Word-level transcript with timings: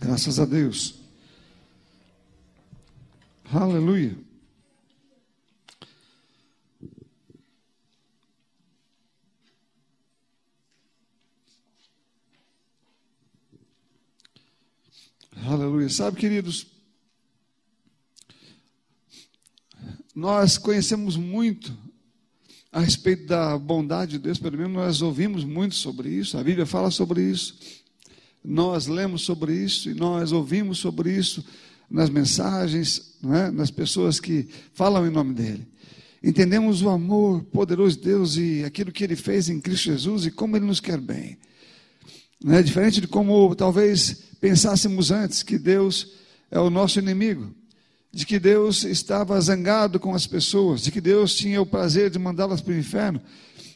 Graças 0.00 0.40
a 0.40 0.46
Deus. 0.46 0.94
Aleluia. 3.52 4.16
Aleluia. 15.44 15.90
Sabe, 15.90 16.16
queridos, 16.16 16.66
nós 20.14 20.56
conhecemos 20.56 21.14
muito 21.16 21.76
a 22.72 22.80
respeito 22.80 23.26
da 23.26 23.58
bondade 23.58 24.12
de 24.12 24.18
Deus, 24.20 24.38
pelo 24.38 24.56
menos 24.56 24.72
nós 24.72 25.02
ouvimos 25.02 25.44
muito 25.44 25.74
sobre 25.74 26.08
isso, 26.08 26.38
a 26.38 26.42
Bíblia 26.42 26.64
fala 26.64 26.90
sobre 26.90 27.22
isso, 27.22 27.58
nós 28.44 28.86
lemos 28.86 29.22
sobre 29.22 29.54
isso 29.54 29.90
e 29.90 29.94
nós 29.94 30.32
ouvimos 30.32 30.78
sobre 30.78 31.12
isso 31.12 31.44
nas 31.90 32.08
mensagens, 32.08 33.14
é? 33.24 33.50
nas 33.50 33.70
pessoas 33.70 34.20
que 34.20 34.48
falam 34.72 35.06
em 35.06 35.10
nome 35.10 35.34
dEle. 35.34 35.66
Entendemos 36.22 36.82
o 36.82 36.88
amor 36.88 37.42
poderoso 37.44 37.96
de 37.96 38.04
Deus 38.04 38.36
e 38.36 38.62
aquilo 38.64 38.92
que 38.92 39.04
Ele 39.04 39.16
fez 39.16 39.48
em 39.48 39.60
Cristo 39.60 39.84
Jesus 39.84 40.26
e 40.26 40.30
como 40.30 40.56
Ele 40.56 40.66
nos 40.66 40.80
quer 40.80 40.98
bem. 40.98 41.38
Não 42.42 42.54
é 42.54 42.62
diferente 42.62 43.00
de 43.00 43.08
como 43.08 43.54
talvez 43.54 44.22
pensássemos 44.40 45.10
antes 45.10 45.42
que 45.42 45.58
Deus 45.58 46.12
é 46.50 46.58
o 46.58 46.70
nosso 46.70 46.98
inimigo 46.98 47.54
de 48.12 48.26
que 48.26 48.38
Deus 48.38 48.82
estava 48.84 49.40
zangado 49.40 50.00
com 50.00 50.14
as 50.14 50.26
pessoas, 50.26 50.82
de 50.82 50.90
que 50.90 51.00
Deus 51.00 51.34
tinha 51.34 51.62
o 51.62 51.66
prazer 51.66 52.10
de 52.10 52.18
mandá-las 52.18 52.60
para 52.60 52.74
o 52.74 52.78
inferno. 52.78 53.20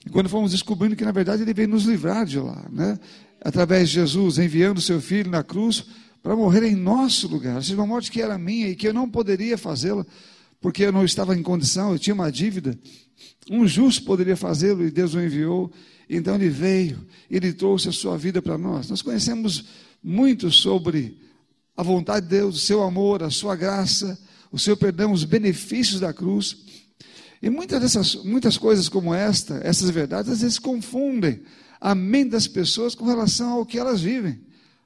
E 0.07 0.11
quando 0.11 0.29
fomos 0.29 0.51
descobrindo 0.51 0.97
que, 0.97 1.05
na 1.05 1.13
verdade, 1.13 1.43
Ele 1.43 1.55
veio 1.55 1.69
nos 1.69 1.85
livrar 1.85 2.27
de 2.27 2.39
lá, 2.39 2.67
né? 2.71 2.99
através 3.41 3.89
de 3.89 3.97
Jesus, 3.97 4.39
enviando 4.39 4.81
seu 4.81 5.01
Filho 5.01 5.31
na 5.31 5.43
cruz 5.43 5.85
para 6.23 6.35
morrer 6.35 6.67
em 6.67 6.75
nosso 6.75 7.29
lugar. 7.29 7.63
Seja, 7.63 7.75
uma 7.75 7.87
morte 7.87 8.11
que 8.11 8.23
era 8.23 8.39
minha 8.39 8.69
e 8.69 8.75
que 8.75 8.89
eu 8.89 8.95
não 8.95 9.09
poderia 9.09 9.59
fazê-la, 9.59 10.07
porque 10.61 10.85
eu 10.85 10.93
não 10.93 11.05
estava 11.05 11.37
em 11.37 11.43
condição, 11.43 11.93
eu 11.93 11.99
tinha 11.99 12.15
uma 12.15 12.33
dívida. 12.33 12.79
Um 13.51 13.67
justo 13.67 14.05
poderia 14.05 14.37
fazê-lo 14.37 14.83
e 14.87 14.91
Deus 14.91 15.13
o 15.13 15.21
enviou. 15.21 15.71
Então 16.09 16.35
ele 16.35 16.49
veio, 16.49 17.07
ele 17.31 17.53
trouxe 17.53 17.91
a 17.91 17.93
sua 17.93 18.17
vida 18.17 18.41
para 18.41 18.57
nós. 18.57 18.89
Nós 18.89 19.03
conhecemos 19.03 19.67
muito 20.03 20.51
sobre 20.51 21.19
a 21.77 21.83
vontade 21.83 22.27
de 22.27 22.37
Deus, 22.37 22.57
o 22.57 22.61
seu 22.61 22.83
amor, 22.83 23.23
a 23.23 23.31
sua 23.31 23.55
graça, 23.55 24.19
o 24.51 24.59
seu 24.59 24.77
perdão, 24.77 25.13
os 25.13 25.25
benefícios 25.25 26.01
da 26.01 26.13
cruz. 26.13 26.57
E 27.45 27.51
muitas 27.51 27.79
dessas 27.79 28.15
muitas 28.25 28.57
coisas 28.57 28.89
como 28.89 29.13
esta, 29.13 29.61
essas 29.63 29.91
verdades, 29.91 30.33
às 30.33 30.41
vezes 30.41 30.59
confundem 30.59 31.43
a 31.79 31.95
mente 31.95 32.31
das 32.31 32.47
pessoas 32.47 32.95
com 32.95 33.05
relação 33.05 33.53
ao 33.53 33.67
que 33.67 33.79
elas 33.79 34.01
vivem, 34.01 34.41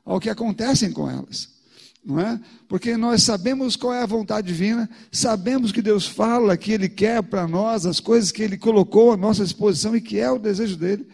ao 0.04 0.18
que 0.18 0.28
acontecem 0.28 0.90
com 0.90 1.08
elas. 1.08 1.50
Não 2.04 2.18
é? 2.18 2.40
Porque 2.66 2.96
nós 2.96 3.22
sabemos 3.22 3.76
qual 3.76 3.94
é 3.94 4.02
a 4.02 4.06
vontade 4.06 4.48
divina, 4.48 4.90
sabemos 5.12 5.70
que 5.70 5.80
Deus 5.80 6.04
fala 6.04 6.56
que 6.56 6.72
Ele 6.72 6.88
quer 6.88 7.22
para 7.22 7.46
nós 7.46 7.86
as 7.86 8.00
coisas 8.00 8.32
que 8.32 8.42
Ele 8.42 8.58
colocou 8.58 9.12
à 9.12 9.16
nossa 9.16 9.44
disposição 9.44 9.94
e 9.94 10.00
que 10.00 10.18
é 10.18 10.28
o 10.28 10.36
desejo 10.36 10.76
dele. 10.76 11.06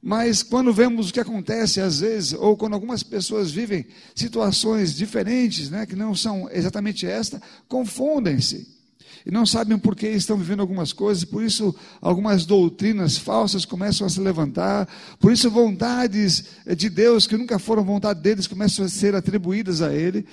Mas 0.00 0.44
quando 0.44 0.72
vemos 0.72 1.10
o 1.10 1.12
que 1.12 1.18
acontece 1.18 1.80
às 1.80 1.98
vezes, 1.98 2.32
ou 2.32 2.56
quando 2.56 2.74
algumas 2.74 3.02
pessoas 3.02 3.50
vivem 3.50 3.86
situações 4.14 4.94
diferentes, 4.94 5.68
né, 5.68 5.84
que 5.84 5.96
não 5.96 6.14
são 6.14 6.48
exatamente 6.52 7.04
esta, 7.06 7.42
confundem-se. 7.66 8.77
E 9.28 9.30
não 9.30 9.44
sabem 9.44 9.76
por 9.76 9.94
que 9.94 10.08
estão 10.08 10.38
vivendo 10.38 10.60
algumas 10.60 10.90
coisas, 10.90 11.22
por 11.22 11.44
isso 11.44 11.76
algumas 12.00 12.46
doutrinas 12.46 13.18
falsas 13.18 13.66
começam 13.66 14.06
a 14.06 14.10
se 14.10 14.18
levantar, 14.18 14.88
por 15.20 15.30
isso 15.30 15.50
vontades 15.50 16.44
de 16.74 16.88
Deus 16.88 17.26
que 17.26 17.36
nunca 17.36 17.58
foram 17.58 17.84
vontade 17.84 18.22
deles 18.22 18.46
começam 18.46 18.86
a 18.86 18.88
ser 18.88 19.14
atribuídas 19.14 19.82
a 19.82 19.92
Ele, 19.92 20.26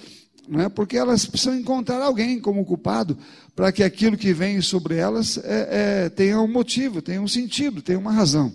não 0.48 0.62
é? 0.62 0.70
porque 0.70 0.96
elas 0.96 1.26
precisam 1.26 1.60
encontrar 1.60 2.02
alguém 2.02 2.40
como 2.40 2.64
culpado 2.64 3.18
para 3.54 3.70
que 3.70 3.84
aquilo 3.84 4.16
que 4.16 4.34
vem 4.34 4.62
sobre 4.62 4.96
elas 4.96 5.38
é, 5.40 6.06
é, 6.06 6.10
tenha 6.10 6.40
um 6.40 6.48
motivo, 6.48 7.02
tenha 7.02 7.22
um 7.22 7.28
sentido, 7.28 7.82
tenha 7.82 8.00
uma 8.00 8.14
razão. 8.14 8.54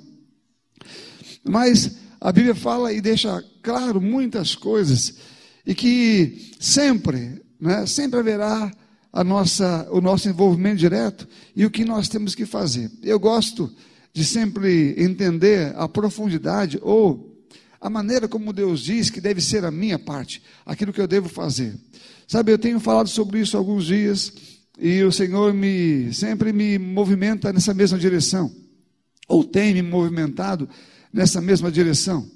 Mas 1.44 1.96
a 2.18 2.32
Bíblia 2.32 2.54
fala 2.54 2.94
e 2.94 3.02
deixa 3.02 3.44
claro 3.62 4.00
muitas 4.00 4.54
coisas, 4.54 5.16
e 5.66 5.74
que 5.74 6.54
sempre, 6.58 7.42
né, 7.60 7.84
sempre 7.84 8.20
haverá 8.20 8.72
a 9.12 9.24
nossa, 9.24 9.88
o 9.90 10.00
nosso 10.00 10.28
envolvimento 10.28 10.76
direto 10.76 11.26
e 11.54 11.64
o 11.64 11.70
que 11.70 11.84
nós 11.84 12.08
temos 12.08 12.34
que 12.34 12.46
fazer. 12.46 12.90
Eu 13.02 13.18
gosto 13.18 13.72
de 14.12 14.24
sempre 14.24 14.94
entender 14.96 15.74
a 15.76 15.88
profundidade 15.88 16.78
ou 16.82 17.30
a 17.80 17.88
maneira 17.88 18.28
como 18.28 18.52
Deus 18.52 18.80
diz 18.80 19.08
que 19.10 19.20
deve 19.20 19.40
ser 19.40 19.64
a 19.64 19.70
minha 19.70 19.98
parte, 19.98 20.42
aquilo 20.66 20.92
que 20.92 21.00
eu 21.00 21.08
devo 21.08 21.28
fazer. 21.28 21.74
Sabe, 22.26 22.52
eu 22.52 22.58
tenho 22.58 22.78
falado 22.78 23.08
sobre 23.08 23.40
isso 23.40 23.56
alguns 23.56 23.86
dias 23.86 24.32
e 24.78 25.02
o 25.02 25.10
Senhor 25.10 25.52
me 25.52 26.12
sempre 26.12 26.52
me 26.52 26.78
movimenta 26.78 27.52
nessa 27.52 27.74
mesma 27.74 27.98
direção, 27.98 28.50
ou 29.28 29.44
tem 29.44 29.74
me 29.74 29.82
movimentado 29.82 30.68
nessa 31.12 31.40
mesma 31.40 31.70
direção. 31.70 32.28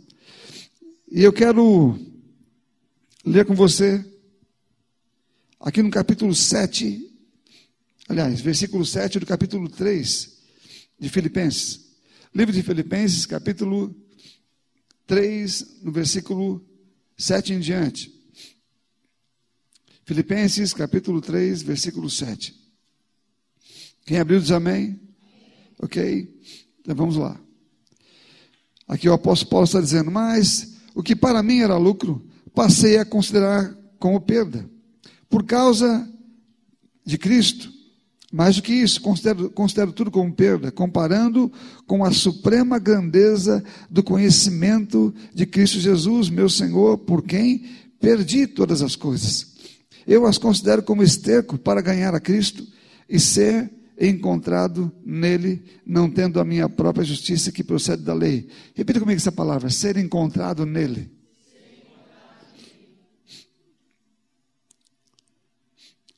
E 1.11 1.23
eu 1.23 1.33
quero 1.33 1.99
ler 3.25 3.45
com 3.45 3.55
você, 3.55 4.05
aqui 5.65 5.83
no 5.83 5.91
capítulo 5.91 6.35
7, 6.35 7.11
aliás, 8.07 8.43
versículo 8.43 8.85
7 8.85 9.19
do 9.19 9.25
capítulo 9.25 9.67
3 9.71 10.39
de 11.01 11.09
Filipenses. 11.09 11.97
Livro 12.35 12.53
de 12.53 12.63
Filipenses, 12.63 13.25
capítulo 13.25 13.97
3, 15.07 15.81
no 15.83 15.91
versículo 15.91 16.63
7 17.17 17.55
em 17.55 17.61
diante. 17.61 18.13
Filipenses, 20.05 20.75
capítulo 20.75 21.23
3, 21.23 21.63
versículo 21.63 22.11
7. 22.11 22.55
Quem 24.05 24.19
abriu 24.19 24.41
diz 24.41 24.51
amém? 24.51 25.01
Ok? 25.79 26.43
Então 26.81 26.95
vamos 26.95 27.17
lá. 27.17 27.41
Aqui 28.87 29.09
o 29.09 29.15
apóstolo 29.15 29.51
Paulo 29.51 29.65
está 29.65 29.81
dizendo, 29.81 30.11
mas 30.11 30.77
o 30.95 31.03
que 31.03 31.17
para 31.17 31.43
mim 31.43 31.61
era 31.61 31.79
lucro, 31.79 32.23
passei 32.53 32.99
a 32.99 33.05
considerar 33.07 33.75
como 33.99 34.21
perda, 34.21 34.74
por 35.35 35.43
causa 35.43 36.09
de 37.05 37.19
Cristo. 37.19 37.69
Mais 38.33 38.55
do 38.55 38.63
que 38.63 38.73
isso, 38.73 39.01
considero, 39.01 39.51
considero 39.51 39.93
tudo 39.93 40.09
como 40.09 40.33
perda, 40.33 40.71
comparando 40.71 41.51
com 41.89 42.05
a 42.05 42.13
suprema 42.13 42.79
grandeza 42.79 43.61
do 43.91 44.01
conhecimento 44.01 45.13
de 45.35 45.45
Cristo 45.45 45.81
Jesus, 45.81 46.31
meu 46.31 46.49
Senhor, 46.49 46.99
por 46.99 47.21
quem 47.21 47.65
perdi 47.99 48.47
todas 48.47 48.81
as 48.81 48.95
coisas. 48.95 49.57
Eu 50.07 50.25
as 50.25 50.39
considero 50.39 50.85
como 50.85 51.03
esterco 51.03 51.59
para 51.59 51.81
ganhar 51.81 52.15
a 52.15 52.21
Cristo 52.21 52.65
e 53.09 53.19
ser 53.19 53.69
encontrado 54.01 54.93
nele, 55.05 55.65
não 55.85 56.09
tendo 56.09 56.39
a 56.39 56.45
minha 56.45 56.69
própria 56.69 57.05
justiça 57.05 57.51
que 57.51 57.65
procede 57.65 58.05
da 58.05 58.15
lei. 58.15 58.47
Repita 58.73 59.01
comigo 59.01 59.17
essa 59.17 59.33
palavra: 59.33 59.69
ser 59.69 59.97
encontrado 59.97 60.65
nele. 60.65 61.11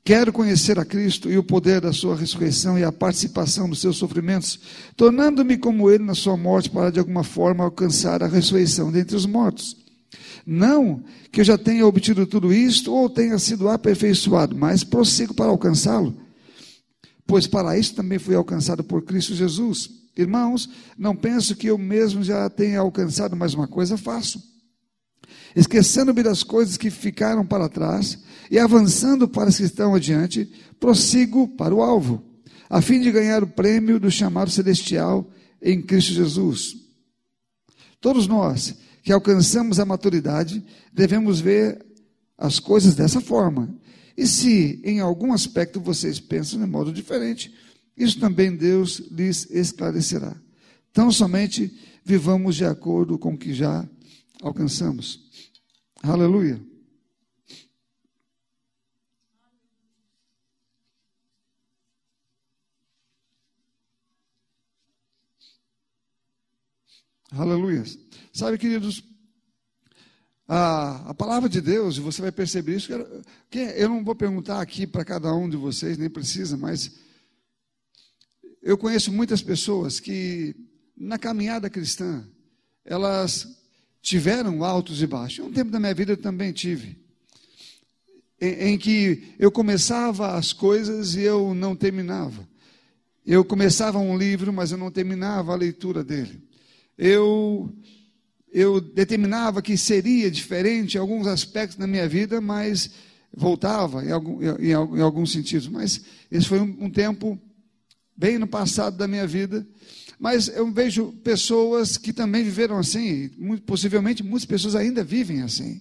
Quero 0.06 0.33
conhecer 0.33 0.78
a 0.78 0.84
Cristo 0.84 1.31
e 1.31 1.37
o 1.37 1.44
poder 1.44 1.83
da 1.83 1.93
sua 1.93 2.17
ressurreição 2.17 2.78
e 2.78 2.84
a 2.84 2.91
participação 2.91 3.69
dos 3.69 3.81
seus 3.81 3.99
sofrimentos, 3.99 4.59
tornando-me 4.97 5.59
como 5.59 5.91
ele 5.91 6.05
na 6.05 6.15
sua 6.15 6.37
morte, 6.37 6.71
para 6.71 6.91
de 6.91 6.99
alguma 6.99 7.22
forma 7.22 7.62
alcançar 7.62 8.22
a 8.22 8.28
ressurreição 8.28 8.91
dentre 8.91 9.16
os 9.16 9.27
mortos. 9.27 9.77
Não 10.47 11.03
que 11.31 11.41
eu 11.41 11.45
já 11.45 11.59
tenha 11.59 11.87
obtido 11.87 12.25
tudo 12.25 12.55
isto 12.55 12.95
ou 12.95 13.11
tenha 13.11 13.39
sido 13.39 13.69
aperfeiçoado, 13.69 14.56
mas 14.56 14.83
prossigo 14.83 15.34
para 15.34 15.50
alcançá-lo 15.50 16.25
pois 17.27 17.47
para 17.47 17.77
isso 17.77 17.95
também 17.95 18.19
fui 18.19 18.34
alcançado 18.34 18.84
por 18.84 19.03
Cristo 19.03 19.34
Jesus. 19.34 19.91
Irmãos, 20.16 20.71
não 20.97 21.15
penso 21.15 21.56
que 21.56 21.66
eu 21.66 21.77
mesmo 21.77 22.22
já 22.22 22.49
tenha 22.49 22.81
alcançado, 22.81 23.37
mas 23.37 23.53
uma 23.53 23.66
coisa 23.66 23.99
faço. 23.99 24.41
Esquecendo-me 25.56 26.22
das 26.22 26.43
coisas 26.43 26.77
que 26.77 26.91
ficaram 26.91 27.45
para 27.47 27.66
trás 27.66 28.19
e 28.51 28.59
avançando 28.59 29.27
para 29.27 29.48
as 29.48 29.57
que 29.57 29.63
estão 29.63 29.95
adiante, 29.95 30.53
prossigo 30.78 31.48
para 31.48 31.75
o 31.75 31.83
alvo, 31.83 32.22
a 32.69 32.83
fim 32.83 33.01
de 33.01 33.10
ganhar 33.10 33.42
o 33.42 33.47
prêmio 33.47 33.98
do 33.98 34.10
chamado 34.10 34.51
celestial 34.51 35.27
em 35.63 35.81
Cristo 35.81 36.13
Jesus. 36.13 36.77
Todos 38.03 38.27
nós 38.27 38.75
que 39.03 39.10
alcançamos 39.10 39.81
a 39.81 39.86
maturidade 39.86 40.63
devemos 40.92 41.41
ver 41.41 41.83
as 42.36 42.60
coisas 42.60 42.95
dessa 42.95 43.22
forma 43.22 43.75
e 44.15 44.27
se 44.27 44.81
em 44.84 45.01
algum 45.01 45.33
aspecto 45.33 45.81
vocês 45.81 46.21
pensam 46.21 46.60
de 46.60 46.66
modo 46.66 46.92
diferente, 46.92 47.53
isso 47.97 48.21
também 48.21 48.54
Deus 48.54 49.03
lhes 49.10 49.48
esclarecerá. 49.51 50.36
Então 50.91 51.10
somente 51.10 51.75
vivamos 52.04 52.57
de 52.57 52.65
acordo 52.65 53.19
com 53.19 53.33
o 53.33 53.39
que 53.39 53.54
já 53.54 53.89
alcançamos. 54.42 55.26
Aleluia. 56.03 56.60
Aleluia. 67.33 67.84
Sabe, 68.33 68.57
queridos, 68.57 69.03
a, 70.47 71.10
a 71.10 71.15
palavra 71.15 71.48
de 71.48 71.60
Deus, 71.60 71.97
e 71.97 72.01
você 72.01 72.22
vai 72.22 72.33
perceber 72.33 72.77
isso. 72.77 72.89
Que 73.51 73.59
eu 73.59 73.89
não 73.89 74.04
vou 74.04 74.15
perguntar 74.15 74.60
aqui 74.60 74.87
para 74.87 75.04
cada 75.04 75.34
um 75.34 75.48
de 75.48 75.57
vocês, 75.57 75.98
nem 75.98 76.09
precisa, 76.09 76.57
mas 76.57 76.95
eu 78.63 78.78
conheço 78.78 79.13
muitas 79.13 79.43
pessoas 79.43 79.98
que, 80.01 80.54
na 80.97 81.19
caminhada 81.19 81.69
cristã, 81.69 82.27
elas 82.84 83.56
tiveram 84.07 84.63
altos 84.63 85.03
e 85.03 85.07
baixos. 85.07 85.45
Um 85.45 85.51
tempo 85.51 85.69
da 85.69 85.81
minha 85.81 85.93
vida 85.93 86.13
eu 86.13 86.17
também 86.17 86.53
tive. 86.53 86.97
Em, 88.41 88.69
em 88.69 88.79
que 88.79 89.35
eu 89.37 89.51
começava 89.51 90.37
as 90.37 90.53
coisas 90.53 91.17
e 91.17 91.23
eu 91.23 91.53
não 91.53 91.75
terminava. 91.75 92.49
Eu 93.27 93.45
começava 93.45 93.99
um 93.99 94.17
livro, 94.17 94.53
mas 94.53 94.71
eu 94.71 94.79
não 94.79 94.93
terminava 94.93 95.53
a 95.53 95.57
leitura 95.57 96.05
dele. 96.05 96.41
Eu 96.97 97.75
eu 98.53 98.81
determinava 98.81 99.61
que 99.61 99.77
seria 99.77 100.31
diferente 100.31 100.95
em 100.95 101.01
alguns 101.01 101.27
aspectos 101.27 101.77
da 101.77 101.87
minha 101.87 102.09
vida, 102.09 102.41
mas 102.41 102.91
voltava 103.37 104.05
em, 104.05 104.13
algum, 104.13 104.41
em, 104.41 104.71
em 104.71 105.03
alguns 105.03 105.33
sentidos. 105.33 105.67
Mas 105.67 106.01
esse 106.31 106.47
foi 106.47 106.61
um, 106.61 106.77
um 106.85 106.91
tempo 106.91 107.37
bem 108.17 108.39
no 108.39 108.47
passado 108.47 108.97
da 108.97 109.09
minha 109.09 109.27
vida. 109.27 109.67
Mas 110.18 110.48
eu 110.48 110.71
vejo 110.71 111.13
pessoas 111.22 111.97
que 111.97 112.13
também 112.13 112.42
viveram 112.42 112.78
assim, 112.78 113.30
muito, 113.36 113.63
possivelmente 113.65 114.22
muitas 114.22 114.47
pessoas 114.47 114.74
ainda 114.74 115.04
vivem 115.04 115.42
assim. 115.42 115.80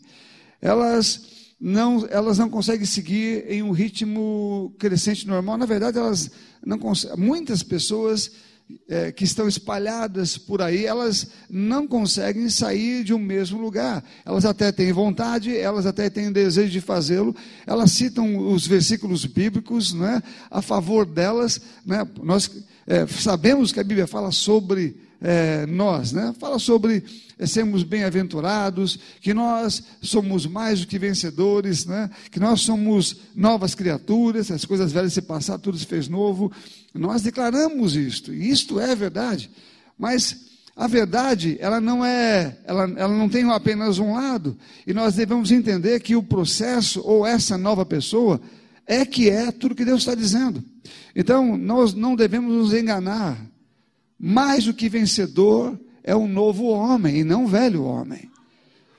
Elas 0.61 1.53
não, 1.59 2.05
elas 2.09 2.37
não 2.37 2.49
conseguem 2.49 2.85
seguir 2.85 3.45
em 3.49 3.63
um 3.63 3.71
ritmo 3.71 4.75
crescente 4.77 5.25
normal. 5.25 5.57
Na 5.57 5.65
verdade, 5.65 5.97
elas 5.97 6.29
não. 6.65 6.77
Muitas 7.17 7.63
pessoas 7.63 8.31
é, 8.87 9.11
que 9.11 9.23
estão 9.23 9.47
espalhadas 9.47 10.37
por 10.37 10.61
aí, 10.61 10.85
elas 10.85 11.27
não 11.49 11.87
conseguem 11.87 12.49
sair 12.49 13.03
de 13.03 13.13
um 13.13 13.19
mesmo 13.19 13.59
lugar. 13.59 14.03
Elas 14.25 14.45
até 14.45 14.71
têm 14.71 14.91
vontade, 14.91 15.55
elas 15.55 15.85
até 15.85 16.09
têm 16.09 16.31
desejo 16.31 16.71
de 16.71 16.81
fazê-lo. 16.81 17.35
Elas 17.65 17.91
citam 17.91 18.37
os 18.51 18.65
versículos 18.65 19.25
bíblicos 19.25 19.93
né, 19.93 20.21
a 20.49 20.61
favor 20.61 21.05
delas. 21.05 21.61
Né, 21.85 22.07
nós 22.23 22.49
é, 22.87 23.05
sabemos 23.07 23.71
que 23.71 23.79
a 23.79 23.83
Bíblia 23.83 24.07
fala 24.07 24.31
sobre 24.31 24.95
é, 25.25 25.65
nós, 25.65 26.11
né? 26.11 26.35
Fala 26.39 26.59
sobre 26.59 27.03
é, 27.39 27.47
sermos 27.47 27.81
bem-aventurados, 27.81 28.99
que 29.19 29.33
nós 29.33 29.81
somos 29.99 30.45
mais 30.45 30.81
do 30.81 30.87
que 30.87 30.99
vencedores, 30.99 31.83
né? 31.87 32.11
Que 32.29 32.39
nós 32.39 32.61
somos 32.61 33.17
novas 33.35 33.73
criaturas, 33.73 34.51
as 34.51 34.65
coisas 34.65 34.91
velhas 34.91 35.13
se 35.13 35.23
passaram, 35.23 35.59
tudo 35.59 35.79
se 35.79 35.85
fez 35.87 36.07
novo. 36.07 36.51
Nós 36.93 37.23
declaramos 37.23 37.95
isto, 37.95 38.31
e 38.31 38.51
isto 38.51 38.79
é 38.79 38.95
verdade. 38.95 39.49
Mas 39.97 40.45
a 40.75 40.85
verdade, 40.85 41.57
ela 41.59 41.81
não 41.81 42.05
é, 42.05 42.59
ela, 42.63 42.83
ela 42.95 43.17
não 43.17 43.27
tem 43.27 43.49
apenas 43.49 43.97
um 43.97 44.13
lado, 44.13 44.55
e 44.85 44.93
nós 44.93 45.15
devemos 45.15 45.51
entender 45.51 46.01
que 46.01 46.15
o 46.15 46.21
processo 46.21 47.01
ou 47.03 47.25
essa 47.25 47.57
nova 47.57 47.83
pessoa 47.83 48.39
é 48.85 49.03
que 49.03 49.27
é 49.27 49.51
tudo 49.51 49.73
que 49.73 49.85
Deus 49.85 50.01
está 50.01 50.13
dizendo. 50.13 50.63
Então, 51.15 51.57
nós 51.57 51.95
não 51.95 52.15
devemos 52.15 52.53
nos 52.53 52.73
enganar 52.73 53.54
mais 54.27 54.63
do 54.65 54.73
que 54.73 54.89
vencedor 54.89 55.79
é 56.03 56.15
um 56.15 56.27
novo 56.27 56.65
homem 56.65 57.17
e 57.17 57.23
não 57.23 57.43
um 57.43 57.47
velho 57.47 57.83
homem. 57.83 58.27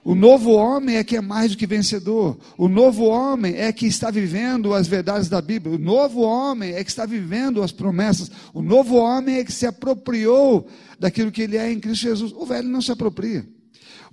O 0.05 0.15
novo 0.15 0.53
homem 0.53 0.99
é 0.99 1.03
que 1.03 1.17
é 1.17 1.21
mais 1.21 1.51
do 1.51 1.59
que 1.59 1.67
vencedor. 1.67 2.39
O 2.57 2.69
novo 2.69 3.07
homem 3.07 3.57
é 3.57 3.73
que 3.73 3.89
está 3.89 4.09
vivendo 4.09 4.73
as 4.73 4.87
verdades 4.87 5.29
da 5.29 5.43
Bíblia. 5.43 5.75
O 5.75 5.81
novo 5.81 6.21
homem 6.21 6.75
é 6.75 6.85
que 6.85 6.91
está 6.91 7.05
vivendo 7.05 7.61
as 7.61 7.73
promessas. 7.73 8.31
O 8.55 8.63
novo 8.63 8.95
homem 8.95 9.39
é 9.39 9.45
que 9.45 9.51
se 9.51 9.67
apropriou 9.67 10.69
daquilo 10.97 11.33
que 11.33 11.43
ele 11.43 11.57
é 11.57 11.73
em 11.73 11.81
Cristo 11.81 12.03
Jesus. 12.03 12.33
O 12.33 12.47
velho 12.47 12.69
não 12.69 12.81
se 12.81 12.93
apropria. 12.93 13.45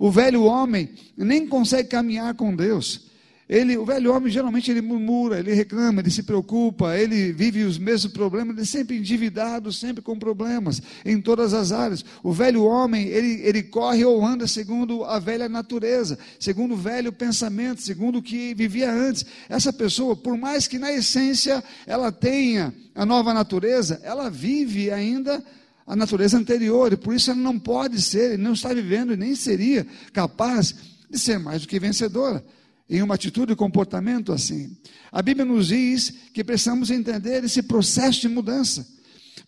O 0.00 0.10
velho 0.10 0.42
homem 0.42 0.90
nem 1.16 1.46
consegue 1.46 1.90
caminhar 1.90 2.34
com 2.34 2.56
Deus. 2.56 3.06
Ele, 3.46 3.76
o 3.76 3.84
velho 3.84 4.10
homem 4.14 4.32
geralmente 4.32 4.70
ele 4.70 4.80
murmura, 4.80 5.38
ele 5.38 5.52
reclama, 5.52 6.00
ele 6.00 6.10
se 6.10 6.22
preocupa, 6.22 6.96
ele 6.96 7.30
vive 7.30 7.62
os 7.64 7.76
mesmos 7.76 8.10
problemas, 8.10 8.54
ele 8.54 8.62
é 8.62 8.64
sempre 8.64 8.96
endividado, 8.96 9.70
sempre 9.70 10.02
com 10.02 10.18
problemas 10.18 10.80
em 11.04 11.20
todas 11.20 11.52
as 11.52 11.70
áreas. 11.70 12.02
O 12.22 12.32
velho 12.32 12.64
homem, 12.64 13.06
ele, 13.06 13.42
ele 13.42 13.62
corre 13.62 14.02
ou 14.02 14.24
anda 14.24 14.46
segundo 14.46 15.04
a 15.04 15.18
velha 15.18 15.46
natureza, 15.46 16.18
segundo 16.40 16.72
o 16.72 16.76
velho 16.76 17.12
pensamento, 17.12 17.82
segundo 17.82 18.18
o 18.18 18.22
que 18.22 18.54
vivia 18.54 18.90
antes. 18.90 19.26
Essa 19.46 19.72
pessoa, 19.72 20.16
por 20.16 20.38
mais 20.38 20.66
que 20.66 20.78
na 20.78 20.90
essência 20.90 21.62
ela 21.86 22.10
tenha 22.10 22.72
a 22.94 23.04
nova 23.04 23.34
natureza, 23.34 24.00
ela 24.02 24.30
vive 24.30 24.90
ainda 24.90 25.44
a 25.86 25.94
natureza 25.94 26.38
anterior, 26.38 26.94
e 26.94 26.96
por 26.96 27.14
isso 27.14 27.30
ela 27.30 27.40
não 27.40 27.58
pode 27.58 28.00
ser, 28.00 28.38
não 28.38 28.54
está 28.54 28.72
vivendo 28.72 29.12
e 29.12 29.18
nem 29.18 29.34
seria 29.34 29.86
capaz 30.14 30.74
de 31.10 31.18
ser 31.18 31.38
mais 31.38 31.60
do 31.60 31.68
que 31.68 31.78
vencedora 31.78 32.42
em 32.88 33.02
uma 33.02 33.14
atitude 33.14 33.52
e 33.52 33.56
comportamento 33.56 34.32
assim. 34.32 34.76
A 35.10 35.22
Bíblia 35.22 35.44
nos 35.44 35.68
diz 35.68 36.12
que 36.32 36.44
precisamos 36.44 36.90
entender 36.90 37.44
esse 37.44 37.62
processo 37.62 38.20
de 38.20 38.28
mudança. 38.28 38.86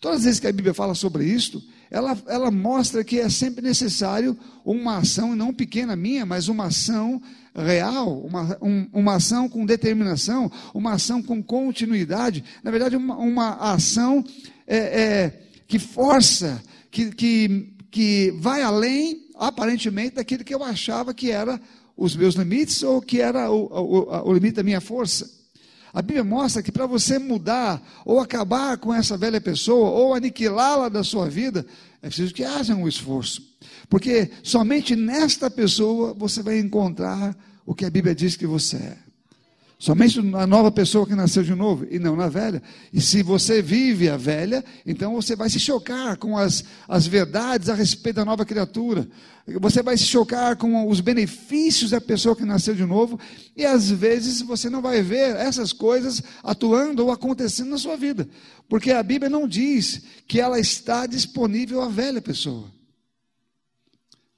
Todas 0.00 0.19
as 0.19 0.25
vezes 0.25 0.41
que 0.41 0.47
a 0.47 0.53
Bíblia 0.53 0.75
fala 0.75 0.94
sobre 0.94 1.25
isto, 1.25 1.62
ela, 1.91 2.17
ela 2.27 2.50
mostra 2.50 3.05
que 3.05 3.19
é 3.19 3.29
sempre 3.29 3.62
necessário 3.62 4.37
uma 4.65 4.99
ação, 4.99 5.37
não 5.37 5.55
pequena 5.55 5.94
minha, 5.97 6.27
mas 6.27 6.49
uma 6.49 6.67
ação 6.67 7.21
real, 7.55 8.21
uma, 8.21 8.59
um, 8.61 8.88
uma 8.93 9.15
ação 9.15 9.49
com 9.49 9.65
determinação, 9.65 10.50
uma 10.75 10.93
ação 10.93 11.23
com 11.23 11.43
continuidade, 11.43 12.44
na 12.62 12.71
verdade, 12.71 12.97
uma, 12.97 13.17
uma 13.17 13.55
ação 13.73 14.25
é, 14.67 14.77
é, 14.77 15.43
que 15.67 15.79
força, 15.79 16.62
que, 16.91 17.11
que, 17.12 17.73
que 17.91 18.35
vai 18.39 18.62
além, 18.62 19.27
aparentemente, 19.37 20.17
daquilo 20.17 20.44
que 20.44 20.55
eu 20.55 20.62
achava 20.62 21.15
que 21.15 21.31
era 21.31 21.61
os 21.96 22.14
meus 22.14 22.34
limites 22.34 22.82
ou 22.82 23.00
que 23.00 23.20
era 23.20 23.50
o, 23.50 23.66
o, 23.66 24.28
o 24.28 24.32
limite 24.32 24.56
da 24.56 24.62
minha 24.62 24.81
força. 24.81 25.31
A 25.93 26.02
Bíblia 26.02 26.22
mostra 26.22 26.62
que 26.62 26.70
para 26.70 26.87
você 26.87 27.19
mudar 27.19 27.82
ou 28.04 28.20
acabar 28.20 28.76
com 28.76 28.93
essa 28.93 29.16
velha 29.16 29.40
pessoa 29.40 29.88
ou 29.90 30.14
aniquilá-la 30.14 30.90
da 30.90 31.02
sua 31.02 31.28
vida, 31.31 31.64
é 32.02 32.08
preciso 32.08 32.34
que 32.34 32.44
haja 32.44 32.75
um 32.75 32.87
esforço. 32.87 33.43
Porque 33.88 34.31
somente 34.43 34.94
nesta 34.94 35.50
pessoa 35.50 36.12
você 36.12 36.43
vai 36.43 36.58
encontrar 36.58 37.34
o 37.64 37.75
que 37.75 37.84
a 37.84 37.90
Bíblia 37.90 38.14
diz 38.14 38.37
que 38.37 38.46
você 38.46 38.76
é. 38.76 39.06
Somente 39.78 40.23
na 40.23 40.46
nova 40.46 40.73
pessoa 40.73 41.06
que 41.06 41.14
nasceu 41.14 41.43
de 41.43 41.55
novo 41.55 41.87
e 41.90 41.99
não 41.99 42.17
na 42.17 42.28
velha. 42.28 42.62
E 42.90 42.99
se 42.99 43.23
você 43.23 43.61
vive 43.61 44.08
a 44.08 44.17
velha, 44.17 44.64
então 44.87 45.14
você 45.14 45.37
vai 45.37 45.50
se 45.50 45.61
chocar 45.61 46.17
com 46.17 46.37
as, 46.38 46.64
as 46.88 47.06
verdades 47.06 47.69
a 47.69 47.75
respeito 47.75 48.17
da 48.17 48.25
nova 48.25 48.46
criatura. 48.46 49.06
Você 49.61 49.82
vai 49.82 49.99
se 49.99 50.05
chocar 50.05 50.56
com 50.56 50.88
os 50.88 51.00
benefícios 51.00 51.90
da 51.90 52.00
pessoa 52.00 52.34
que 52.34 52.44
nasceu 52.44 52.75
de 52.75 52.87
novo. 52.87 53.20
E 53.55 53.67
às 53.67 53.90
vezes 53.90 54.41
você 54.41 54.70
não 54.70 54.81
vai 54.81 55.03
ver 55.03 55.36
essas 55.36 55.74
coisas 55.74 56.22
atuando 56.43 57.05
ou 57.05 57.10
acontecendo 57.12 57.69
na 57.69 57.79
sua 57.79 57.98
vida. 57.98 58.27
Porque 58.70 58.91
a 58.91 59.03
Bíblia 59.03 59.29
não 59.29 59.46
diz 59.46 60.03
que 60.27 60.41
ela 60.41 60.58
está 60.58 61.06
disponível 61.06 61.82
à 61.82 61.89
velha 61.89 62.22
pessoa. 62.22 62.72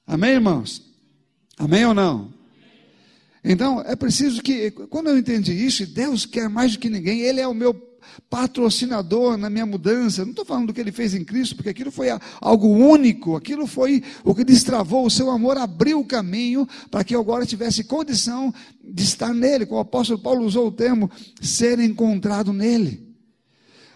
Amém, 0.05 0.31
irmãos? 0.31 0.83
Amém 1.57 1.85
ou 1.85 1.93
não? 1.93 2.38
Então, 3.43 3.81
é 3.81 3.95
preciso 3.95 4.41
que, 4.41 4.71
quando 4.71 5.07
eu 5.07 5.17
entendi 5.17 5.53
isso, 5.53 5.85
Deus 5.85 6.25
quer 6.25 6.49
mais 6.49 6.73
do 6.73 6.79
que 6.79 6.89
ninguém, 6.89 7.21
Ele 7.21 7.39
é 7.39 7.47
o 7.47 7.53
meu 7.53 7.73
patrocinador 8.29 9.37
na 9.37 9.49
minha 9.49 9.65
mudança. 9.65 10.23
Não 10.23 10.31
estou 10.31 10.45
falando 10.45 10.67
do 10.67 10.73
que 10.73 10.81
Ele 10.81 10.91
fez 10.91 11.13
em 11.13 11.23
Cristo, 11.23 11.55
porque 11.55 11.69
aquilo 11.69 11.91
foi 11.91 12.07
algo 12.41 12.67
único, 12.67 13.35
aquilo 13.35 13.65
foi 13.65 14.03
o 14.23 14.35
que 14.35 14.43
destravou 14.43 15.05
o 15.05 15.09
seu 15.09 15.29
amor, 15.29 15.57
abriu 15.57 15.99
o 15.99 16.05
caminho 16.05 16.67
para 16.91 17.03
que 17.03 17.15
eu 17.15 17.21
agora 17.21 17.45
tivesse 17.45 17.83
condição 17.83 18.53
de 18.83 19.03
estar 19.03 19.33
nele. 19.33 19.65
Como 19.65 19.77
o 19.77 19.81
apóstolo 19.81 20.19
Paulo 20.19 20.45
usou 20.45 20.67
o 20.67 20.71
termo, 20.71 21.09
ser 21.41 21.79
encontrado 21.79 22.51
nele. 22.51 23.07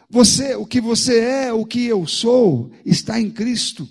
Você, 0.10 0.56
o 0.56 0.66
que 0.66 0.80
você 0.80 1.20
é, 1.20 1.54
o 1.54 1.66
que 1.66 1.86
eu 1.86 2.06
sou, 2.06 2.72
está 2.86 3.20
em 3.20 3.32
Cristo. 3.32 3.90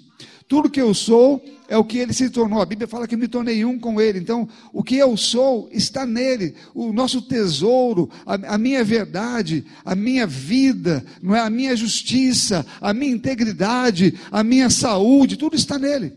Tudo 0.52 0.68
que 0.68 0.82
eu 0.82 0.92
sou 0.92 1.42
é 1.66 1.78
o 1.78 1.84
que 1.84 1.96
ele 1.96 2.12
se 2.12 2.28
tornou. 2.28 2.60
A 2.60 2.66
Bíblia 2.66 2.86
fala 2.86 3.08
que 3.08 3.16
me 3.16 3.26
tornei 3.26 3.64
um 3.64 3.78
com 3.78 3.98
ele. 3.98 4.18
Então, 4.18 4.46
o 4.70 4.84
que 4.84 4.98
eu 4.98 5.16
sou 5.16 5.66
está 5.72 6.04
nele. 6.04 6.54
O 6.74 6.92
nosso 6.92 7.22
tesouro, 7.22 8.10
a, 8.26 8.34
a 8.56 8.58
minha 8.58 8.84
verdade, 8.84 9.64
a 9.82 9.94
minha 9.94 10.26
vida, 10.26 11.02
não 11.22 11.34
é 11.34 11.40
a 11.40 11.48
minha 11.48 11.74
justiça, 11.74 12.66
a 12.82 12.92
minha 12.92 13.14
integridade, 13.14 14.20
a 14.30 14.44
minha 14.44 14.68
saúde, 14.68 15.38
tudo 15.38 15.56
está 15.56 15.78
nele. 15.78 16.12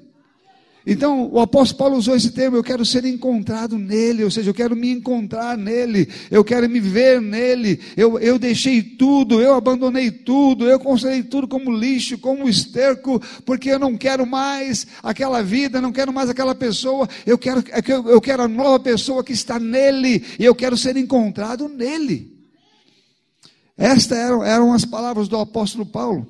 Então, 0.87 1.27
o 1.31 1.39
apóstolo 1.39 1.79
Paulo 1.79 1.97
usou 1.97 2.15
esse 2.15 2.29
termo, 2.29 2.55
eu 2.55 2.63
quero 2.63 2.85
ser 2.85 3.05
encontrado 3.05 3.75
nele, 3.75 4.23
ou 4.23 4.29
seja, 4.29 4.51
eu 4.51 4.53
quero 4.53 4.75
me 4.75 4.91
encontrar 4.91 5.57
nele, 5.57 6.07
eu 6.29 6.43
quero 6.43 6.69
me 6.69 6.79
ver 6.79 7.19
nele, 7.19 7.79
eu, 7.97 8.19
eu 8.19 8.37
deixei 8.37 8.83
tudo, 8.83 9.41
eu 9.41 9.55
abandonei 9.55 10.11
tudo, 10.11 10.69
eu 10.69 10.79
considerei 10.79 11.23
tudo 11.23 11.47
como 11.47 11.75
lixo, 11.75 12.19
como 12.19 12.47
esterco, 12.47 13.19
porque 13.43 13.71
eu 13.71 13.79
não 13.79 13.97
quero 13.97 14.27
mais 14.27 14.85
aquela 15.01 15.41
vida, 15.41 15.81
não 15.81 15.91
quero 15.91 16.13
mais 16.13 16.29
aquela 16.29 16.53
pessoa, 16.53 17.09
eu 17.25 17.37
quero, 17.37 17.63
é 17.69 17.81
eu 18.11 18.21
quero 18.21 18.43
a 18.43 18.47
nova 18.47 18.79
pessoa 18.79 19.23
que 19.23 19.33
está 19.33 19.59
nele, 19.59 20.23
e 20.37 20.45
eu 20.45 20.53
quero 20.53 20.77
ser 20.77 20.95
encontrado 20.97 21.67
nele. 21.67 22.31
Estas 23.75 24.19
eram, 24.19 24.43
eram 24.43 24.71
as 24.71 24.85
palavras 24.85 25.27
do 25.27 25.35
apóstolo 25.35 25.85
Paulo. 25.85 26.27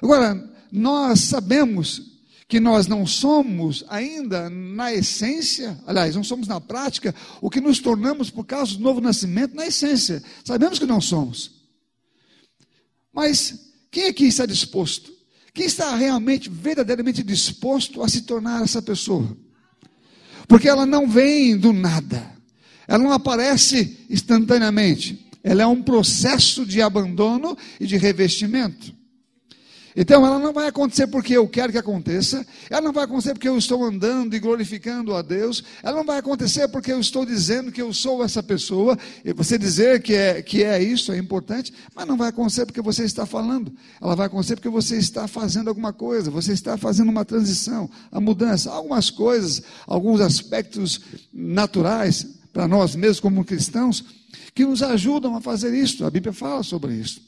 Agora, 0.00 0.42
nós 0.72 1.20
sabemos 1.20 2.13
que 2.48 2.60
nós 2.60 2.86
não 2.86 3.06
somos 3.06 3.84
ainda 3.88 4.50
na 4.50 4.92
essência, 4.92 5.78
aliás, 5.86 6.14
não 6.14 6.22
somos 6.22 6.46
na 6.46 6.60
prática, 6.60 7.14
o 7.40 7.48
que 7.48 7.60
nos 7.60 7.78
tornamos 7.78 8.30
por 8.30 8.44
causa 8.44 8.74
do 8.74 8.80
novo 8.82 9.00
nascimento 9.00 9.54
na 9.54 9.66
essência. 9.66 10.22
Sabemos 10.44 10.78
que 10.78 10.86
não 10.86 11.00
somos. 11.00 11.52
Mas 13.12 13.72
quem 13.90 14.06
aqui 14.06 14.26
está 14.26 14.44
disposto? 14.44 15.12
Quem 15.54 15.66
está 15.66 15.94
realmente, 15.94 16.50
verdadeiramente 16.50 17.22
disposto 17.22 18.02
a 18.02 18.08
se 18.08 18.22
tornar 18.22 18.62
essa 18.62 18.82
pessoa? 18.82 19.36
Porque 20.46 20.68
ela 20.68 20.84
não 20.84 21.08
vem 21.08 21.56
do 21.56 21.72
nada, 21.72 22.30
ela 22.86 23.02
não 23.02 23.12
aparece 23.12 24.04
instantaneamente, 24.10 25.26
ela 25.42 25.62
é 25.62 25.66
um 25.66 25.82
processo 25.82 26.66
de 26.66 26.82
abandono 26.82 27.56
e 27.80 27.86
de 27.86 27.96
revestimento. 27.96 29.03
Então 29.96 30.26
ela 30.26 30.40
não 30.40 30.52
vai 30.52 30.66
acontecer 30.66 31.06
porque 31.06 31.34
eu 31.34 31.46
quero 31.48 31.70
que 31.70 31.78
aconteça, 31.78 32.44
ela 32.68 32.80
não 32.80 32.92
vai 32.92 33.04
acontecer 33.04 33.32
porque 33.32 33.48
eu 33.48 33.56
estou 33.56 33.84
andando 33.84 34.34
e 34.34 34.40
glorificando 34.40 35.14
a 35.14 35.22
Deus, 35.22 35.62
ela 35.84 35.98
não 35.98 36.04
vai 36.04 36.18
acontecer 36.18 36.66
porque 36.66 36.90
eu 36.90 36.98
estou 36.98 37.24
dizendo 37.24 37.70
que 37.70 37.80
eu 37.80 37.92
sou 37.92 38.24
essa 38.24 38.42
pessoa, 38.42 38.98
e 39.24 39.32
você 39.32 39.56
dizer 39.56 40.02
que 40.02 40.14
é, 40.14 40.42
que 40.42 40.64
é 40.64 40.82
isso 40.82 41.12
é 41.12 41.18
importante, 41.18 41.72
mas 41.94 42.08
não 42.08 42.16
vai 42.16 42.30
acontecer 42.30 42.66
porque 42.66 42.82
você 42.82 43.04
está 43.04 43.24
falando, 43.24 43.72
ela 44.00 44.16
vai 44.16 44.26
acontecer 44.26 44.56
porque 44.56 44.68
você 44.68 44.96
está 44.96 45.28
fazendo 45.28 45.68
alguma 45.68 45.92
coisa, 45.92 46.28
você 46.28 46.52
está 46.52 46.76
fazendo 46.76 47.10
uma 47.10 47.24
transição, 47.24 47.88
a 48.10 48.20
mudança, 48.20 48.72
algumas 48.72 49.10
coisas, 49.10 49.62
alguns 49.86 50.20
aspectos 50.20 51.00
naturais 51.32 52.26
para 52.52 52.66
nós 52.66 52.96
mesmos 52.96 53.20
como 53.20 53.44
cristãos, 53.44 54.04
que 54.52 54.64
nos 54.64 54.82
ajudam 54.82 55.36
a 55.36 55.40
fazer 55.40 55.72
isso, 55.72 56.04
a 56.04 56.10
Bíblia 56.10 56.32
fala 56.32 56.64
sobre 56.64 56.94
isso. 56.94 57.20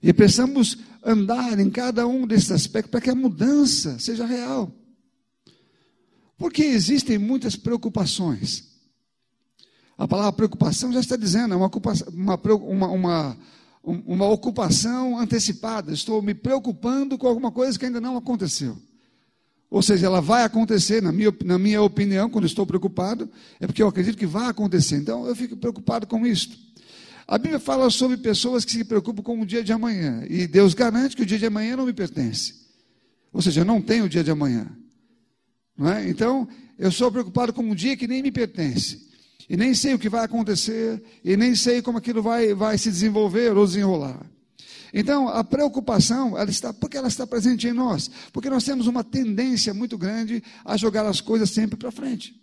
E 0.00 0.12
precisamos 0.12 0.78
andar 1.08 1.58
em 1.58 1.70
cada 1.70 2.06
um 2.06 2.26
desses 2.26 2.52
aspectos 2.52 2.90
para 2.90 3.00
que 3.00 3.08
a 3.08 3.14
mudança 3.14 3.98
seja 3.98 4.26
real. 4.26 4.70
Porque 6.36 6.62
existem 6.62 7.16
muitas 7.16 7.56
preocupações. 7.56 8.68
A 9.96 10.06
palavra 10.06 10.32
preocupação 10.32 10.92
já 10.92 11.00
está 11.00 11.16
dizendo, 11.16 11.54
é 11.54 11.56
uma, 11.56 11.70
uma, 12.12 12.88
uma, 12.88 13.36
uma, 13.82 14.28
ocupação 14.28 15.18
antecipada. 15.18 15.92
Estou 15.92 16.22
me 16.22 16.34
preocupando 16.34 17.16
com 17.16 17.26
alguma 17.26 17.50
coisa 17.50 17.78
que 17.78 17.86
ainda 17.86 18.00
não 18.00 18.16
aconteceu. 18.16 18.76
Ou 19.70 19.82
seja, 19.82 20.06
ela 20.06 20.20
vai 20.20 20.44
acontecer, 20.44 21.02
na 21.02 21.10
minha, 21.10 21.34
na 21.44 21.58
minha 21.58 21.82
opinião, 21.82 22.30
quando 22.30 22.46
estou 22.46 22.64
preocupado, 22.64 23.28
é 23.58 23.66
porque 23.66 23.82
eu 23.82 23.88
acredito 23.88 24.16
que 24.16 24.26
vai 24.26 24.48
acontecer. 24.48 24.96
Então, 24.96 25.26
eu 25.26 25.34
fico 25.34 25.56
preocupado 25.56 26.06
com 26.06 26.26
isso. 26.26 26.67
A 27.28 27.36
Bíblia 27.36 27.60
fala 27.60 27.90
sobre 27.90 28.16
pessoas 28.16 28.64
que 28.64 28.72
se 28.72 28.82
preocupam 28.82 29.22
com 29.22 29.38
o 29.38 29.44
dia 29.44 29.62
de 29.62 29.70
amanhã. 29.70 30.24
E 30.30 30.46
Deus 30.46 30.72
garante 30.72 31.14
que 31.14 31.22
o 31.22 31.26
dia 31.26 31.38
de 31.38 31.44
amanhã 31.44 31.76
não 31.76 31.84
me 31.84 31.92
pertence. 31.92 32.54
Ou 33.30 33.42
seja, 33.42 33.60
eu 33.60 33.64
não 33.66 33.82
tenho 33.82 34.06
o 34.06 34.08
dia 34.08 34.24
de 34.24 34.30
amanhã. 34.30 34.66
Não 35.76 35.92
é? 35.92 36.08
Então, 36.08 36.48
eu 36.78 36.90
sou 36.90 37.12
preocupado 37.12 37.52
com 37.52 37.62
um 37.62 37.74
dia 37.74 37.98
que 37.98 38.08
nem 38.08 38.22
me 38.22 38.32
pertence. 38.32 39.06
E 39.46 39.58
nem 39.58 39.74
sei 39.74 39.92
o 39.92 39.98
que 39.98 40.08
vai 40.08 40.24
acontecer. 40.24 41.02
E 41.22 41.36
nem 41.36 41.54
sei 41.54 41.82
como 41.82 41.98
aquilo 41.98 42.22
vai, 42.22 42.54
vai 42.54 42.78
se 42.78 42.90
desenvolver 42.90 43.54
ou 43.54 43.66
desenrolar. 43.66 44.24
Então, 44.94 45.28
a 45.28 45.44
preocupação, 45.44 46.28
ela 46.38 46.48
está, 46.48 46.72
porque 46.72 46.96
ela 46.96 47.08
está 47.08 47.26
presente 47.26 47.68
em 47.68 47.74
nós? 47.74 48.10
Porque 48.32 48.48
nós 48.48 48.64
temos 48.64 48.86
uma 48.86 49.04
tendência 49.04 49.74
muito 49.74 49.98
grande 49.98 50.42
a 50.64 50.78
jogar 50.78 51.04
as 51.04 51.20
coisas 51.20 51.50
sempre 51.50 51.76
para 51.76 51.90
frente, 51.90 52.34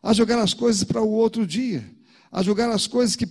a 0.00 0.12
jogar 0.12 0.38
as 0.38 0.54
coisas 0.54 0.84
para 0.84 1.02
o 1.02 1.10
outro 1.10 1.44
dia 1.44 1.84
a 2.34 2.42
julgar 2.42 2.68
as 2.68 2.88
coisas 2.88 3.14
que 3.14 3.28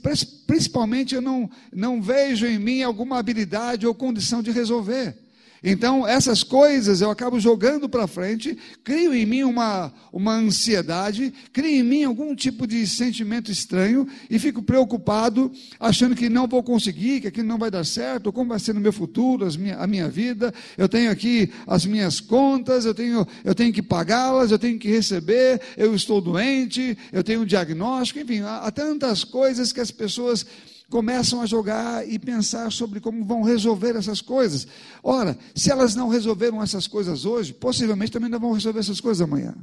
principalmente 0.48 1.14
eu 1.14 1.22
não, 1.22 1.52
não 1.74 2.02
vejo 2.02 2.46
em 2.48 2.58
mim 2.58 2.82
alguma 2.82 3.20
habilidade 3.20 3.86
ou 3.86 3.94
condição 3.94 4.42
de 4.42 4.50
resolver. 4.50 5.18
Então, 5.64 6.06
essas 6.06 6.44
coisas 6.44 7.00
eu 7.00 7.10
acabo 7.10 7.40
jogando 7.40 7.88
para 7.88 8.06
frente, 8.06 8.58
crio 8.84 9.14
em 9.14 9.26
mim 9.26 9.44
uma, 9.44 9.94
uma 10.12 10.34
ansiedade, 10.34 11.34
crio 11.54 11.80
em 11.80 11.84
mim 11.84 12.04
algum 12.04 12.36
tipo 12.36 12.68
de 12.68 12.86
sentimento 12.86 13.50
estranho 13.50 14.06
e 14.30 14.38
fico 14.38 14.62
preocupado, 14.62 15.50
achando 15.80 16.16
que 16.16 16.28
não 16.28 16.48
vou 16.48 16.62
conseguir, 16.62 17.22
que 17.22 17.28
aquilo 17.28 17.48
não 17.48 17.58
vai 17.58 17.72
dar 17.72 17.86
certo, 17.86 18.34
como 18.34 18.50
vai 18.50 18.60
ser 18.60 18.74
no 18.74 18.82
meu 18.82 18.92
futuro, 18.92 19.48
minha, 19.58 19.78
a 19.78 19.88
minha 19.88 20.10
vida. 20.10 20.54
Eu 20.78 20.90
tenho 20.90 21.10
aqui 21.10 21.50
as 21.66 21.86
minhas 21.86 22.20
contas, 22.20 22.84
eu 22.84 22.94
tenho, 22.94 23.26
eu 23.46 23.56
tenho 23.56 23.72
que 23.72 23.82
pagá-las, 23.82 24.52
eu 24.52 24.60
tenho 24.60 24.78
que 24.78 24.90
receber, 24.90 25.62
eu 25.78 25.96
estou 25.96 26.20
doente, 26.20 26.98
eu 27.12 27.24
tenho 27.24 27.42
um 27.42 27.46
diagnóstico, 27.46 28.20
enfim, 28.20 28.42
há, 28.42 28.58
há 28.58 28.72
tantas 28.72 29.24
coisas 29.24 29.72
que 29.72 29.80
as 29.80 29.92
pessoas 29.92 30.46
começam 30.94 31.42
a 31.42 31.48
jogar 31.48 32.08
e 32.08 32.20
pensar 32.20 32.72
sobre 32.72 33.00
como 33.00 33.26
vão 33.26 33.42
resolver 33.42 33.96
essas 33.96 34.22
coisas. 34.22 34.68
Ora, 35.02 35.36
se 35.56 35.72
elas 35.72 35.96
não 35.96 36.08
resolveram 36.08 36.62
essas 36.62 36.86
coisas 36.86 37.26
hoje, 37.26 37.52
possivelmente 37.52 38.12
também 38.12 38.30
não 38.30 38.40
vão 38.40 38.52
resolver 38.52 38.80
essas 38.80 39.02
coisas 39.02 39.20
amanhã. 39.20 39.56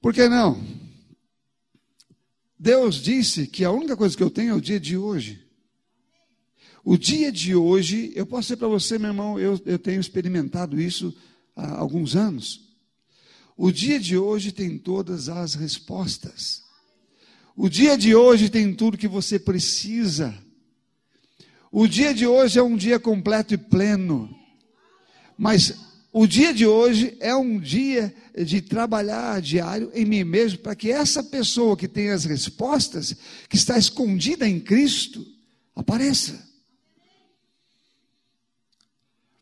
Por 0.00 0.14
que 0.14 0.26
não? 0.26 0.58
Deus 2.58 2.94
disse 2.94 3.46
que 3.46 3.62
a 3.62 3.70
única 3.70 3.94
coisa 3.94 4.16
que 4.16 4.22
eu 4.22 4.30
tenho 4.30 4.52
é 4.52 4.54
o 4.54 4.60
dia 4.60 4.80
de 4.80 4.96
hoje. 4.96 5.46
O 6.82 6.96
dia 6.96 7.30
de 7.30 7.54
hoje, 7.54 8.10
eu 8.16 8.24
posso 8.24 8.44
dizer 8.44 8.56
para 8.56 8.68
você, 8.68 8.98
meu 8.98 9.10
irmão, 9.10 9.38
eu, 9.38 9.60
eu 9.66 9.78
tenho 9.78 10.00
experimentado 10.00 10.80
isso 10.80 11.14
há 11.54 11.76
alguns 11.76 12.16
anos. 12.16 12.74
O 13.54 13.70
dia 13.70 14.00
de 14.00 14.16
hoje 14.16 14.50
tem 14.50 14.78
todas 14.78 15.28
as 15.28 15.52
respostas. 15.52 16.63
O 17.56 17.68
dia 17.68 17.96
de 17.96 18.14
hoje 18.14 18.48
tem 18.48 18.74
tudo 18.74 18.98
que 18.98 19.06
você 19.06 19.38
precisa. 19.38 20.34
O 21.70 21.86
dia 21.86 22.12
de 22.12 22.26
hoje 22.26 22.58
é 22.58 22.62
um 22.62 22.76
dia 22.76 22.98
completo 22.98 23.54
e 23.54 23.58
pleno. 23.58 24.34
Mas 25.38 25.74
o 26.12 26.26
dia 26.26 26.52
de 26.52 26.66
hoje 26.66 27.16
é 27.20 27.34
um 27.34 27.58
dia 27.58 28.14
de 28.36 28.60
trabalhar 28.60 29.40
diário 29.40 29.90
em 29.94 30.04
mim 30.04 30.24
mesmo, 30.24 30.58
para 30.58 30.74
que 30.74 30.90
essa 30.90 31.22
pessoa 31.22 31.76
que 31.76 31.88
tem 31.88 32.10
as 32.10 32.24
respostas, 32.24 33.16
que 33.48 33.56
está 33.56 33.78
escondida 33.78 34.48
em 34.48 34.58
Cristo, 34.60 35.24
apareça. 35.74 36.48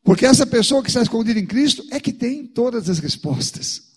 Porque 0.03 0.27
essa 0.27 0.47
pessoa 0.47 0.83
que 0.83 0.89
está 0.89 1.01
escondida 1.01 1.39
em 1.39 1.47
Cristo 1.47 1.87
é 1.91 2.01
que 2.01 2.13
tem 2.13 2.47
todas 2.47 2.91
as 2.91 2.99
respostas. 2.99 3.92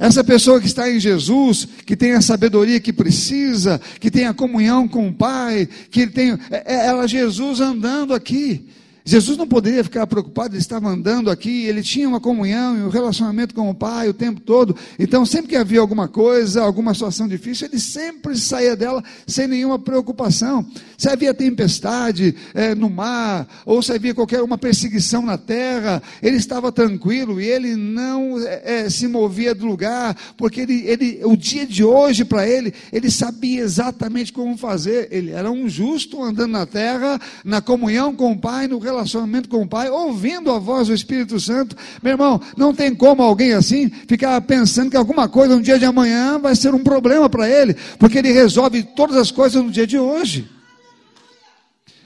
Essa 0.00 0.24
pessoa 0.24 0.58
que 0.58 0.66
está 0.66 0.90
em 0.90 0.98
Jesus, 0.98 1.68
que 1.84 1.94
tem 1.94 2.12
a 2.12 2.22
sabedoria 2.22 2.80
que 2.80 2.90
precisa, 2.90 3.78
que 4.00 4.10
tem 4.10 4.26
a 4.26 4.32
comunhão 4.32 4.88
com 4.88 5.06
o 5.06 5.12
Pai, 5.12 5.68
que 5.90 6.06
tem, 6.06 6.38
é, 6.50 6.74
é 6.74 6.86
ela 6.86 7.06
Jesus 7.06 7.60
andando 7.60 8.14
aqui. 8.14 8.66
Jesus 9.04 9.38
não 9.38 9.46
poderia 9.46 9.82
ficar 9.82 10.06
preocupado, 10.06 10.54
ele 10.54 10.60
estava 10.60 10.88
andando 10.88 11.30
aqui, 11.30 11.64
ele 11.64 11.82
tinha 11.82 12.08
uma 12.08 12.20
comunhão 12.20 12.76
e 12.78 12.82
um 12.82 12.88
relacionamento 12.88 13.54
com 13.54 13.68
o 13.70 13.74
Pai 13.74 14.08
o 14.08 14.14
tempo 14.14 14.40
todo. 14.40 14.76
Então, 14.98 15.24
sempre 15.24 15.48
que 15.48 15.56
havia 15.56 15.80
alguma 15.80 16.06
coisa, 16.06 16.62
alguma 16.62 16.92
situação 16.92 17.26
difícil, 17.26 17.66
ele 17.66 17.78
sempre 17.78 18.36
saía 18.36 18.76
dela 18.76 19.02
sem 19.26 19.46
nenhuma 19.46 19.78
preocupação. 19.78 20.66
Se 20.98 21.08
havia 21.08 21.32
tempestade 21.32 22.34
é, 22.54 22.74
no 22.74 22.90
mar, 22.90 23.48
ou 23.64 23.82
se 23.82 23.92
havia 23.92 24.14
qualquer 24.14 24.42
uma 24.42 24.58
perseguição 24.58 25.22
na 25.22 25.38
terra, 25.38 26.02
ele 26.22 26.36
estava 26.36 26.70
tranquilo 26.70 27.40
e 27.40 27.46
ele 27.46 27.76
não 27.76 28.38
é, 28.38 28.82
é 28.82 28.90
se 28.90 29.08
movia 29.08 29.54
do 29.54 29.66
lugar, 29.66 30.16
porque 30.36 30.60
ele, 30.60 30.84
ele, 30.86 31.20
o 31.24 31.36
dia 31.36 31.66
de 31.66 31.82
hoje 31.82 32.24
para 32.24 32.46
ele, 32.46 32.74
ele 32.92 33.10
sabia 33.10 33.62
exatamente 33.62 34.32
como 34.32 34.56
fazer. 34.58 35.08
Ele 35.10 35.30
era 35.30 35.50
um 35.50 35.68
justo 35.68 36.22
andando 36.22 36.52
na 36.52 36.66
terra, 36.66 37.18
na 37.44 37.60
comunhão 37.62 38.14
com 38.14 38.32
o 38.32 38.38
Pai, 38.38 38.68
no 38.68 38.78
relacionamento 38.78 38.99
com 39.48 39.62
o 39.62 39.68
Pai, 39.68 39.88
ouvindo 39.88 40.50
a 40.50 40.58
voz 40.58 40.88
do 40.88 40.94
Espírito 40.94 41.38
Santo. 41.38 41.76
Meu 42.02 42.12
irmão, 42.12 42.40
não 42.56 42.74
tem 42.74 42.94
como 42.94 43.22
alguém 43.22 43.52
assim 43.52 43.88
ficar 43.88 44.40
pensando 44.42 44.90
que 44.90 44.96
alguma 44.96 45.28
coisa 45.28 45.56
no 45.56 45.62
dia 45.62 45.78
de 45.78 45.84
amanhã 45.84 46.38
vai 46.38 46.54
ser 46.54 46.74
um 46.74 46.82
problema 46.82 47.28
para 47.28 47.48
ele, 47.48 47.74
porque 47.98 48.18
ele 48.18 48.32
resolve 48.32 48.82
todas 48.82 49.16
as 49.16 49.30
coisas 49.30 49.62
no 49.62 49.70
dia 49.70 49.86
de 49.86 49.98
hoje. 49.98 50.50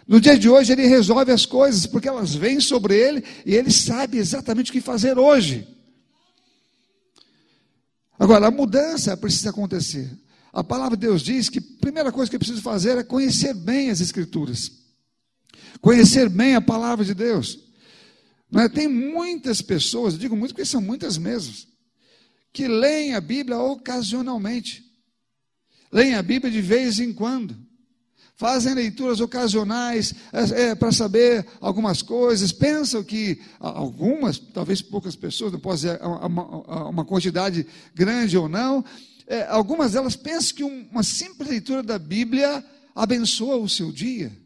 No 0.06 0.20
dia 0.20 0.38
de 0.38 0.48
hoje 0.48 0.72
ele 0.72 0.86
resolve 0.86 1.32
as 1.32 1.46
coisas, 1.46 1.86
porque 1.86 2.08
elas 2.08 2.34
vêm 2.34 2.60
sobre 2.60 2.94
ele 2.94 3.24
e 3.46 3.54
ele 3.54 3.70
sabe 3.70 4.18
exatamente 4.18 4.70
o 4.70 4.72
que 4.72 4.80
fazer 4.80 5.18
hoje. 5.18 5.66
Agora, 8.18 8.46
a 8.46 8.50
mudança 8.50 9.16
precisa 9.16 9.50
acontecer. 9.50 10.10
A 10.52 10.62
palavra 10.62 10.96
de 10.96 11.06
Deus 11.06 11.22
diz 11.22 11.48
que 11.48 11.58
a 11.58 11.80
primeira 11.80 12.12
coisa 12.12 12.30
que 12.30 12.36
eu 12.36 12.40
preciso 12.40 12.62
fazer 12.62 12.96
é 12.96 13.02
conhecer 13.02 13.54
bem 13.54 13.90
as 13.90 14.00
Escrituras 14.00 14.83
conhecer 15.80 16.28
bem 16.28 16.54
a 16.54 16.61
palavra 16.61 17.04
de 17.04 17.14
Deus. 17.14 17.58
Mas 18.50 18.73
tem 18.73 18.87
muitas 18.87 19.61
pessoas, 19.61 20.16
digo 20.16 20.37
muito 20.37 20.54
porque 20.54 20.64
são 20.64 20.80
muitas 20.80 21.18
mesmo, 21.18 21.52
que 22.52 22.68
leem 22.68 23.14
a 23.14 23.20
Bíblia 23.20 23.58
ocasionalmente, 23.58 24.84
leem 25.90 26.14
a 26.14 26.23
Bíblia 26.23 26.52
de 26.52 26.61
vez 26.61 27.00
em 27.00 27.12
quando, 27.12 27.56
fazem 28.37 28.75
leituras 28.75 29.20
ocasionais 29.20 30.14
é, 30.32 30.62
é 30.62 30.75
para 30.75 30.92
saber 30.92 31.44
algumas 31.61 32.00
coisas, 32.00 32.52
pensam 32.52 33.02
que 33.02 33.40
algumas, 33.58 34.38
talvez 34.38 34.80
poucas 34.80 35.16
pessoas, 35.16 35.52
não 35.52 35.58
posso 35.58 35.87
dizer 35.87 36.00
uma, 36.00 36.88
uma 36.88 37.04
quantidade 37.04 37.66
grande 37.92 38.38
ou 38.38 38.49
não, 38.49 38.84
é, 39.26 39.46
algumas 39.49 39.92
delas 39.92 40.14
pensam 40.14 40.56
que 40.56 40.62
uma 40.62 41.02
simples 41.02 41.49
leitura 41.49 41.82
da 41.82 41.99
Bíblia 41.99 42.64
abençoa 42.94 43.56
o 43.56 43.68
seu 43.68 43.90
dia 43.90 44.43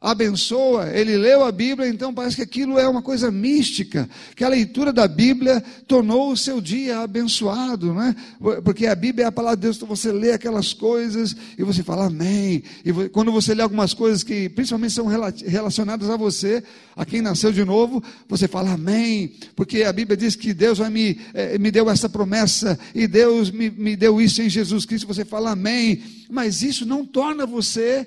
abençoa, 0.00 0.90
ele 0.96 1.16
leu 1.16 1.44
a 1.44 1.50
Bíblia, 1.50 1.88
então 1.88 2.14
parece 2.14 2.36
que 2.36 2.42
aquilo 2.42 2.78
é 2.78 2.88
uma 2.88 3.02
coisa 3.02 3.32
mística, 3.32 4.08
que 4.36 4.44
a 4.44 4.48
leitura 4.48 4.92
da 4.92 5.08
Bíblia 5.08 5.60
tornou 5.88 6.30
o 6.30 6.36
seu 6.36 6.60
dia 6.60 7.00
abençoado, 7.00 7.92
né? 7.92 8.14
Porque 8.62 8.86
a 8.86 8.94
Bíblia 8.94 9.24
é 9.24 9.28
a 9.28 9.32
palavra 9.32 9.56
de 9.56 9.62
Deus, 9.62 9.76
então 9.76 9.88
você 9.88 10.12
lê 10.12 10.30
aquelas 10.30 10.72
coisas 10.72 11.34
e 11.58 11.64
você 11.64 11.82
fala 11.82 12.06
amém. 12.06 12.62
E 12.84 12.92
quando 13.08 13.32
você 13.32 13.52
lê 13.52 13.62
algumas 13.62 13.92
coisas 13.92 14.22
que 14.22 14.48
principalmente 14.48 14.92
são 14.92 15.06
relacionadas 15.06 16.08
a 16.08 16.16
você, 16.16 16.62
a 16.94 17.04
quem 17.04 17.20
nasceu 17.20 17.50
de 17.50 17.64
novo, 17.64 18.00
você 18.28 18.46
fala 18.46 18.74
amém, 18.74 19.32
porque 19.56 19.82
a 19.82 19.92
Bíblia 19.92 20.16
diz 20.16 20.36
que 20.36 20.54
Deus 20.54 20.78
vai 20.78 20.90
me, 20.90 21.20
eh, 21.34 21.58
me 21.58 21.72
deu 21.72 21.90
essa 21.90 22.08
promessa 22.08 22.78
e 22.94 23.08
Deus 23.08 23.50
me, 23.50 23.68
me 23.68 23.96
deu 23.96 24.20
isso 24.20 24.40
em 24.42 24.48
Jesus 24.48 24.86
Cristo, 24.86 25.08
você 25.08 25.24
fala 25.24 25.50
amém, 25.50 26.00
mas 26.30 26.62
isso 26.62 26.86
não 26.86 27.04
torna 27.04 27.44
você 27.44 28.06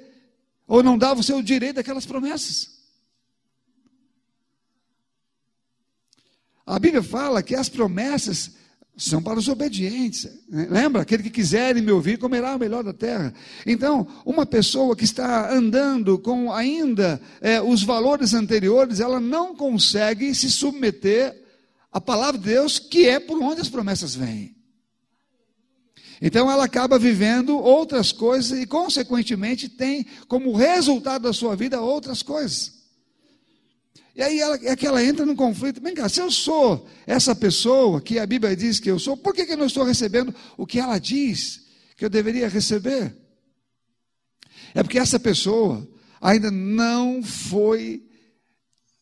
ou 0.71 0.81
não 0.81 0.97
dava 0.97 1.19
o 1.19 1.23
seu 1.23 1.41
direito 1.41 1.81
àquelas 1.81 2.05
promessas. 2.05 2.69
A 6.65 6.79
Bíblia 6.79 7.03
fala 7.03 7.43
que 7.43 7.53
as 7.53 7.67
promessas 7.67 8.51
são 8.95 9.21
para 9.21 9.37
os 9.37 9.49
obedientes. 9.49 10.29
Né? 10.47 10.67
Lembra? 10.69 11.01
Aquele 11.01 11.23
que 11.23 11.29
quiser 11.29 11.75
me 11.75 11.91
ouvir 11.91 12.17
comerá 12.17 12.55
o 12.55 12.59
melhor 12.59 12.85
da 12.85 12.93
terra. 12.93 13.33
Então, 13.65 14.07
uma 14.25 14.45
pessoa 14.45 14.95
que 14.95 15.03
está 15.03 15.53
andando 15.53 16.17
com 16.17 16.53
ainda 16.53 17.21
é, 17.41 17.61
os 17.61 17.83
valores 17.83 18.33
anteriores, 18.33 19.01
ela 19.01 19.19
não 19.19 19.53
consegue 19.53 20.33
se 20.33 20.49
submeter 20.49 21.37
à 21.91 21.99
palavra 21.99 22.39
de 22.39 22.45
Deus, 22.45 22.79
que 22.79 23.09
é 23.09 23.19
por 23.19 23.43
onde 23.43 23.59
as 23.59 23.67
promessas 23.67 24.15
vêm. 24.15 24.55
Então 26.21 26.51
ela 26.51 26.65
acaba 26.65 26.99
vivendo 26.99 27.57
outras 27.57 28.11
coisas 28.11 28.59
e, 28.59 28.67
consequentemente, 28.67 29.67
tem 29.67 30.05
como 30.27 30.55
resultado 30.55 31.23
da 31.23 31.33
sua 31.33 31.55
vida 31.55 31.81
outras 31.81 32.21
coisas. 32.21 32.81
E 34.15 34.21
aí 34.21 34.39
ela, 34.39 34.59
é 34.61 34.75
que 34.75 34.85
ela 34.85 35.03
entra 35.03 35.25
num 35.25 35.35
conflito. 35.35 35.81
Vem 35.81 35.95
cá, 35.95 36.07
se 36.07 36.19
eu 36.19 36.29
sou 36.29 36.87
essa 37.07 37.33
pessoa 37.33 37.99
que 37.99 38.19
a 38.19 38.25
Bíblia 38.27 38.55
diz 38.55 38.79
que 38.79 38.91
eu 38.91 38.99
sou, 38.99 39.17
por 39.17 39.33
que, 39.33 39.45
que 39.45 39.53
eu 39.53 39.57
não 39.57 39.65
estou 39.65 39.83
recebendo 39.83 40.35
o 40.57 40.67
que 40.67 40.79
ela 40.79 40.99
diz 40.99 41.65
que 41.97 42.05
eu 42.05 42.09
deveria 42.09 42.47
receber? 42.47 43.15
É 44.75 44.83
porque 44.83 44.99
essa 44.99 45.19
pessoa 45.19 45.87
ainda 46.21 46.51
não 46.51 47.23
foi 47.23 48.05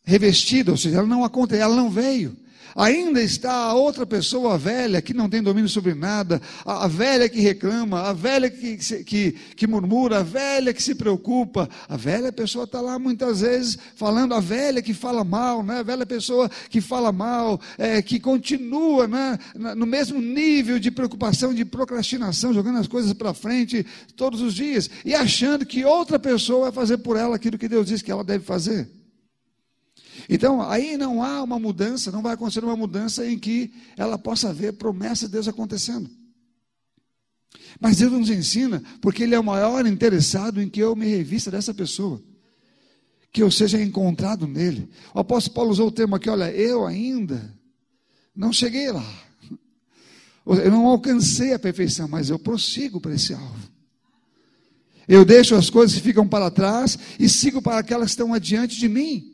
revestida, 0.03 0.71
ou 0.71 0.77
seja, 0.77 0.99
ela 0.99 1.07
não 1.07 1.23
aconteceu, 1.23 1.63
ela 1.65 1.75
não 1.75 1.89
veio. 1.89 2.35
Ainda 2.75 3.21
está 3.21 3.53
a 3.53 3.73
outra 3.73 4.05
pessoa, 4.05 4.53
a 4.53 4.57
velha, 4.57 5.01
que 5.01 5.13
não 5.13 5.29
tem 5.29 5.41
domínio 5.41 5.69
sobre 5.69 5.93
nada, 5.93 6.41
a, 6.65 6.85
a 6.85 6.87
velha 6.87 7.27
que 7.27 7.39
reclama, 7.39 8.01
a 8.01 8.13
velha 8.13 8.49
que, 8.49 8.77
que, 9.03 9.31
que 9.55 9.67
murmura, 9.67 10.19
a 10.19 10.23
velha 10.23 10.73
que 10.73 10.81
se 10.81 10.95
preocupa. 10.95 11.69
A 11.87 11.97
velha 11.97 12.31
pessoa 12.31 12.65
está 12.65 12.81
lá 12.81 12.99
muitas 12.99 13.41
vezes 13.41 13.77
falando, 13.95 14.33
a 14.33 14.39
velha 14.39 14.81
que 14.81 14.93
fala 14.93 15.23
mal, 15.23 15.63
né? 15.63 15.79
a 15.79 15.83
velha 15.83 16.05
pessoa 16.05 16.49
que 16.69 16.81
fala 16.81 17.11
mal, 17.11 17.59
é, 17.77 18.01
que 18.01 18.19
continua 18.19 19.07
né? 19.07 19.37
no 19.75 19.85
mesmo 19.85 20.19
nível 20.19 20.79
de 20.79 20.91
preocupação, 20.91 21.53
de 21.53 21.65
procrastinação, 21.65 22.53
jogando 22.53 22.79
as 22.79 22.87
coisas 22.87 23.13
para 23.13 23.33
frente 23.33 23.85
todos 24.15 24.41
os 24.41 24.53
dias 24.53 24.89
e 25.03 25.15
achando 25.15 25.65
que 25.65 25.85
outra 25.85 26.19
pessoa 26.19 26.63
vai 26.63 26.71
fazer 26.71 26.97
por 26.97 27.17
ela 27.17 27.35
aquilo 27.35 27.57
que 27.57 27.67
Deus 27.67 27.87
diz 27.87 28.01
que 28.01 28.11
ela 28.11 28.23
deve 28.23 28.43
fazer. 28.43 28.98
Então, 30.27 30.61
aí 30.61 30.97
não 30.97 31.23
há 31.23 31.43
uma 31.43 31.59
mudança, 31.59 32.11
não 32.11 32.21
vai 32.21 32.33
acontecer 32.33 32.63
uma 32.63 32.75
mudança 32.75 33.25
em 33.25 33.37
que 33.37 33.71
ela 33.95 34.17
possa 34.17 34.51
ver 34.53 34.73
promessa 34.73 35.27
de 35.27 35.33
Deus 35.33 35.47
acontecendo. 35.47 36.09
Mas 37.79 37.97
Deus 37.97 38.11
nos 38.11 38.29
ensina, 38.29 38.81
porque 39.01 39.23
Ele 39.23 39.35
é 39.35 39.39
o 39.39 39.43
maior 39.43 39.85
interessado 39.85 40.61
em 40.61 40.69
que 40.69 40.79
eu 40.79 40.95
me 40.95 41.07
revista 41.07 41.51
dessa 41.51 41.73
pessoa, 41.73 42.21
que 43.31 43.41
eu 43.41 43.51
seja 43.51 43.81
encontrado 43.81 44.47
nele. 44.47 44.89
O 45.13 45.19
apóstolo 45.19 45.55
Paulo 45.55 45.71
usou 45.71 45.87
o 45.87 45.91
termo 45.91 46.15
aqui: 46.15 46.29
olha, 46.29 46.51
eu 46.51 46.85
ainda 46.85 47.55
não 48.35 48.51
cheguei 48.51 48.91
lá, 48.91 49.05
eu 50.45 50.71
não 50.71 50.87
alcancei 50.87 51.53
a 51.53 51.59
perfeição, 51.59 52.07
mas 52.07 52.29
eu 52.29 52.39
prossigo 52.39 52.99
para 52.99 53.13
esse 53.13 53.33
alvo. 53.33 53.69
Eu 55.07 55.25
deixo 55.25 55.55
as 55.55 55.71
coisas 55.71 55.95
que 55.95 56.03
ficam 56.03 56.27
para 56.27 56.51
trás 56.51 56.97
e 57.19 57.27
sigo 57.27 57.63
para 57.63 57.79
aquelas 57.79 58.07
que 58.07 58.11
estão 58.11 58.31
adiante 58.31 58.77
de 58.77 58.87
mim. 58.87 59.28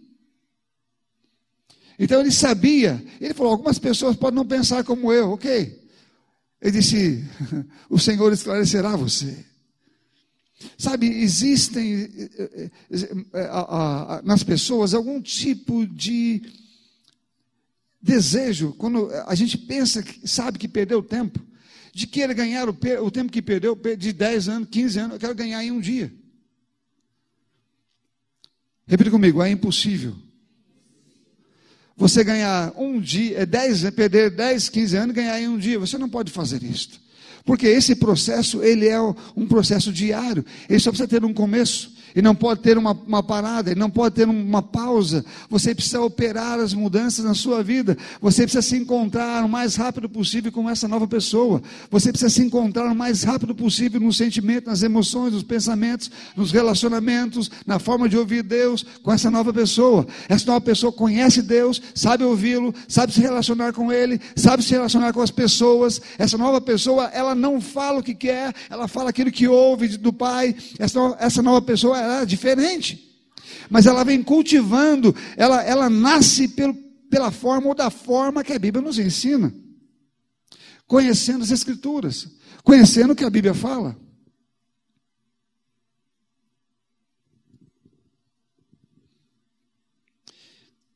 Então 1.98 2.20
ele 2.20 2.32
sabia, 2.32 3.04
ele 3.20 3.34
falou: 3.34 3.54
algumas 3.54 3.80
pessoas 3.80 4.16
podem 4.16 4.36
não 4.36 4.46
pensar 4.46 4.84
como 4.84 5.12
eu, 5.12 5.32
ok. 5.32 5.82
Ele 6.62 6.72
disse: 6.72 7.24
o 7.90 7.98
Senhor 7.98 8.32
esclarecerá 8.34 8.96
você. 8.96 9.46
Sabe, 10.78 11.08
existem 11.08 12.04
eh, 12.04 12.30
eh, 12.50 12.70
eh, 13.34 14.22
nas 14.24 14.42
pessoas 14.42 14.94
algum 14.94 15.22
tipo 15.22 15.86
de 15.86 16.42
desejo, 18.02 18.74
quando 18.74 19.10
a 19.26 19.36
gente 19.36 19.58
pensa, 19.58 20.04
sabe 20.24 20.58
que 20.58 20.68
perdeu 20.68 21.04
tempo, 21.04 21.40
de 21.94 22.08
querer 22.08 22.34
ganhar 22.34 22.70
o, 22.70 22.78
o 23.04 23.12
tempo 23.12 23.32
que 23.32 23.42
perdeu 23.42 23.76
de 23.76 24.14
10 24.14 24.50
anos, 24.50 24.70
15 24.70 25.00
anos, 25.00 25.14
eu 25.14 25.20
quero 25.20 25.36
ganhar 25.36 25.64
em 25.64 25.72
um 25.72 25.80
dia. 25.80 26.14
Repita 28.88 29.12
comigo, 29.12 29.42
é 29.42 29.50
impossível 29.50 30.16
você 31.98 32.24
ganhar 32.24 32.74
um 32.78 33.00
dia, 33.00 33.40
é 33.40 33.46
dez, 33.46 33.84
é 33.86 33.92
perder 33.92 34.30
10, 34.32 34.70
15 34.70 34.98
anos 34.98 35.10
e 35.12 35.16
ganhar 35.16 35.40
em 35.40 35.48
um 35.48 35.58
dia. 35.58 35.80
Você 35.80 35.98
não 35.98 36.10
pode 36.10 36.32
fazer 36.32 36.62
isso. 36.62 37.02
Porque 37.46 37.68
esse 37.68 37.96
processo, 37.96 38.64
ele 38.64 38.88
é 38.88 39.00
um 39.00 39.48
processo 39.48 39.94
diário. 39.94 40.44
Ele 40.68 40.80
só 40.80 40.90
precisa 40.90 41.08
ter 41.08 41.24
um 41.24 41.34
começo 41.34 41.95
e 42.16 42.22
não 42.22 42.34
pode 42.34 42.62
ter 42.62 42.78
uma, 42.78 42.92
uma 43.06 43.22
parada, 43.22 43.72
e 43.72 43.76
não 43.76 43.90
pode 43.90 44.16
ter 44.16 44.28
uma 44.28 44.62
pausa. 44.62 45.26
Você 45.50 45.76
precisa 45.76 46.02
operar 46.02 46.60
as 46.60 46.74
mudanças 46.74 47.26
na 47.26 47.34
sua 47.34 47.62
vida. 47.62 47.98
Você 48.22 48.44
precisa 48.44 48.62
se 48.62 48.78
encontrar 48.78 49.44
o 49.44 49.50
mais 49.50 49.76
rápido 49.76 50.08
possível 50.08 50.52
com 50.52 50.70
essa 50.70 50.88
nova 50.88 51.08
pessoa. 51.08 51.62
Você 51.92 52.12
precisa 52.12 52.30
se 52.30 52.42
encontrar 52.42 52.92
o 52.92 52.96
mais 52.96 53.24
rápido 53.24 53.54
possível 53.54 54.00
no 54.00 54.14
sentimento, 54.14 54.68
nas 54.68 54.82
emoções, 54.82 55.34
nos 55.34 55.44
pensamentos, 55.44 56.10
nos 56.36 56.52
relacionamentos, 56.52 57.52
na 57.66 57.80
forma 57.80 58.08
de 58.08 58.18
ouvir 58.18 58.44
Deus 58.44 58.86
com 59.04 59.12
essa 59.12 59.30
nova 59.30 59.54
pessoa. 59.54 60.08
Essa 60.30 60.46
nova 60.46 60.62
pessoa 60.62 60.94
conhece 60.94 61.42
Deus, 61.42 61.82
sabe 61.94 62.24
ouvi-lo, 62.24 62.74
sabe 62.88 63.14
se 63.14 63.20
relacionar 63.20 63.74
com 63.74 63.92
Ele, 63.92 64.22
sabe 64.36 64.64
se 64.64 64.72
relacionar 64.72 65.12
com 65.12 65.22
as 65.22 65.32
pessoas. 65.32 66.02
Essa 66.18 66.38
nova 66.38 66.62
pessoa, 66.62 67.06
ela 67.14 67.36
não 67.36 67.60
fala 67.60 68.00
o 68.00 68.04
que 68.04 68.16
quer, 68.16 68.54
ela 68.70 68.88
fala 68.88 69.10
aquilo 69.10 69.32
que 69.32 69.48
ouve 69.48 69.98
do 69.98 70.14
Pai. 70.14 70.56
Essa, 70.80 71.00
essa 71.20 71.42
nova 71.42 71.62
pessoa, 71.62 72.05
era 72.14 72.26
diferente. 72.26 73.06
Mas 73.70 73.86
ela 73.86 74.04
vem 74.04 74.22
cultivando, 74.24 75.16
ela, 75.36 75.64
ela 75.64 75.90
nasce 75.90 76.48
pelo, 76.48 76.74
pela 77.10 77.32
forma 77.32 77.68
ou 77.68 77.76
da 77.76 77.90
forma 77.90 78.44
que 78.44 78.54
a 78.54 78.60
Bíblia 78.60 78.84
nos 78.84 79.00
ensina. 79.00 79.54
Conhecendo 80.88 81.44
as 81.44 81.52
Escrituras, 81.52 82.28
conhecendo 82.64 83.14
o 83.14 83.16
que 83.16 83.24
a 83.24 83.30
Bíblia 83.30 83.54
fala. 83.54 83.98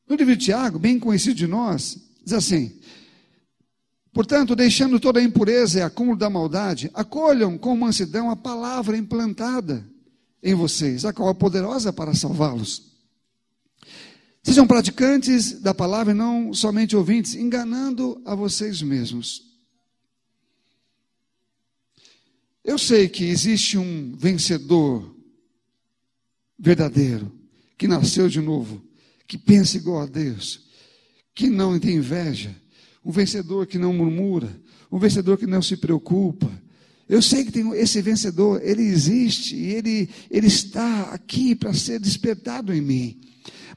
No 0.07 0.15
livro 0.15 0.35
de 0.35 0.45
Tiago, 0.45 0.79
bem 0.79 0.99
conhecido 0.99 1.35
de 1.35 1.47
nós, 1.47 1.97
diz 2.23 2.33
assim: 2.33 2.79
Portanto, 4.11 4.55
deixando 4.55 4.99
toda 4.99 5.19
a 5.19 5.23
impureza 5.23 5.79
e 5.79 5.81
acúmulo 5.83 6.17
da 6.17 6.29
maldade, 6.29 6.89
acolham 6.93 7.57
com 7.57 7.77
mansidão 7.77 8.29
a 8.31 8.35
palavra 8.35 8.97
implantada 8.97 9.87
em 10.41 10.53
vocês, 10.53 11.05
a 11.05 11.13
qual 11.13 11.29
é 11.29 11.33
poderosa 11.33 11.91
para 11.91 12.13
salvá-los. 12.13 12.89
Sejam 14.41 14.65
praticantes 14.65 15.59
da 15.59 15.73
palavra 15.73 16.13
e 16.13 16.15
não 16.15 16.53
somente 16.53 16.95
ouvintes, 16.95 17.35
enganando 17.35 18.21
a 18.25 18.33
vocês 18.33 18.81
mesmos. 18.81 19.49
Eu 22.63 22.77
sei 22.77 23.09
que 23.09 23.25
existe 23.25 23.77
um 23.77 24.15
vencedor 24.15 25.15
verdadeiro, 26.57 27.31
que 27.77 27.87
nasceu 27.87 28.27
de 28.29 28.41
novo, 28.41 28.83
que 29.27 29.37
pensa 29.37 29.77
igual 29.77 30.01
a 30.01 30.05
Deus, 30.05 30.67
que 31.33 31.49
não 31.49 31.79
tem 31.79 31.95
inveja, 31.95 32.55
um 33.03 33.11
vencedor 33.11 33.65
que 33.65 33.77
não 33.77 33.93
murmura, 33.93 34.49
um 34.91 34.99
vencedor 34.99 35.37
que 35.37 35.47
não 35.47 35.61
se 35.61 35.77
preocupa, 35.77 36.51
eu 37.09 37.23
sei 37.23 37.43
que 37.43 37.51
tem 37.51 37.67
esse 37.73 37.99
vencedor, 38.03 38.61
ele 38.63 38.83
existe 38.83 39.55
e 39.55 39.73
ele, 39.73 40.09
ele 40.29 40.45
está 40.45 41.09
aqui 41.11 41.55
para 41.55 41.73
ser 41.73 41.99
despertado 41.99 42.71
em 42.71 42.81
mim. 42.81 43.19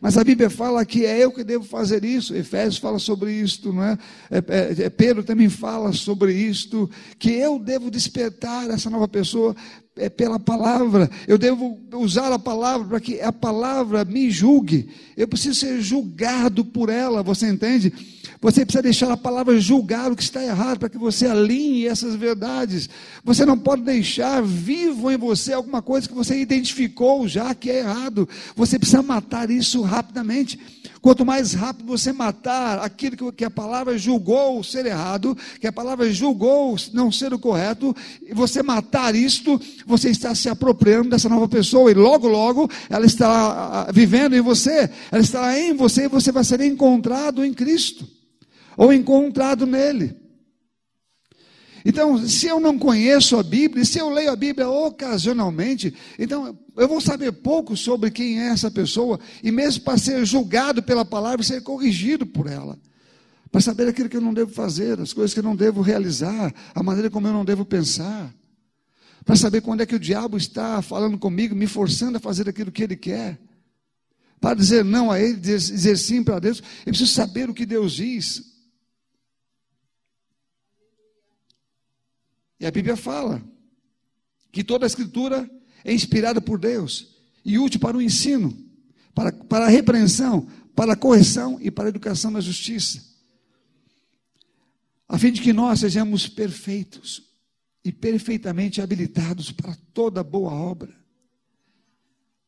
Mas 0.03 0.19
a 0.19 0.25
Bíblia 0.25 0.51
fala 0.51 0.85
que 0.85 1.07
é 1.07 1.25
eu 1.25 1.31
que 1.31 1.45
devo 1.45 1.65
fazer 1.65 2.05
isso. 2.05 2.35
Efésios 2.35 2.79
fala 2.79 2.99
sobre 2.99 3.33
isto, 3.33 3.73
não 3.73 3.85
é? 3.85 3.97
É, 4.31 4.39
é? 4.39 4.83
é, 4.83 4.91
Pedro 4.91 5.23
também 5.23 5.49
fala 5.49 5.93
sobre 5.93 6.35
isto, 6.35 6.91
que 7.19 7.31
eu 7.31 7.59
devo 7.59 7.91
despertar 7.91 8.69
essa 8.69 8.91
nova 8.91 9.07
pessoa 9.07 9.55
é 9.97 10.09
pela 10.09 10.41
palavra. 10.41 11.09
Eu 11.27 11.39
devo 11.39 11.81
usar 11.95 12.33
a 12.33 12.39
palavra 12.39 12.89
para 12.89 13.01
que 13.01 13.21
a 13.21 13.33
palavra 13.33 14.05
me 14.05 14.31
julgue. 14.31 14.89
Eu 15.17 15.29
preciso 15.29 15.61
ser 15.61 15.81
julgado 15.81 16.65
por 16.65 16.89
ela, 16.89 17.23
você 17.23 17.49
entende? 17.49 17.93
Você 18.43 18.67
precisa 18.67 18.83
deixar 18.83 19.13
a 19.13 19.17
palavra 19.17 19.61
julgar 19.61 20.11
o 20.11 20.17
que 20.17 20.23
está 20.25 20.43
errado, 20.43 20.81
para 20.81 20.89
que 20.89 20.99
você 20.99 21.29
alinhe 21.29 21.87
essas 21.87 22.17
verdades. 22.17 22.91
Você 23.23 23.47
não 23.47 23.57
pode 23.57 23.83
deixar 23.83 24.43
vivo 24.43 25.13
em 25.13 25.17
você 25.17 25.53
alguma 25.53 25.81
coisa 25.81 26.09
que 26.09 26.15
você 26.15 26.37
identificou 26.41 27.29
já 27.29 27.55
que 27.55 27.71
é 27.71 27.79
errado. 27.79 28.29
Você 28.57 28.81
precisa 28.81 29.01
matar 29.01 29.49
isso 29.49 29.81
rapidamente. 29.83 30.59
Quanto 31.01 31.25
mais 31.25 31.53
rápido 31.53 31.87
você 31.87 32.13
matar 32.13 32.81
aquilo 32.81 33.33
que 33.33 33.45
a 33.45 33.51
palavra 33.51 33.97
julgou 33.97 34.63
ser 34.65 34.87
errado, 34.87 35.39
que 35.61 35.67
a 35.69 35.73
palavra 35.73 36.13
julgou 36.13 36.77
não 36.93 37.13
ser 37.13 37.33
o 37.33 37.39
correto, 37.39 37.95
e 38.23 38.35
você 38.35 38.61
matar 38.61 39.15
isto, 39.15 39.61
você 39.87 40.11
está 40.11 40.35
se 40.35 40.49
apropriando 40.49 41.11
dessa 41.11 41.29
nova 41.29 41.49
pessoa, 41.49 41.93
e 41.93 41.95
logo, 41.95 42.27
logo, 42.27 42.69
ela 42.91 43.07
está 43.07 43.89
vivendo 43.93 44.35
em 44.35 44.41
você, 44.41 44.91
ela 45.13 45.23
estará 45.23 45.59
em 45.59 45.75
você, 45.75 46.05
e 46.05 46.09
você 46.09 46.33
vai 46.33 46.43
ser 46.43 46.61
encontrado 46.61 47.45
em 47.45 47.55
Cristo, 47.55 48.07
ou 48.77 48.93
encontrado 48.93 49.67
nele. 49.67 50.17
Então, 51.85 52.17
se 52.27 52.47
eu 52.47 52.61
não 52.61 52.79
conheço 52.79 53.37
a 53.37 53.43
Bíblia, 53.43 53.85
se 53.85 53.99
eu 53.99 54.09
leio 54.09 54.31
a 54.31 54.37
Bíblia 54.37 54.69
ocasionalmente, 54.69 55.93
então 56.19 56.57
eu 56.77 56.87
vou 56.87 57.01
saber 57.01 57.33
pouco 57.33 57.77
sobre 57.77 58.11
quem 58.11 58.41
é 58.41 58.49
essa 58.49 58.71
pessoa, 58.71 59.19
e 59.43 59.51
mesmo 59.51 59.83
para 59.83 59.99
ser 59.99 60.25
julgado 60.25 60.83
pela 60.83 61.05
palavra, 61.05 61.43
ser 61.43 61.61
corrigido 61.63 62.25
por 62.25 62.47
ela. 62.47 62.79
Para 63.51 63.61
saber 63.61 63.89
aquilo 63.89 64.09
que 64.09 64.17
eu 64.17 64.21
não 64.21 64.33
devo 64.33 64.53
fazer, 64.53 65.01
as 65.01 65.13
coisas 65.13 65.35
que 65.35 65.41
eu 65.41 65.45
não 65.45 65.57
devo 65.57 65.83
realizar, 65.83 66.55
a 66.75 66.83
maneira 66.83 67.11
como 67.11 67.27
eu 67.27 67.33
não 67.33 67.45
devo 67.45 67.65
pensar. 67.65 68.33
Para 69.25 69.37
saber 69.37 69.61
quando 69.61 69.83
é 69.83 69.87
que 69.87 69.95
o 69.95 70.01
diabo 70.01 70.37
está 70.37 70.81
falando 70.83 71.19
comigo, 71.19 71.55
me 71.55 71.67
forçando 71.67 72.17
a 72.17 72.21
fazer 72.21 72.49
aquilo 72.49 72.73
que 72.73 72.83
ele 72.83 72.97
quer. 72.97 73.39
Para 74.41 74.55
dizer 74.55 74.85
não 74.85 75.11
a 75.11 75.21
ele, 75.21 75.37
dizer, 75.37 75.59
dizer 75.59 75.99
sim 75.99 76.23
para 76.23 76.39
Deus, 76.39 76.63
eu 76.87 76.93
preciso 76.93 77.13
saber 77.13 77.51
o 77.51 77.55
que 77.55 77.67
Deus 77.67 77.93
diz. 77.93 78.52
E 82.63 82.67
a 82.67 82.71
Bíblia 82.71 82.97
fala 82.97 83.43
que 84.53 84.63
toda 84.63 84.87
a 84.87 84.89
Escritura 84.89 85.51
é 85.85 85.93
inspirada 85.93 86.41
por 86.41 86.61
Deus 86.61 87.17
e 87.45 87.59
útil 87.59 87.81
para 87.81 87.97
o 87.97 88.01
ensino, 88.01 88.57
para, 89.13 89.33
para 89.33 89.65
a 89.65 89.69
repreensão, 89.69 90.47
para 90.73 90.93
a 90.93 90.97
correção 90.97 91.59
e 91.61 91.73
para 91.73 91.87
a 91.87 91.89
educação 91.89 92.31
na 92.31 92.41
justiça, 92.41 93.05
a 95.09 95.19
fim 95.19 95.33
de 95.33 95.43
que 95.43 95.53
nós 95.53 95.81
sejamos 95.81 96.29
perfeitos 96.29 97.25
e 97.85 97.91
perfeitamente 97.91 98.81
habilitados 98.81 99.51
para 99.51 99.77
toda 99.93 100.23
boa 100.23 100.53
obra. 100.53 100.95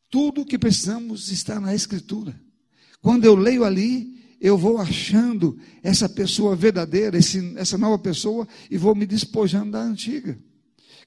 Tudo 0.09 0.42
o 0.42 0.46
que 0.46 0.57
precisamos 0.57 1.29
está 1.29 1.59
na 1.59 1.74
Escritura. 1.74 2.40
Quando 3.03 3.24
eu 3.24 3.35
leio 3.35 3.64
ali, 3.64 4.13
eu 4.44 4.59
vou 4.59 4.76
achando 4.76 5.59
essa 5.83 6.07
pessoa 6.07 6.54
verdadeira, 6.54 7.16
esse, 7.16 7.57
essa 7.57 7.78
nova 7.78 7.98
pessoa, 7.98 8.46
e 8.70 8.76
vou 8.76 8.94
me 8.94 9.07
despojando 9.07 9.70
da 9.70 9.80
antiga, 9.80 10.38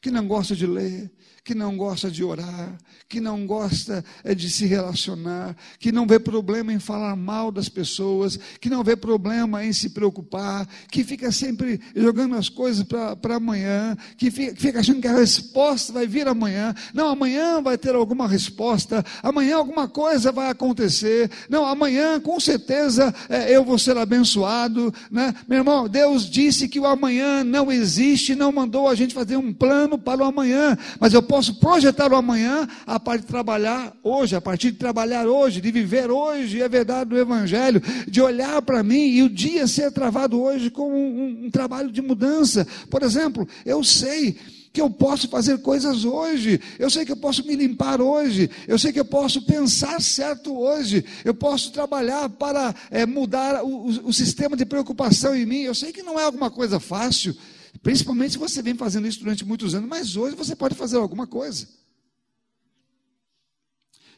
que 0.02 0.10
não 0.10 0.28
gosta 0.28 0.56
de 0.56 0.65
ler, 0.65 1.12
que 1.47 1.55
não 1.55 1.77
gosta 1.77 2.12
de 2.12 2.25
orar, 2.25 2.77
que 3.07 3.21
não 3.21 3.47
gosta 3.47 4.03
é, 4.21 4.36
de 4.36 4.49
se 4.49 4.65
relacionar, 4.65 5.55
que 5.79 5.93
não 5.93 6.05
vê 6.05 6.19
problema 6.19 6.73
em 6.73 6.79
falar 6.79 7.15
mal 7.15 7.53
das 7.53 7.69
pessoas, 7.69 8.38
que 8.60 8.69
não 8.69 8.83
vê 8.83 8.97
problema 8.97 9.63
em 9.63 9.71
se 9.71 9.91
preocupar, 9.91 10.67
que 10.91 11.05
fica 11.05 11.31
sempre 11.31 11.79
jogando 11.95 12.36
as 12.36 12.49
coisas 12.49 12.83
para 12.83 13.38
amanhã, 13.38 13.95
que 14.17 14.29
fica, 14.29 14.53
que 14.53 14.62
fica 14.62 14.81
achando 14.81 14.99
que 14.99 15.07
a 15.07 15.15
resposta 15.15 15.93
vai 15.93 16.05
vir 16.05 16.27
amanhã. 16.27 16.75
Não, 16.93 17.07
amanhã 17.07 17.62
vai 17.62 17.77
ter 17.77 17.95
alguma 17.95 18.27
resposta, 18.27 19.05
amanhã 19.23 19.55
alguma 19.55 19.88
coisa 19.88 20.33
vai 20.33 20.49
acontecer. 20.49 21.31
Não, 21.49 21.65
amanhã 21.65 22.19
com 22.19 22.38
certeza 22.41 23.15
é, 23.29 23.55
eu 23.55 23.63
vou 23.63 23.79
ser 23.79 23.95
abençoado. 23.95 24.93
Né? 25.10 25.33
Meu 25.47 25.60
irmão, 25.60 25.88
Deus 25.88 26.29
disse 26.29 26.67
que 26.67 26.77
o 26.77 26.86
amanhã 26.86 27.41
não 27.41 27.71
existe, 27.71 28.36
não 28.36 28.51
mandou 28.51 28.89
a 28.89 28.95
gente 28.95 29.13
fazer 29.13 29.38
um 29.38 29.53
plano 29.53 29.97
para 29.97 30.21
o 30.21 30.25
amanhã, 30.25 30.77
mas 30.99 31.13
eu 31.13 31.23
posso 31.23 31.37
posso 31.38 31.54
projetar 31.54 32.12
o 32.12 32.15
amanhã 32.15 32.67
a 32.84 33.00
partir 33.00 33.21
de 33.21 33.28
trabalhar 33.28 33.95
hoje, 34.02 34.36
a 34.36 34.41
partir 34.41 34.71
de 34.71 34.78
trabalhar 34.78 35.28
hoje, 35.28 35.62
de 35.62 35.69
viver 35.69 36.10
hoje, 36.10 36.63
é 36.63 36.67
verdade 36.67 37.12
do 37.12 37.17
Evangelho, 37.17 37.80
de 38.08 38.19
olhar 38.19 38.60
para 38.63 38.82
mim 38.82 39.06
e 39.08 39.21
o 39.21 39.30
dia 39.30 39.67
ser 39.67 39.91
travado 39.91 40.41
hoje 40.41 40.71
com 40.71 40.89
um, 40.89 40.95
um, 40.95 41.45
um 41.45 41.52
trabalho 41.52 41.91
de 41.91 42.02
mudança. 42.02 42.65
Por 42.89 43.04
exemplo, 43.04 43.47
eu 43.63 43.84
sei 43.84 44.36
que 44.73 44.82
eu 44.82 44.89
posso 44.89 45.30
fazer 45.30 45.60
coisas 45.60 46.06
hoje, 46.06 46.60
eu 46.80 46.89
sei 46.89 47.06
que 47.06 47.12
eu 47.12 47.17
posso 47.17 47.45
me 47.45 47.56
limpar 47.56 48.02
hoje, 48.02 48.50
eu 48.67 48.80
sei 48.80 48.91
que 48.91 49.00
eu 49.00 49.06
posso 49.06 49.45
pensar 49.45 50.02
certo 50.02 50.58
hoje, 50.58 51.06
eu 51.23 51.36
posso 51.36 51.71
trabalhar 51.71 52.30
para 52.30 52.73
é, 52.89 53.06
mudar 53.06 53.63
o, 53.63 53.67
o, 53.67 54.08
o 54.08 54.13
sistema 54.13 54.58
de 54.58 54.65
preocupação 54.65 55.36
em 55.36 55.45
mim. 55.45 55.62
Eu 55.62 55.76
sei 55.76 55.91
que 55.91 56.02
não 56.02 56.19
é 56.19 56.23
alguma 56.23 56.50
coisa 56.50 56.80
fácil, 56.80 57.38
Principalmente 57.81 58.33
se 58.33 58.37
você 58.37 58.61
vem 58.61 58.75
fazendo 58.75 59.07
isso 59.07 59.19
durante 59.19 59.45
muitos 59.45 59.75
anos, 59.75 59.89
mas 59.89 60.15
hoje 60.15 60.35
você 60.35 60.55
pode 60.55 60.75
fazer 60.75 60.97
alguma 60.97 61.27
coisa. 61.27 61.67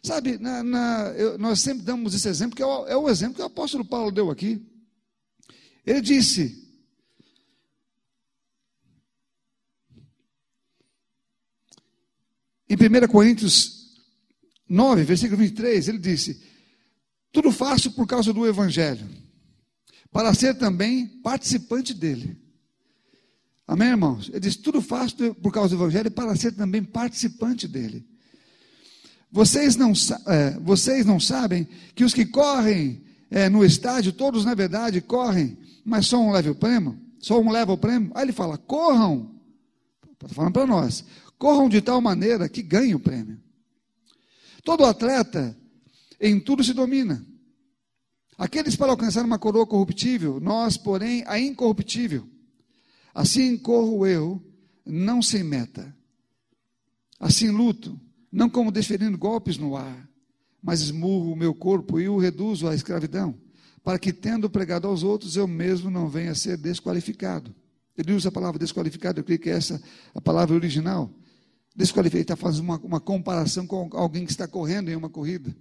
Sabe, 0.01 0.37
na, 0.37 0.63
na, 0.63 1.13
eu, 1.17 1.37
nós 1.37 1.59
sempre 1.59 1.83
damos 1.83 2.13
esse 2.13 2.27
exemplo, 2.27 2.55
que 2.55 2.63
é 2.63 2.65
o, 2.65 2.87
é 2.87 2.95
o 2.95 3.09
exemplo 3.09 3.35
que 3.35 3.41
o 3.41 3.45
apóstolo 3.45 3.83
Paulo 3.83 4.11
deu 4.11 4.31
aqui. 4.31 4.65
Ele 5.85 5.99
disse: 5.99 6.69
Em 12.69 12.75
1 12.75 13.07
Coríntios 13.07 13.97
9, 14.69 15.03
versículo 15.03 15.37
23, 15.37 15.87
ele 15.89 15.97
disse: 15.97 16.41
Tudo 17.31 17.51
faço 17.51 17.91
por 17.91 18.07
causa 18.07 18.31
do 18.31 18.47
Evangelho, 18.47 19.05
para 20.11 20.33
ser 20.33 20.57
também 20.57 21.07
participante 21.07 21.93
dele. 21.93 22.48
Amém, 23.69 23.89
irmãos? 23.89 24.29
Ele 24.29 24.39
diz: 24.39 24.55
tudo 24.55 24.81
faço 24.81 25.15
por 25.35 25.53
causa 25.53 25.69
do 25.69 25.83
Evangelho 25.83 26.09
para 26.09 26.35
ser 26.35 26.53
também 26.53 26.83
participante 26.83 27.67
dele. 27.67 28.03
Vocês 29.31 29.75
não, 29.75 29.93
é, 30.25 30.59
vocês 30.59 31.05
não 31.05 31.19
sabem 31.19 31.67
que 31.93 32.03
os 32.03 32.11
que 32.11 32.25
correm 32.25 33.03
é, 33.29 33.47
no 33.47 33.63
estádio, 33.63 34.11
todos 34.11 34.43
na 34.43 34.55
verdade 34.55 35.01
correm, 35.01 35.55
mas 35.85 36.07
só 36.07 36.19
um 36.19 36.31
leva 36.31 36.49
o 36.49 36.55
prêmio? 36.55 36.99
Só 37.19 37.39
um 37.39 37.51
leva 37.51 37.71
o 37.71 37.77
prêmio? 37.77 38.11
Aí 38.15 38.23
ele 38.23 38.31
fala: 38.31 38.57
corram, 38.57 39.35
está 40.13 40.27
falando 40.29 40.53
para 40.53 40.65
nós, 40.65 41.05
corram 41.37 41.69
de 41.69 41.79
tal 41.79 42.01
maneira 42.01 42.49
que 42.49 42.63
ganhem 42.63 42.95
o 42.95 42.99
prêmio. 42.99 43.39
Todo 44.63 44.83
atleta 44.83 45.55
em 46.19 46.39
tudo 46.39 46.63
se 46.63 46.73
domina. 46.73 47.23
Aqueles 48.35 48.75
para 48.75 48.89
alcançar 48.89 49.23
uma 49.23 49.37
coroa 49.37 49.67
corruptível, 49.67 50.39
nós, 50.39 50.75
porém, 50.75 51.23
a 51.27 51.39
incorruptível. 51.39 52.27
Assim 53.13 53.57
corro 53.57 54.05
eu, 54.05 54.41
não 54.85 55.21
sem 55.21 55.43
meta. 55.43 55.95
Assim 57.19 57.49
luto, 57.49 57.99
não 58.31 58.49
como 58.49 58.71
desferindo 58.71 59.17
golpes 59.17 59.57
no 59.57 59.75
ar, 59.75 60.09
mas 60.61 60.81
esmurro 60.81 61.31
o 61.31 61.35
meu 61.35 61.53
corpo 61.53 61.99
e 61.99 62.07
o 62.07 62.17
reduzo 62.17 62.67
à 62.67 62.75
escravidão, 62.75 63.35
para 63.83 63.99
que, 63.99 64.13
tendo 64.13 64.49
pregado 64.49 64.87
aos 64.87 65.03
outros, 65.03 65.35
eu 65.35 65.47
mesmo 65.47 65.89
não 65.89 66.07
venha 66.07 66.31
a 66.31 66.35
ser 66.35 66.57
desqualificado. 66.57 67.53
Ele 67.97 68.13
usa 68.13 68.29
a 68.29 68.31
palavra 68.31 68.59
desqualificado, 68.59 69.19
eu 69.19 69.23
creio 69.23 69.39
que 69.39 69.49
é 69.49 69.53
essa 69.53 69.81
a 70.13 70.21
palavra 70.21 70.55
original. 70.55 71.13
Desqualificado, 71.75 72.21
está 72.21 72.35
fazendo 72.35 72.63
uma, 72.63 72.77
uma 72.79 72.99
comparação 72.99 73.67
com 73.67 73.89
alguém 73.93 74.25
que 74.25 74.31
está 74.31 74.47
correndo 74.47 74.89
em 74.89 74.95
uma 74.95 75.09
corrida, 75.09 75.55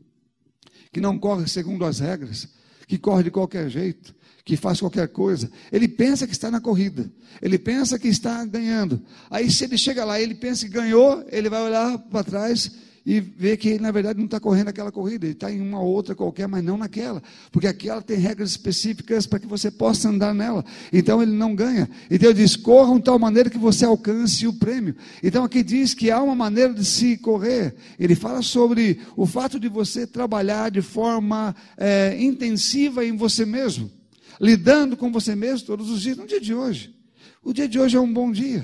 que 0.92 1.00
não 1.00 1.18
corre 1.18 1.48
segundo 1.48 1.84
as 1.84 1.98
regras, 1.98 2.48
que 2.88 2.98
corre 2.98 3.22
de 3.22 3.30
qualquer 3.30 3.68
jeito, 3.68 4.14
que 4.44 4.56
faz 4.56 4.80
qualquer 4.80 5.08
coisa, 5.08 5.50
ele 5.70 5.86
pensa 5.86 6.26
que 6.26 6.32
está 6.32 6.50
na 6.50 6.58
corrida, 6.58 7.08
ele 7.40 7.58
pensa 7.58 7.98
que 7.98 8.08
está 8.08 8.42
ganhando. 8.46 9.00
Aí, 9.30 9.50
se 9.50 9.64
ele 9.64 9.76
chega 9.76 10.04
lá, 10.06 10.18
ele 10.18 10.34
pensa 10.34 10.64
que 10.64 10.72
ganhou, 10.72 11.22
ele 11.30 11.50
vai 11.50 11.62
olhar 11.62 11.98
para 11.98 12.24
trás 12.24 12.72
e 13.08 13.20
ver 13.20 13.56
que 13.56 13.78
na 13.78 13.90
verdade, 13.90 14.18
não 14.18 14.26
está 14.26 14.38
correndo 14.38 14.68
aquela 14.68 14.92
corrida, 14.92 15.24
ele 15.24 15.32
está 15.32 15.50
em 15.50 15.62
uma 15.62 15.80
outra 15.80 16.14
qualquer, 16.14 16.46
mas 16.46 16.62
não 16.62 16.76
naquela, 16.76 17.22
porque 17.50 17.66
aquela 17.66 18.02
tem 18.02 18.18
regras 18.18 18.50
específicas 18.50 19.26
para 19.26 19.38
que 19.38 19.46
você 19.46 19.70
possa 19.70 20.10
andar 20.10 20.34
nela. 20.34 20.62
Então 20.92 21.22
ele 21.22 21.32
não 21.32 21.54
ganha. 21.54 21.88
Então 22.10 22.28
ele 22.28 22.42
diz: 22.42 22.54
corram 22.54 22.98
de 22.98 23.04
tal 23.04 23.18
maneira 23.18 23.48
que 23.48 23.56
você 23.56 23.86
alcance 23.86 24.46
o 24.46 24.52
prêmio. 24.52 24.94
Então 25.22 25.42
aqui 25.42 25.62
diz 25.62 25.94
que 25.94 26.10
há 26.10 26.22
uma 26.22 26.34
maneira 26.34 26.74
de 26.74 26.84
se 26.84 27.16
correr. 27.16 27.74
Ele 27.98 28.14
fala 28.14 28.42
sobre 28.42 29.00
o 29.16 29.24
fato 29.24 29.58
de 29.58 29.70
você 29.70 30.06
trabalhar 30.06 30.70
de 30.70 30.82
forma 30.82 31.56
é, 31.78 32.14
intensiva 32.22 33.06
em 33.06 33.16
você 33.16 33.46
mesmo, 33.46 33.90
lidando 34.38 34.98
com 34.98 35.10
você 35.10 35.34
mesmo 35.34 35.66
todos 35.66 35.88
os 35.88 36.02
dias, 36.02 36.18
no 36.18 36.26
dia 36.26 36.42
de 36.42 36.52
hoje. 36.52 36.94
O 37.42 37.54
dia 37.54 37.66
de 37.66 37.80
hoje 37.80 37.96
é 37.96 38.00
um 38.00 38.12
bom 38.12 38.30
dia. 38.30 38.62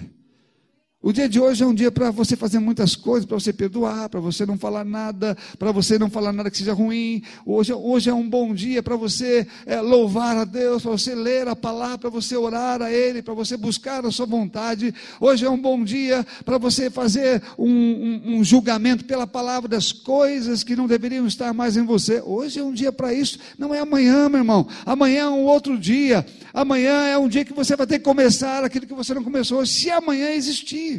O 1.06 1.12
dia 1.12 1.28
de 1.28 1.38
hoje 1.38 1.62
é 1.62 1.66
um 1.66 1.74
dia 1.74 1.92
para 1.92 2.10
você 2.10 2.34
fazer 2.34 2.58
muitas 2.58 2.96
coisas, 2.96 3.26
para 3.26 3.38
você 3.38 3.52
perdoar, 3.52 4.08
para 4.08 4.20
você 4.20 4.46
não 4.46 4.56
falar 4.56 4.86
nada, 4.86 5.36
para 5.58 5.70
você 5.70 5.98
não 5.98 6.08
falar 6.08 6.32
nada 6.32 6.50
que 6.50 6.56
seja 6.56 6.72
ruim. 6.72 7.22
Hoje, 7.44 7.74
hoje 7.74 8.08
é 8.08 8.14
um 8.14 8.26
bom 8.26 8.54
dia 8.54 8.82
para 8.82 8.96
você 8.96 9.46
é, 9.66 9.82
louvar 9.82 10.34
a 10.34 10.46
Deus, 10.46 10.82
para 10.82 10.92
você 10.92 11.14
ler 11.14 11.46
a 11.46 11.54
palavra, 11.54 11.98
para 11.98 12.08
você 12.08 12.34
orar 12.34 12.80
a 12.80 12.90
Ele, 12.90 13.20
para 13.20 13.34
você 13.34 13.54
buscar 13.54 14.02
a 14.06 14.10
sua 14.10 14.24
vontade. 14.24 14.94
Hoje 15.20 15.44
é 15.44 15.50
um 15.50 15.60
bom 15.60 15.84
dia 15.84 16.26
para 16.42 16.56
você 16.56 16.88
fazer 16.88 17.42
um, 17.58 17.68
um, 17.68 18.36
um 18.36 18.42
julgamento 18.42 19.04
pela 19.04 19.26
palavra 19.26 19.68
das 19.68 19.92
coisas 19.92 20.64
que 20.64 20.74
não 20.74 20.86
deveriam 20.86 21.26
estar 21.26 21.52
mais 21.52 21.76
em 21.76 21.84
você. 21.84 22.22
Hoje 22.24 22.60
é 22.60 22.64
um 22.64 22.72
dia 22.72 22.90
para 22.90 23.12
isso. 23.12 23.38
Não 23.58 23.74
é 23.74 23.80
amanhã, 23.80 24.30
meu 24.30 24.38
irmão. 24.38 24.66
Amanhã 24.86 25.24
é 25.24 25.28
um 25.28 25.44
outro 25.44 25.78
dia. 25.78 26.24
Amanhã 26.54 27.08
é 27.08 27.18
um 27.18 27.28
dia 27.28 27.44
que 27.44 27.52
você 27.52 27.76
vai 27.76 27.86
ter 27.86 27.98
que 27.98 28.04
começar 28.06 28.64
aquilo 28.64 28.86
que 28.86 28.94
você 28.94 29.12
não 29.12 29.22
começou. 29.22 29.66
Se 29.66 29.90
amanhã 29.90 30.30
existir. 30.30 30.93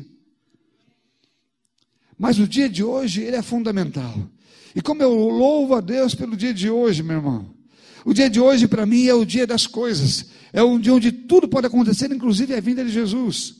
Mas 2.17 2.39
o 2.39 2.47
dia 2.47 2.69
de 2.69 2.83
hoje, 2.83 3.21
ele 3.21 3.35
é 3.35 3.41
fundamental. 3.41 4.15
E 4.75 4.81
como 4.81 5.01
eu 5.01 5.13
louvo 5.13 5.75
a 5.75 5.81
Deus 5.81 6.15
pelo 6.15 6.35
dia 6.35 6.53
de 6.53 6.69
hoje, 6.69 7.03
meu 7.03 7.17
irmão. 7.17 7.45
O 8.05 8.13
dia 8.13 8.29
de 8.29 8.39
hoje, 8.39 8.67
para 8.67 8.85
mim, 8.85 9.07
é 9.07 9.13
o 9.13 9.25
dia 9.25 9.45
das 9.45 9.67
coisas. 9.67 10.27
É 10.53 10.63
um 10.63 10.79
dia 10.79 10.93
onde 10.93 11.11
tudo 11.11 11.47
pode 11.47 11.67
acontecer, 11.67 12.11
inclusive 12.11 12.53
a 12.53 12.61
vinda 12.61 12.83
de 12.83 12.91
Jesus. 12.91 13.55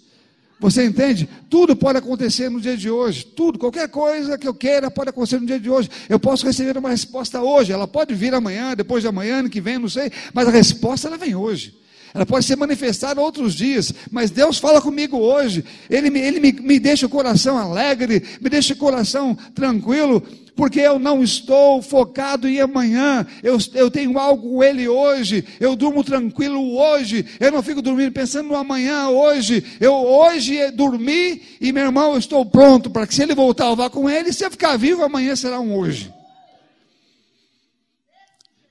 Você 0.60 0.86
entende? 0.86 1.28
Tudo 1.50 1.76
pode 1.76 1.98
acontecer 1.98 2.50
no 2.50 2.62
dia 2.62 2.78
de 2.78 2.90
hoje. 2.90 3.26
Tudo, 3.26 3.60
qualquer 3.60 3.90
coisa 3.90 4.38
que 4.38 4.48
eu 4.48 4.54
queira 4.54 4.90
pode 4.90 5.10
acontecer 5.10 5.40
no 5.40 5.46
dia 5.46 5.60
de 5.60 5.70
hoje. 5.70 5.90
Eu 6.08 6.20
posso 6.20 6.46
receber 6.46 6.78
uma 6.78 6.90
resposta 6.90 7.42
hoje. 7.42 7.74
Ela 7.74 7.88
pode 7.88 8.14
vir 8.14 8.34
amanhã, 8.34 8.74
depois 8.74 9.02
de 9.02 9.10
amanhã, 9.10 9.40
ano 9.40 9.50
que 9.50 9.60
vem, 9.60 9.78
não 9.78 9.90
sei. 9.90 10.12
Mas 10.34 10.48
a 10.48 10.52
resposta 10.52 11.08
ela 11.08 11.18
vem 11.18 11.36
hoje 11.36 11.85
ela 12.16 12.26
pode 12.26 12.46
ser 12.46 12.56
manifestada 12.56 13.20
outros 13.20 13.54
dias, 13.54 13.94
mas 14.10 14.32
Deus 14.32 14.58
fala 14.58 14.82
comigo 14.82 15.18
hoje, 15.18 15.66
Ele, 15.90 16.10
me, 16.10 16.22
ele 16.22 16.40
me, 16.40 16.54
me 16.54 16.80
deixa 16.80 17.06
o 17.06 17.10
coração 17.10 17.58
alegre, 17.58 18.24
me 18.40 18.50
deixa 18.50 18.74
o 18.74 18.78
coração 18.78 19.38
tranquilo, 19.54 20.24
porque 20.56 20.80
eu 20.80 20.98
não 20.98 21.22
estou 21.22 21.82
focado 21.82 22.48
em 22.48 22.62
amanhã, 22.62 23.28
eu, 23.44 23.58
eu 23.74 23.92
tenho 23.92 24.18
algo 24.18 24.50
com 24.50 24.64
Ele 24.64 24.88
hoje, 24.88 25.44
eu 25.60 25.76
durmo 25.76 26.06
tranquilo 26.06 26.78
hoje, 26.78 27.26
eu 27.38 27.52
não 27.52 27.62
fico 27.62 27.82
dormindo 27.82 28.14
pensando 28.14 28.48
no 28.48 28.56
amanhã 28.56 29.10
hoje, 29.10 29.62
eu 29.82 29.94
hoje 29.94 30.72
dormi 30.72 31.42
e 31.60 31.74
meu 31.74 31.84
irmão, 31.84 32.14
eu 32.14 32.20
estou 32.20 32.46
pronto 32.46 32.90
para 32.90 33.06
que 33.06 33.14
se 33.14 33.24
Ele 33.24 33.36
voltar, 33.36 33.66
eu 33.66 33.76
vá 33.76 33.90
com 33.90 34.10
Ele, 34.10 34.32
se 34.32 34.46
eu 34.46 34.52
ficar 34.52 34.78
vivo, 34.78 35.04
amanhã 35.04 35.36
será 35.36 35.60
um 35.60 35.76
hoje. 35.76 36.14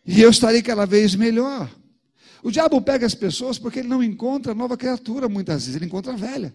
E 0.07 0.23
eu 0.23 0.31
estarei 0.31 0.63
cada 0.63 0.87
vez 0.87 1.15
melhor. 1.15 1.69
O 2.45 2.51
diabo 2.51 2.79
pega 2.83 3.07
as 3.07 3.15
pessoas 3.15 3.59
porque 3.59 3.79
ele 3.79 3.89
não 3.89 4.05
encontra 4.05 4.55
nova 4.55 4.77
criatura 4.77 5.31
muitas 5.31 5.63
vezes, 5.65 5.75
ele 5.75 5.87
encontra 5.87 6.13
a 6.13 6.17
velha. 6.17 6.55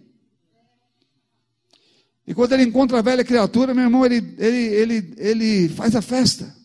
E 2.28 2.34
quando 2.36 2.54
ele 2.54 2.62
encontra 2.62 3.00
a 3.00 3.02
velha 3.02 3.24
criatura, 3.24 3.74
meu 3.74 3.86
irmão, 3.86 4.06
ele, 4.06 4.36
ele, 4.38 4.58
ele, 4.68 5.14
ele 5.18 5.70
faz 5.70 5.96
a 5.96 6.02
festa. 6.02 6.56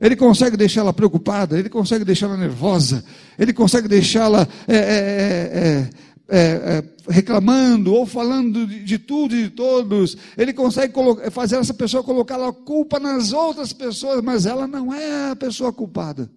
Ele 0.00 0.16
consegue 0.16 0.56
deixá-la 0.56 0.90
preocupada, 0.90 1.58
ele 1.58 1.68
consegue 1.68 2.02
deixá-la 2.02 2.38
nervosa, 2.38 3.04
ele 3.38 3.52
consegue 3.52 3.86
deixá-la 3.88 4.48
é, 4.66 4.74
é, 4.74 5.90
é, 6.30 6.84
reclamando 7.10 7.92
ou 7.92 8.06
falando 8.06 8.66
de, 8.66 8.84
de, 8.84 8.98
tudo 8.98 9.36
e 9.36 9.42
de 9.42 9.50
todos. 9.50 10.16
Ele 10.34 10.54
consegue 10.54 10.94
fazer 11.30 11.56
essa 11.56 11.74
pessoa 11.74 12.02
colocar 12.02 12.42
a 12.42 12.52
culpa 12.54 12.98
nas 12.98 13.34
outras 13.34 13.74
pessoas, 13.74 14.22
mas 14.22 14.46
ela 14.46 14.66
não 14.66 14.94
é 14.94 15.32
a 15.32 15.36
pessoa 15.36 15.74
culpada. 15.74 16.30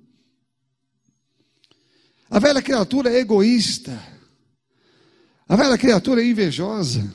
A 2.32 2.40
velha 2.40 2.62
criatura 2.62 3.12
é 3.12 3.20
egoísta. 3.20 4.02
A 5.50 5.56
velha 5.58 5.78
criatura 5.78 6.24
é 6.24 6.26
invejosa. 6.26 7.14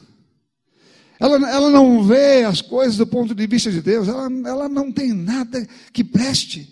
Ela, 1.18 1.50
ela 1.50 1.70
não 1.70 2.04
vê 2.04 2.44
as 2.44 2.60
coisas 2.60 2.98
do 2.98 3.06
ponto 3.06 3.34
de 3.34 3.46
vista 3.46 3.72
de 3.72 3.80
Deus. 3.80 4.08
Ela, 4.08 4.28
ela 4.46 4.68
não 4.68 4.92
tem 4.92 5.14
nada 5.14 5.66
que 5.90 6.04
preste. 6.04 6.70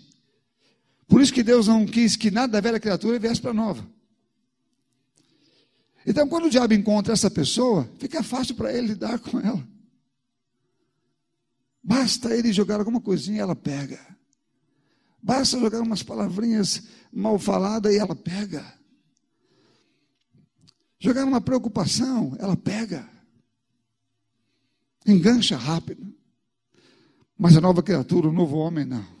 Por 1.07 1.21
isso 1.21 1.33
que 1.33 1.41
Deus 1.41 1.65
não 1.65 1.87
quis 1.87 2.15
que 2.15 2.29
nada 2.29 2.53
da 2.53 2.61
velha 2.61 2.79
criatura 2.79 3.17
viesse 3.17 3.41
para 3.41 3.49
a 3.49 3.55
nova. 3.55 3.83
Então, 6.05 6.27
quando 6.27 6.45
o 6.45 6.49
diabo 6.51 6.75
encontra 6.75 7.13
essa 7.13 7.31
pessoa, 7.31 7.89
fica 7.97 8.21
fácil 8.21 8.53
para 8.53 8.71
ele 8.71 8.89
lidar 8.89 9.17
com 9.17 9.39
ela. 9.39 9.67
Basta 11.83 12.35
ele 12.35 12.53
jogar 12.53 12.77
alguma 12.77 13.01
coisinha 13.01 13.37
e 13.37 13.41
ela 13.41 13.55
pega. 13.55 14.14
Basta 15.25 15.59
jogar 15.59 15.81
umas 15.81 16.03
palavrinhas 16.03 16.83
mal 17.11 17.39
faladas 17.39 17.91
e 17.91 17.97
ela 17.97 18.15
pega. 18.15 18.63
Jogar 20.99 21.25
uma 21.25 21.41
preocupação, 21.41 22.35
ela 22.37 22.55
pega. 22.55 23.09
Engancha 25.03 25.57
rápido. 25.57 26.13
Mas 27.35 27.57
a 27.57 27.61
nova 27.61 27.81
criatura, 27.81 28.29
o 28.29 28.31
novo 28.31 28.57
homem, 28.57 28.85
não. 28.85 29.14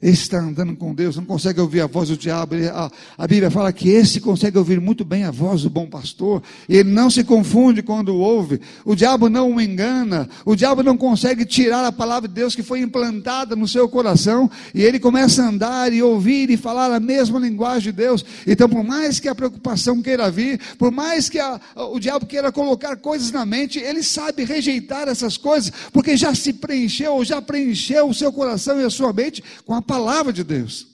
Esse 0.00 0.22
está 0.22 0.38
andando 0.38 0.76
com 0.76 0.94
Deus, 0.94 1.16
não 1.16 1.24
consegue 1.24 1.60
ouvir 1.60 1.80
a 1.80 1.88
voz 1.88 2.08
do 2.08 2.16
diabo. 2.16 2.54
A, 2.72 2.88
a, 3.18 3.26
Bíblia 3.26 3.50
fala 3.50 3.72
que 3.72 3.88
esse 3.88 4.20
consegue 4.20 4.56
ouvir 4.56 4.80
muito 4.80 5.04
bem 5.04 5.24
a 5.24 5.32
voz 5.32 5.62
do 5.62 5.70
bom 5.70 5.88
pastor. 5.88 6.40
Ele 6.68 6.88
não 6.88 7.10
se 7.10 7.24
confunde 7.24 7.82
quando 7.82 8.14
ouve. 8.14 8.60
O 8.84 8.94
diabo 8.94 9.28
não 9.28 9.56
o 9.56 9.60
engana. 9.60 10.28
O 10.44 10.54
diabo 10.54 10.84
não 10.84 10.96
consegue 10.96 11.44
tirar 11.44 11.84
a 11.84 11.90
palavra 11.90 12.28
de 12.28 12.34
Deus 12.34 12.54
que 12.54 12.62
foi 12.62 12.78
implantada 12.80 13.56
no 13.56 13.66
seu 13.66 13.88
coração. 13.88 14.48
E 14.72 14.84
ele 14.84 15.00
começa 15.00 15.42
a 15.42 15.48
andar 15.48 15.92
e 15.92 16.00
ouvir 16.00 16.48
e 16.48 16.56
falar 16.56 16.92
a 16.92 17.00
mesma 17.00 17.40
linguagem 17.40 17.90
de 17.90 17.98
Deus. 17.98 18.24
Então, 18.46 18.68
por 18.68 18.84
mais 18.84 19.18
que 19.18 19.26
a 19.26 19.34
preocupação 19.34 20.00
queira 20.00 20.30
vir, 20.30 20.60
por 20.78 20.92
mais 20.92 21.28
que 21.28 21.40
a, 21.40 21.60
o 21.74 21.98
diabo 21.98 22.24
queira 22.24 22.52
colocar 22.52 22.94
coisas 22.98 23.32
na 23.32 23.44
mente, 23.44 23.80
ele 23.80 24.04
sabe 24.04 24.44
rejeitar 24.44 25.08
essas 25.08 25.36
coisas, 25.36 25.72
porque 25.92 26.16
já 26.16 26.32
se 26.36 26.52
preencheu, 26.52 27.24
já 27.24 27.42
preencheu 27.42 28.08
o 28.08 28.14
seu 28.14 28.32
coração 28.32 28.80
e 28.80 28.84
a 28.84 28.90
sua 28.90 29.12
mente 29.12 29.42
com 29.66 29.74
a 29.74 29.87
palavra 29.88 30.32
de 30.32 30.44
Deus. 30.44 30.86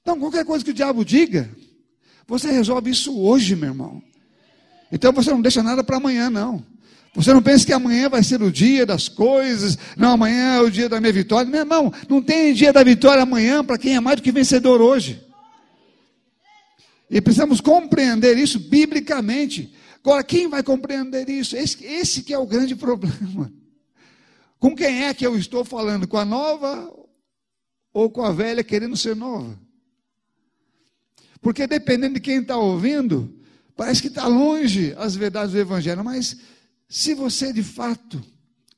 Então, 0.00 0.20
qualquer 0.20 0.44
coisa 0.44 0.64
que 0.64 0.70
o 0.70 0.74
diabo 0.74 1.04
diga, 1.04 1.50
você 2.28 2.52
resolve 2.52 2.90
isso 2.90 3.18
hoje, 3.18 3.56
meu 3.56 3.70
irmão. 3.70 4.02
Então 4.90 5.12
você 5.12 5.30
não 5.30 5.40
deixa 5.40 5.62
nada 5.62 5.82
para 5.82 5.96
amanhã, 5.96 6.30
não. 6.30 6.64
Você 7.14 7.32
não 7.32 7.42
pensa 7.42 7.64
que 7.64 7.72
amanhã 7.72 8.08
vai 8.08 8.22
ser 8.22 8.42
o 8.42 8.52
dia 8.52 8.84
das 8.84 9.08
coisas, 9.08 9.78
não, 9.96 10.12
amanhã 10.12 10.56
é 10.56 10.60
o 10.60 10.70
dia 10.70 10.88
da 10.88 11.00
minha 11.00 11.12
vitória. 11.12 11.50
Meu 11.50 11.60
irmão, 11.60 11.92
não 12.08 12.20
tem 12.20 12.52
dia 12.52 12.72
da 12.72 12.84
vitória 12.84 13.22
amanhã 13.22 13.64
para 13.64 13.78
quem 13.78 13.96
é 13.96 14.00
mais 14.00 14.16
do 14.16 14.22
que 14.22 14.30
vencedor 14.30 14.80
hoje. 14.80 15.24
E 17.10 17.20
precisamos 17.20 17.60
compreender 17.60 18.36
isso 18.36 18.58
biblicamente. 18.58 19.74
Agora, 20.04 20.22
quem 20.22 20.48
vai 20.48 20.62
compreender 20.62 21.28
isso? 21.28 21.56
Esse, 21.56 21.84
esse 21.84 22.22
que 22.22 22.34
é 22.34 22.38
o 22.38 22.46
grande 22.46 22.74
problema. 22.76 23.50
Com 24.58 24.74
quem 24.74 25.04
é 25.04 25.14
que 25.14 25.26
eu 25.26 25.36
estou 25.36 25.64
falando? 25.64 26.08
Com 26.08 26.16
a 26.16 26.24
nova 26.24 26.92
ou 27.92 28.10
com 28.10 28.22
a 28.22 28.32
velha 28.32 28.64
querendo 28.64 28.96
ser 28.96 29.14
nova? 29.14 29.58
Porque 31.40 31.66
dependendo 31.66 32.14
de 32.14 32.20
quem 32.20 32.38
está 32.38 32.56
ouvindo, 32.56 33.32
parece 33.76 34.00
que 34.00 34.08
está 34.08 34.26
longe 34.26 34.94
as 34.96 35.14
verdades 35.14 35.52
do 35.52 35.58
Evangelho, 35.58 36.02
mas 36.02 36.38
se 36.88 37.14
você 37.14 37.52
de 37.52 37.62
fato 37.62 38.22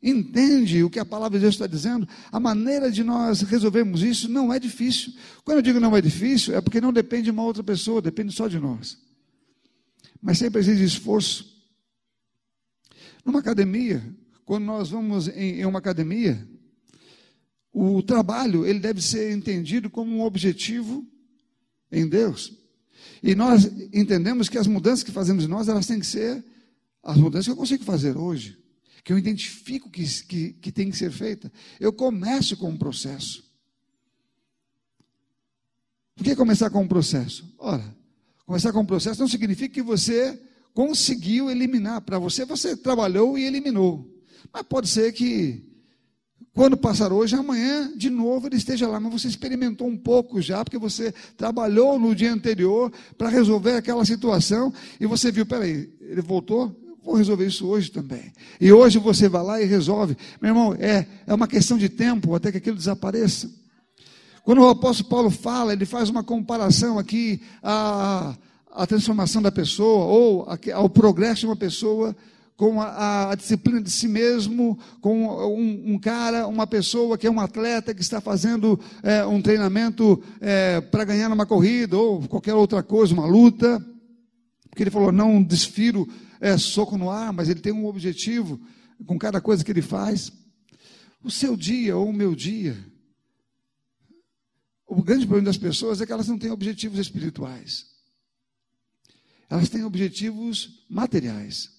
entende 0.03 0.83
o 0.83 0.91
que 0.91 0.99
a 0.99 1.05
palavra 1.05 1.39
de 1.39 1.43
Deus 1.43 1.55
está 1.55 1.67
dizendo, 1.67 2.09
a 2.31 2.39
maneira 2.39 2.91
de 2.91 3.03
nós 3.03 3.43
resolvermos 3.43 4.03
isso 4.03 4.29
não 4.29 4.53
é 4.53 4.59
difícil. 4.59 5.13
Quando 5.45 5.59
eu 5.59 5.63
digo 5.63 5.81
não 5.81 5.97
é 5.97 6.01
difícil, 6.01 6.55
é 6.55 6.61
porque 6.61 6.81
não 6.81 6.93
depende 6.93 7.25
de 7.25 7.31
uma 7.31 7.43
outra 7.43 7.63
pessoa, 7.63 8.03
depende 8.03 8.33
só 8.33 8.49
de 8.49 8.59
nós. 8.59 8.99
Mas 10.21 10.39
sempre 10.39 10.61
exige 10.61 10.85
esforço. 10.85 11.57
Numa 13.25 13.41
academia, 13.41 14.03
quando 14.49 14.65
nós 14.65 14.89
vamos 14.89 15.29
em, 15.29 15.61
em 15.61 15.67
uma 15.67 15.79
academia, 15.79 16.49
o 17.71 18.03
trabalho 18.03 18.65
ele 18.65 18.79
deve 18.79 19.03
ser 19.03 19.31
entendido 19.31 19.91
como 19.91 20.11
um 20.11 20.23
objetivo 20.23 21.07
em 21.93 22.09
Deus. 22.09 22.57
E 23.23 23.35
nós 23.35 23.67
entendemos 23.93 24.49
que 24.49 24.57
as 24.57 24.67
mudanças 24.67 25.03
que 25.03 25.13
fazemos 25.13 25.45
em 25.45 25.49
nós, 25.49 25.69
elas 25.69 25.87
têm 25.87 26.01
que 26.01 26.07
ser 26.07 26.43
as 27.03 27.19
mudanças 27.19 27.45
que 27.45 27.51
eu 27.51 27.57
consigo 27.57 27.85
fazer 27.85 28.17
hoje, 28.17 28.59
que 29.05 29.13
eu 29.13 29.19
identifico 29.19 29.91
que, 29.91 30.03
que, 30.25 30.53
que 30.55 30.73
tem 30.73 30.91
que 30.91 30.97
ser 30.97 31.13
feita. 31.13 31.53
Eu 31.79 31.93
começo 31.93 32.57
com 32.57 32.71
um 32.71 32.77
processo. 32.79 33.45
Por 36.17 36.25
que 36.25 36.35
começar 36.35 36.71
com 36.71 36.81
um 36.81 36.89
processo? 36.89 37.55
Ora, 37.59 37.85
começar 38.47 38.73
com 38.73 38.81
um 38.81 38.87
processo 38.87 39.21
não 39.21 39.29
significa 39.29 39.75
que 39.75 39.83
você 39.83 40.43
conseguiu 40.73 41.51
eliminar. 41.51 42.01
Para 42.01 42.19
você, 42.19 42.47
você 42.47 42.75
trabalhou 42.75 43.37
e 43.37 43.45
eliminou. 43.45 44.18
Mas 44.53 44.63
pode 44.63 44.89
ser 44.89 45.13
que, 45.13 45.63
quando 46.55 46.77
passar 46.77 47.13
hoje, 47.13 47.37
amanhã, 47.37 47.93
de 47.97 48.11
novo, 48.11 48.47
ele 48.47 48.57
esteja 48.57 48.89
lá. 48.89 48.99
Mas 48.99 49.13
você 49.13 49.29
experimentou 49.29 49.87
um 49.87 49.97
pouco 49.97 50.41
já, 50.41 50.65
porque 50.65 50.79
você 50.79 51.13
trabalhou 51.37 51.99
no 51.99 52.15
dia 52.15 52.33
anterior 52.33 52.93
para 53.17 53.29
resolver 53.29 53.75
aquela 53.75 54.05
situação 54.05 54.73
e 55.01 55.07
você 55.07 55.31
viu: 55.31 55.47
peraí, 55.47 55.93
ele 56.01 56.21
voltou? 56.21 56.75
Vou 57.03 57.17
resolver 57.17 57.47
isso 57.47 57.67
hoje 57.67 57.91
também. 57.91 58.33
E 58.61 58.71
hoje 58.71 58.99
você 58.99 59.29
vai 59.29 59.43
lá 59.43 59.63
e 59.63 59.65
resolve. 59.65 60.15
Meu 60.43 60.51
irmão, 60.51 60.75
é, 60.79 61.07
é 61.27 61.33
uma 61.33 61.49
questão 61.49 61.79
de 61.79 61.89
tempo 61.89 62.35
até 62.35 62.53
que 62.53 62.59
aquilo 62.59 62.77
desapareça. 62.77 63.51
Quando 64.45 64.63
o 64.63 64.69
apóstolo 64.69 65.09
Paulo 65.09 65.31
fala, 65.31 65.73
ele 65.73 65.85
faz 65.85 66.09
uma 66.09 66.25
comparação 66.25 66.99
aqui 66.99 67.41
a, 67.63 68.35
a 68.73 68.87
transformação 68.87 69.43
da 69.43 69.53
pessoa 69.53 70.07
ou 70.07 70.47
ao 70.75 70.89
progresso 70.89 71.41
de 71.41 71.47
uma 71.47 71.57
pessoa 71.57 72.17
com 72.59 72.83
a, 72.83 73.31
a, 73.31 73.35
disciplina 73.37 73.81
de 73.81 73.89
si 73.89 74.09
mesmo, 74.09 74.77
com 75.01 75.29
um, 75.29 75.95
um, 75.95 75.99
cara, 75.99 76.49
uma 76.49 76.67
pessoa 76.67 77.17
que 77.17 77.25
é 77.25 77.31
um 77.31 77.39
atleta 77.39 77.95
que 77.95 78.03
está 78.03 78.21
fazendo 78.21 78.81
é, 79.01 79.25
um 79.25 79.41
treinamento 79.41 80.21
é, 80.41 80.81
para 80.81 81.05
ganhar 81.05 81.31
uma 81.31 81.47
corrida 81.47 81.97
ou 81.97 82.27
qualquer 82.27 82.55
outra 82.55 82.83
coisa, 82.83 83.15
uma 83.15 83.27
luta. 83.27 83.81
Porque 84.69 84.83
ele 84.83 84.91
falou: 84.91 85.13
não 85.13 85.41
desfiro 85.41 86.09
é, 86.41 86.59
soco 86.59 86.99
no 86.99 87.11
ar, 87.11 87.33
mas 87.33 87.49
ele 87.49 87.61
tem 87.61 87.73
um 87.73 87.87
objetivo 87.87 88.61
com 89.07 89.17
cada 89.17 89.41
coisa 89.41 89.65
que 89.65 89.71
ele 89.71 89.81
faz. 89.81 90.33
O 91.23 91.31
seu 91.31 91.57
dia 91.57 91.97
ou 91.97 92.09
o 92.09 92.13
meu 92.13 92.35
dia. 92.35 92.77
O 94.85 95.01
grande 95.01 95.27
problema 95.27 95.47
das 95.47 95.59
pessoas 95.59 96.01
é 96.01 96.07
que 96.07 96.13
elas 96.13 96.27
não 96.27 96.37
têm 96.37 96.51
objetivos 96.51 96.99
espirituais. 96.99 97.87
Elas 99.49 99.69
têm 99.69 99.85
objetivos 99.85 100.85
materiais. 100.91 101.78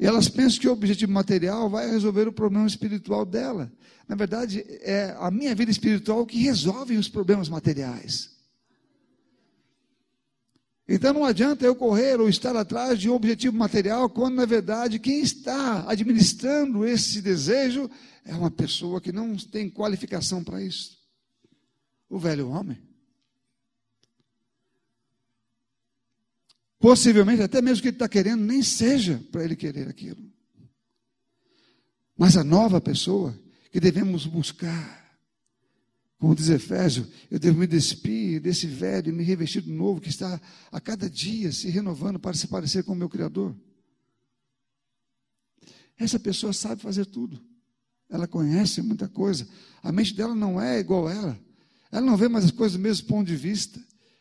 E 0.00 0.06
elas 0.06 0.30
pensam 0.30 0.60
que 0.60 0.68
o 0.68 0.72
objetivo 0.72 1.12
material 1.12 1.68
vai 1.68 1.90
resolver 1.90 2.26
o 2.26 2.32
problema 2.32 2.66
espiritual 2.66 3.26
dela. 3.26 3.70
Na 4.08 4.16
verdade, 4.16 4.64
é 4.80 5.14
a 5.18 5.30
minha 5.30 5.54
vida 5.54 5.70
espiritual 5.70 6.24
que 6.24 6.38
resolve 6.38 6.96
os 6.96 7.06
problemas 7.06 7.50
materiais. 7.50 8.30
Então 10.88 11.12
não 11.12 11.24
adianta 11.24 11.66
eu 11.66 11.76
correr 11.76 12.18
ou 12.18 12.30
estar 12.30 12.56
atrás 12.56 12.98
de 12.98 13.10
um 13.10 13.14
objetivo 13.14 13.54
material, 13.54 14.08
quando 14.08 14.36
na 14.36 14.46
verdade 14.46 14.98
quem 14.98 15.20
está 15.20 15.84
administrando 15.86 16.84
esse 16.86 17.20
desejo 17.20 17.88
é 18.24 18.34
uma 18.34 18.50
pessoa 18.50 19.02
que 19.02 19.12
não 19.12 19.36
tem 19.36 19.68
qualificação 19.68 20.42
para 20.42 20.62
isso. 20.62 20.98
O 22.08 22.18
velho 22.18 22.48
homem. 22.48 22.89
Possivelmente, 26.80 27.42
até 27.42 27.60
mesmo 27.60 27.80
o 27.80 27.82
que 27.82 27.88
ele 27.88 27.96
está 27.96 28.08
querendo, 28.08 28.42
nem 28.42 28.62
seja 28.62 29.22
para 29.30 29.44
ele 29.44 29.54
querer 29.54 29.86
aquilo. 29.86 30.24
Mas 32.16 32.38
a 32.38 32.42
nova 32.42 32.80
pessoa 32.80 33.38
que 33.70 33.78
devemos 33.78 34.24
buscar, 34.24 35.20
como 36.18 36.34
diz 36.34 36.48
Efésio, 36.48 37.06
eu 37.30 37.38
devo 37.38 37.58
me 37.58 37.66
despir 37.66 38.40
desse 38.40 38.66
velho 38.66 39.10
e 39.10 39.12
me 39.12 39.22
revestir 39.22 39.60
do 39.60 39.70
novo 39.70 40.00
que 40.00 40.08
está 40.08 40.40
a 40.72 40.80
cada 40.80 41.08
dia 41.08 41.52
se 41.52 41.68
renovando 41.68 42.18
para 42.18 42.34
se 42.34 42.48
parecer 42.48 42.82
com 42.82 42.92
o 42.92 42.96
meu 42.96 43.10
Criador. 43.10 43.54
Essa 45.98 46.18
pessoa 46.18 46.54
sabe 46.54 46.80
fazer 46.80 47.04
tudo. 47.04 47.38
Ela 48.08 48.26
conhece 48.26 48.80
muita 48.80 49.06
coisa. 49.06 49.46
A 49.82 49.92
mente 49.92 50.14
dela 50.14 50.34
não 50.34 50.58
é 50.58 50.78
igual 50.78 51.08
a 51.08 51.12
ela. 51.12 51.40
Ela 51.92 52.06
não 52.06 52.16
vê 52.16 52.26
mais 52.26 52.46
as 52.46 52.50
coisas 52.50 52.78
do 52.78 52.82
mesmo 52.82 53.06
ponto 53.06 53.26
de 53.26 53.36
vista. 53.36 53.78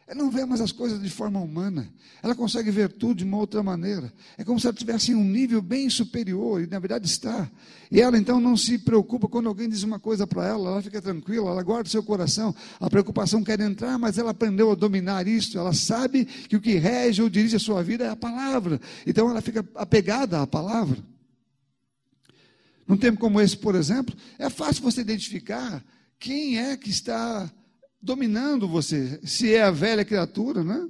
Ela 0.09 0.23
não 0.23 0.31
vê 0.31 0.43
mais 0.43 0.59
as 0.59 0.71
coisas 0.71 0.99
de 0.99 1.07
forma 1.07 1.39
humana. 1.39 1.87
Ela 2.23 2.33
consegue 2.33 2.71
ver 2.71 2.91
tudo 2.91 3.19
de 3.19 3.23
uma 3.23 3.37
outra 3.37 3.61
maneira. 3.61 4.11
É 4.39 4.43
como 4.43 4.59
se 4.59 4.65
ela 4.65 4.75
tivesse 4.75 5.13
um 5.13 5.23
nível 5.23 5.61
bem 5.61 5.87
superior, 5.87 6.63
e 6.63 6.65
na 6.65 6.79
verdade 6.79 7.05
está. 7.05 7.47
E 7.91 8.01
ela 8.01 8.17
então 8.17 8.39
não 8.41 8.57
se 8.57 8.79
preocupa 8.79 9.27
quando 9.27 9.47
alguém 9.47 9.69
diz 9.69 9.83
uma 9.83 9.99
coisa 9.99 10.25
para 10.25 10.47
ela, 10.47 10.71
ela 10.71 10.81
fica 10.81 10.99
tranquila, 10.99 11.51
ela 11.51 11.61
guarda 11.61 11.87
o 11.87 11.91
seu 11.91 12.01
coração. 12.01 12.55
A 12.79 12.89
preocupação 12.89 13.43
quer 13.43 13.59
entrar, 13.59 13.99
mas 13.99 14.17
ela 14.17 14.31
aprendeu 14.31 14.71
a 14.71 14.75
dominar 14.75 15.27
isso. 15.27 15.59
Ela 15.59 15.73
sabe 15.73 16.25
que 16.25 16.55
o 16.55 16.59
que 16.59 16.73
rege 16.79 17.21
ou 17.21 17.29
dirige 17.29 17.57
a 17.57 17.59
sua 17.59 17.83
vida 17.83 18.05
é 18.05 18.09
a 18.09 18.15
palavra. 18.15 18.81
Então 19.05 19.29
ela 19.29 19.41
fica 19.41 19.63
apegada 19.75 20.41
à 20.41 20.47
palavra. 20.47 20.97
Num 22.87 22.97
tempo 22.97 23.19
como 23.19 23.39
esse, 23.39 23.55
por 23.55 23.75
exemplo, 23.75 24.15
é 24.39 24.49
fácil 24.49 24.81
você 24.81 25.01
identificar 25.01 25.85
quem 26.17 26.57
é 26.57 26.75
que 26.75 26.89
está 26.89 27.47
dominando 28.01 28.67
você. 28.67 29.19
Se 29.23 29.53
é 29.53 29.63
a 29.63 29.71
velha 29.71 30.05
criatura, 30.05 30.63
né? 30.63 30.87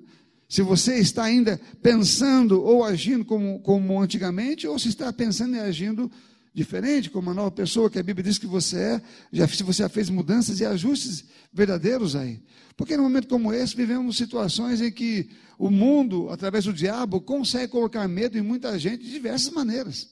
Se 0.47 0.61
você 0.61 0.95
está 0.95 1.23
ainda 1.23 1.59
pensando 1.81 2.61
ou 2.63 2.83
agindo 2.83 3.23
como, 3.23 3.59
como 3.59 4.01
antigamente, 4.01 4.65
ou 4.67 4.79
se 4.79 4.89
está 4.89 5.13
pensando 5.13 5.55
e 5.55 5.59
agindo 5.59 6.11
diferente, 6.53 7.09
como 7.09 7.27
uma 7.27 7.35
nova 7.35 7.51
pessoa 7.51 7.89
que 7.89 7.99
a 7.99 8.03
Bíblia 8.03 8.23
diz 8.23 8.39
que 8.39 8.47
você 8.47 8.77
é, 8.77 9.01
já, 9.31 9.47
se 9.47 9.61
você 9.61 9.83
já 9.83 9.89
fez 9.89 10.09
mudanças 10.09 10.59
e 10.59 10.65
ajustes 10.65 11.25
verdadeiros 11.53 12.15
aí. 12.15 12.41
Porque 12.75 12.97
num 12.97 13.03
momento 13.03 13.27
como 13.27 13.53
esse, 13.53 13.75
vivemos 13.75 14.17
situações 14.17 14.81
em 14.81 14.91
que 14.91 15.29
o 15.57 15.69
mundo, 15.69 16.29
através 16.29 16.65
do 16.65 16.73
diabo, 16.73 17.21
consegue 17.21 17.71
colocar 17.71 18.07
medo 18.07 18.37
em 18.37 18.41
muita 18.41 18.77
gente 18.79 19.03
de 19.03 19.11
diversas 19.11 19.53
maneiras. 19.53 20.09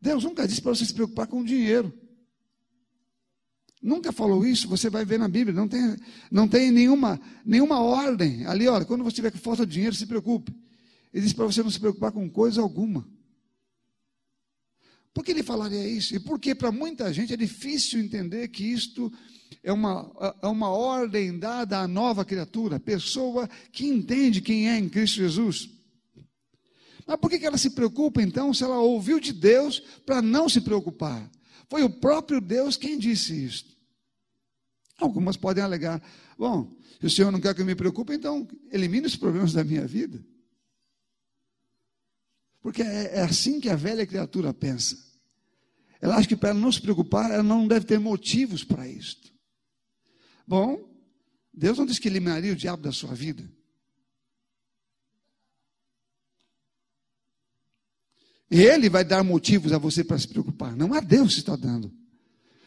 Deus 0.00 0.24
nunca 0.24 0.48
disse 0.48 0.62
para 0.62 0.74
você 0.74 0.86
se 0.86 0.94
preocupar 0.94 1.26
com 1.26 1.40
o 1.40 1.44
dinheiro. 1.44 1.92
Nunca 3.82 4.12
falou 4.12 4.44
isso, 4.44 4.68
você 4.68 4.90
vai 4.90 5.04
ver 5.06 5.18
na 5.18 5.26
Bíblia, 5.26 5.54
não 5.54 5.66
tem, 5.66 5.96
não 6.30 6.46
tem 6.46 6.70
nenhuma, 6.70 7.18
nenhuma 7.44 7.80
ordem. 7.80 8.44
Ali, 8.46 8.68
olha, 8.68 8.84
quando 8.84 9.02
você 9.02 9.16
tiver 9.16 9.30
com 9.30 9.38
falta 9.38 9.64
de 9.64 9.72
dinheiro, 9.72 9.96
se 9.96 10.06
preocupe. 10.06 10.54
Ele 11.12 11.24
diz 11.24 11.32
para 11.32 11.46
você 11.46 11.62
não 11.62 11.70
se 11.70 11.80
preocupar 11.80 12.12
com 12.12 12.28
coisa 12.28 12.60
alguma. 12.60 13.08
Por 15.14 15.24
que 15.24 15.32
ele 15.32 15.42
falaria 15.42 15.88
isso? 15.88 16.14
E 16.14 16.20
porque 16.20 16.54
para 16.54 16.70
muita 16.70 17.12
gente 17.12 17.32
é 17.32 17.36
difícil 17.36 18.00
entender 18.00 18.48
que 18.48 18.64
isto 18.64 19.10
é 19.62 19.72
uma, 19.72 20.10
é 20.42 20.46
uma 20.46 20.68
ordem 20.68 21.38
dada 21.38 21.80
à 21.80 21.88
nova 21.88 22.24
criatura, 22.24 22.78
pessoa 22.78 23.48
que 23.72 23.86
entende 23.86 24.40
quem 24.40 24.68
é 24.68 24.78
em 24.78 24.88
Cristo 24.88 25.16
Jesus. 25.16 25.68
Mas 27.06 27.18
por 27.18 27.30
que 27.30 27.44
ela 27.44 27.58
se 27.58 27.70
preocupa 27.70 28.22
então 28.22 28.54
se 28.54 28.62
ela 28.62 28.78
ouviu 28.78 29.18
de 29.18 29.32
Deus 29.32 29.80
para 30.06 30.22
não 30.22 30.48
se 30.48 30.60
preocupar? 30.60 31.28
Foi 31.70 31.84
o 31.84 31.88
próprio 31.88 32.40
Deus 32.40 32.76
quem 32.76 32.98
disse 32.98 33.32
isto. 33.44 33.74
Algumas 34.98 35.36
podem 35.36 35.62
alegar: 35.62 36.02
bom, 36.36 36.76
se 37.00 37.06
o 37.06 37.10
Senhor 37.10 37.30
não 37.30 37.40
quer 37.40 37.54
que 37.54 37.62
eu 37.62 37.66
me 37.66 37.76
preocupe, 37.76 38.12
então 38.12 38.46
elimine 38.72 39.06
os 39.06 39.16
problemas 39.16 39.52
da 39.52 39.62
minha 39.62 39.86
vida. 39.86 40.22
Porque 42.60 42.82
é, 42.82 43.18
é 43.18 43.22
assim 43.22 43.60
que 43.60 43.70
a 43.70 43.76
velha 43.76 44.06
criatura 44.06 44.52
pensa. 44.52 44.98
Ela 46.00 46.16
acha 46.16 46.28
que 46.28 46.36
para 46.36 46.50
ela 46.50 46.58
não 46.58 46.72
se 46.72 46.80
preocupar, 46.80 47.30
ela 47.30 47.42
não 47.42 47.68
deve 47.68 47.86
ter 47.86 47.98
motivos 47.98 48.64
para 48.64 48.88
isto. 48.88 49.32
Bom, 50.46 50.90
Deus 51.52 51.78
não 51.78 51.86
disse 51.86 52.00
que 52.00 52.08
eliminaria 52.08 52.52
o 52.52 52.56
diabo 52.56 52.82
da 52.82 52.90
sua 52.90 53.14
vida. 53.14 53.48
Ele 58.50 58.90
vai 58.90 59.04
dar 59.04 59.22
motivos 59.22 59.72
a 59.72 59.78
você 59.78 60.02
para 60.02 60.18
se 60.18 60.26
preocupar. 60.26 60.74
Não 60.74 60.94
é 60.94 61.00
Deus 61.00 61.34
que 61.34 61.40
está 61.40 61.54
dando. 61.54 61.92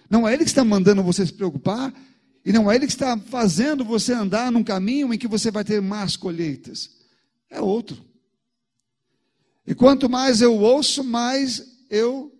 Não 0.09 0.27
é 0.27 0.33
Ele 0.33 0.45
que 0.45 0.49
está 0.49 0.63
mandando 0.63 1.03
você 1.03 1.25
se 1.25 1.33
preocupar. 1.33 1.93
E 2.45 2.53
não 2.53 2.71
é 2.71 2.75
Ele 2.75 2.85
que 2.85 2.93
está 2.93 3.17
fazendo 3.17 3.83
você 3.83 4.13
andar 4.13 4.49
num 4.49 4.63
caminho 4.63 5.13
em 5.13 5.17
que 5.17 5.27
você 5.27 5.51
vai 5.51 5.65
ter 5.65 5.81
más 5.81 6.15
colheitas. 6.15 6.89
É 7.49 7.59
outro. 7.59 8.03
E 9.67 9.75
quanto 9.75 10.09
mais 10.09 10.41
eu 10.41 10.57
ouço, 10.57 11.03
mais 11.03 11.85
eu 11.89 12.33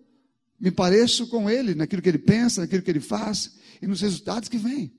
me 0.57 0.71
pareço 0.71 1.27
com 1.27 1.49
Ele, 1.49 1.75
naquilo 1.75 2.01
que 2.01 2.09
Ele 2.09 2.19
pensa, 2.19 2.61
naquilo 2.61 2.81
que 2.81 2.91
Ele 2.91 3.01
faz 3.01 3.57
e 3.81 3.87
nos 3.87 3.99
resultados 3.99 4.47
que 4.47 4.57
vêm. 4.57 4.93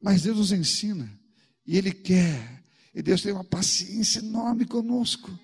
Mas 0.00 0.22
Deus 0.22 0.36
nos 0.36 0.52
ensina. 0.52 1.10
E 1.66 1.76
Ele 1.76 1.90
quer. 1.90 2.62
E 2.94 3.02
Deus 3.02 3.20
tem 3.20 3.32
uma 3.32 3.44
paciência 3.44 4.20
enorme 4.20 4.64
conosco 4.64 5.36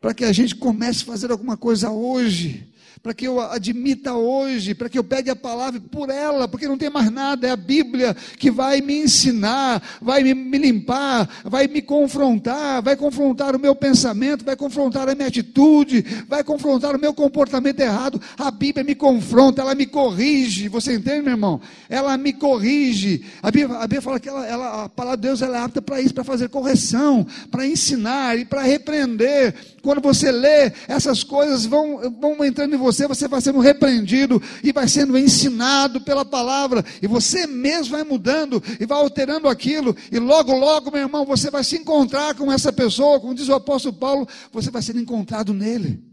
para 0.00 0.14
que 0.14 0.24
a 0.24 0.32
gente 0.32 0.54
comece 0.54 1.02
a 1.02 1.06
fazer 1.06 1.30
alguma 1.30 1.56
coisa 1.56 1.90
hoje 1.90 2.66
para 3.02 3.14
que 3.14 3.26
eu 3.26 3.40
admita 3.40 4.12
hoje, 4.12 4.74
para 4.74 4.88
que 4.88 4.98
eu 4.98 5.04
pegue 5.04 5.30
a 5.30 5.36
palavra 5.36 5.80
por 5.80 6.10
ela, 6.10 6.46
porque 6.46 6.68
não 6.68 6.76
tem 6.76 6.90
mais 6.90 7.10
nada, 7.10 7.46
é 7.46 7.50
a 7.50 7.56
Bíblia 7.56 8.14
que 8.38 8.50
vai 8.50 8.82
me 8.82 8.98
ensinar, 8.98 9.82
vai 10.02 10.22
me, 10.22 10.58
limpar, 10.58 11.26
vai 11.42 11.66
me 11.66 11.80
confrontar, 11.80 12.82
vai 12.82 12.96
confrontar 12.96 13.56
o 13.56 13.58
meu 13.58 13.74
pensamento, 13.74 14.44
vai 14.44 14.54
confrontar 14.54 15.08
a 15.08 15.14
minha 15.14 15.28
atitude, 15.28 16.04
vai 16.28 16.44
confrontar 16.44 16.94
o 16.94 17.00
meu 17.00 17.14
comportamento 17.14 17.80
errado. 17.80 18.20
A 18.36 18.50
Bíblia 18.50 18.84
me 18.84 18.94
confronta, 18.94 19.62
ela 19.62 19.74
me 19.74 19.86
corrige, 19.86 20.68
você 20.68 20.96
entende, 20.96 21.22
meu 21.22 21.32
irmão? 21.32 21.58
Ela 21.88 22.18
me 22.18 22.34
corrige. 22.34 23.24
A 23.42 23.50
Bíblia, 23.50 23.78
a 23.78 23.82
Bíblia 23.82 24.02
fala 24.02 24.20
que 24.20 24.28
ela, 24.28 24.46
ela, 24.46 24.84
a 24.84 24.88
palavra 24.90 25.16
de 25.16 25.22
Deus 25.22 25.40
ela 25.40 25.56
é 25.56 25.62
apta 25.62 25.80
para 25.80 26.02
isso, 26.02 26.12
para 26.12 26.24
fazer 26.24 26.50
correção, 26.50 27.26
para 27.50 27.66
ensinar 27.66 28.38
e 28.38 28.44
para 28.44 28.60
repreender. 28.60 29.54
Quando 29.82 30.02
você 30.02 30.30
lê, 30.30 30.70
essas 30.86 31.24
coisas 31.24 31.64
vão, 31.64 31.98
vão 32.20 32.44
entrando 32.44 32.74
em 32.74 32.78
você 32.78 32.89
você, 32.92 33.06
você 33.06 33.28
vai 33.28 33.40
sendo 33.40 33.60
repreendido 33.60 34.42
e 34.62 34.72
vai 34.72 34.88
sendo 34.88 35.16
ensinado 35.16 36.00
pela 36.00 36.24
palavra, 36.24 36.84
e 37.00 37.06
você 37.06 37.46
mesmo 37.46 37.92
vai 37.92 38.04
mudando 38.04 38.62
e 38.78 38.86
vai 38.86 38.98
alterando 38.98 39.48
aquilo, 39.48 39.96
e 40.10 40.18
logo, 40.18 40.52
logo, 40.52 40.90
meu 40.90 41.02
irmão, 41.02 41.24
você 41.24 41.50
vai 41.50 41.62
se 41.62 41.76
encontrar 41.76 42.34
com 42.34 42.50
essa 42.50 42.72
pessoa, 42.72 43.20
como 43.20 43.34
diz 43.34 43.48
o 43.48 43.54
apóstolo 43.54 43.94
Paulo, 43.94 44.28
você 44.52 44.70
vai 44.70 44.82
ser 44.82 44.96
encontrado 44.96 45.54
nele. 45.54 46.10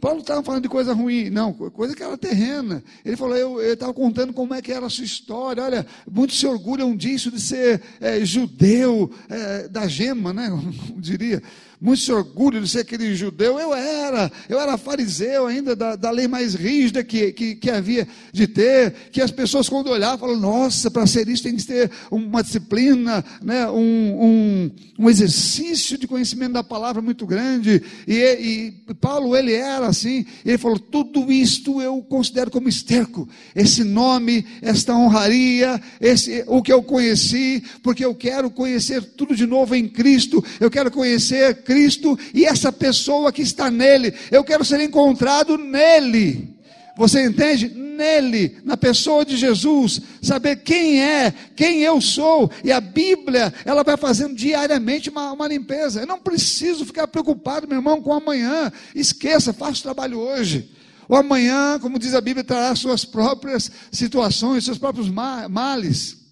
Paulo 0.00 0.20
estava 0.20 0.42
falando 0.42 0.62
de 0.62 0.68
coisa 0.68 0.92
ruim, 0.92 1.30
não, 1.30 1.52
coisa 1.52 1.94
que 1.94 2.02
era 2.02 2.18
terrena. 2.18 2.84
Ele 3.04 3.16
falou, 3.16 3.36
eu 3.36 3.72
estava 3.72 3.94
contando 3.94 4.32
como 4.32 4.54
é 4.54 4.60
que 4.60 4.70
era 4.70 4.86
a 4.86 4.90
sua 4.90 5.04
história. 5.04 5.62
Olha, 5.62 5.86
muitos 6.10 6.38
se 6.38 6.46
orgulham 6.46 6.94
disso, 6.94 7.30
de 7.30 7.40
ser 7.40 7.82
é, 7.98 8.22
judeu, 8.24 9.10
é, 9.28 9.68
da 9.68 9.88
gema, 9.88 10.32
né? 10.34 10.50
Como 10.86 11.00
diria. 11.00 11.42
Muito 11.80 12.00
se 12.00 12.12
orgulha 12.12 12.60
de 12.60 12.68
ser 12.68 12.80
aquele 12.80 13.14
judeu. 13.14 13.58
Eu 13.58 13.74
era, 13.74 14.30
eu 14.48 14.58
era 14.58 14.78
fariseu 14.78 15.46
ainda, 15.46 15.76
da, 15.76 15.96
da 15.96 16.10
lei 16.10 16.26
mais 16.26 16.54
rígida 16.54 17.04
que, 17.04 17.32
que, 17.32 17.54
que, 17.56 17.70
havia 17.70 18.06
de 18.32 18.46
ter, 18.46 18.92
que 19.12 19.20
as 19.20 19.30
pessoas 19.30 19.68
quando 19.68 19.90
olhavam, 19.90 20.18
falavam, 20.18 20.40
nossa, 20.40 20.90
para 20.90 21.06
ser 21.06 21.28
isso 21.28 21.42
tem 21.42 21.56
que 21.56 21.64
ter 21.64 21.90
uma 22.10 22.42
disciplina, 22.42 23.24
né, 23.42 23.68
um, 23.68 23.76
um, 23.78 24.70
um 24.98 25.10
exercício 25.10 25.98
de 25.98 26.06
conhecimento 26.06 26.52
da 26.52 26.64
palavra 26.64 27.02
muito 27.02 27.26
grande. 27.26 27.82
E, 28.06 28.72
e 28.88 28.94
Paulo, 28.94 29.36
ele 29.36 29.52
era 29.52 29.86
assim, 29.86 30.24
ele 30.44 30.58
falou, 30.58 30.78
tudo 30.78 31.30
isto 31.30 31.82
eu 31.82 32.02
considero 32.02 32.50
como 32.50 32.68
esterco, 32.68 33.28
esse 33.54 33.84
nome, 33.84 34.46
esta 34.62 34.94
honraria, 34.94 35.80
esse, 36.00 36.44
o 36.46 36.62
que 36.62 36.72
eu 36.72 36.82
conheci, 36.82 37.62
porque 37.82 38.04
eu 38.04 38.14
quero 38.14 38.50
conhecer 38.50 39.02
tudo 39.02 39.34
de 39.34 39.46
novo 39.46 39.74
em 39.74 39.88
Cristo, 39.88 40.44
eu 40.60 40.70
quero 40.70 40.90
conhecer 40.90 41.62
Cristo 41.66 42.16
e 42.32 42.44
essa 42.44 42.72
pessoa 42.72 43.32
que 43.32 43.42
está 43.42 43.70
nele. 43.70 44.14
Eu 44.30 44.44
quero 44.44 44.64
ser 44.64 44.80
encontrado 44.80 45.58
nele. 45.58 46.56
Você 46.96 47.22
entende? 47.26 47.68
Nele, 47.68 48.58
na 48.64 48.76
pessoa 48.76 49.24
de 49.24 49.36
Jesus, 49.36 50.00
saber 50.22 50.56
quem 50.56 51.02
é, 51.02 51.32
quem 51.54 51.80
eu 51.80 52.00
sou, 52.00 52.50
e 52.62 52.70
a 52.70 52.80
Bíblia, 52.80 53.52
ela 53.64 53.82
vai 53.82 53.96
fazendo 53.96 54.34
diariamente 54.34 55.10
uma, 55.10 55.32
uma 55.32 55.48
limpeza. 55.48 56.00
Eu 56.00 56.06
não 56.06 56.18
preciso 56.18 56.86
ficar 56.86 57.06
preocupado, 57.06 57.68
meu 57.68 57.78
irmão, 57.78 58.00
com 58.00 58.12
amanhã. 58.12 58.72
Esqueça, 58.94 59.52
faça 59.52 59.80
o 59.80 59.82
trabalho 59.82 60.18
hoje. 60.18 60.70
O 61.08 61.14
amanhã, 61.14 61.78
como 61.78 61.98
diz 61.98 62.14
a 62.14 62.20
Bíblia, 62.20 62.44
trará 62.44 62.74
suas 62.74 63.04
próprias 63.04 63.70
situações, 63.90 64.64
seus 64.64 64.78
próprios 64.78 65.08
males. 65.08 66.25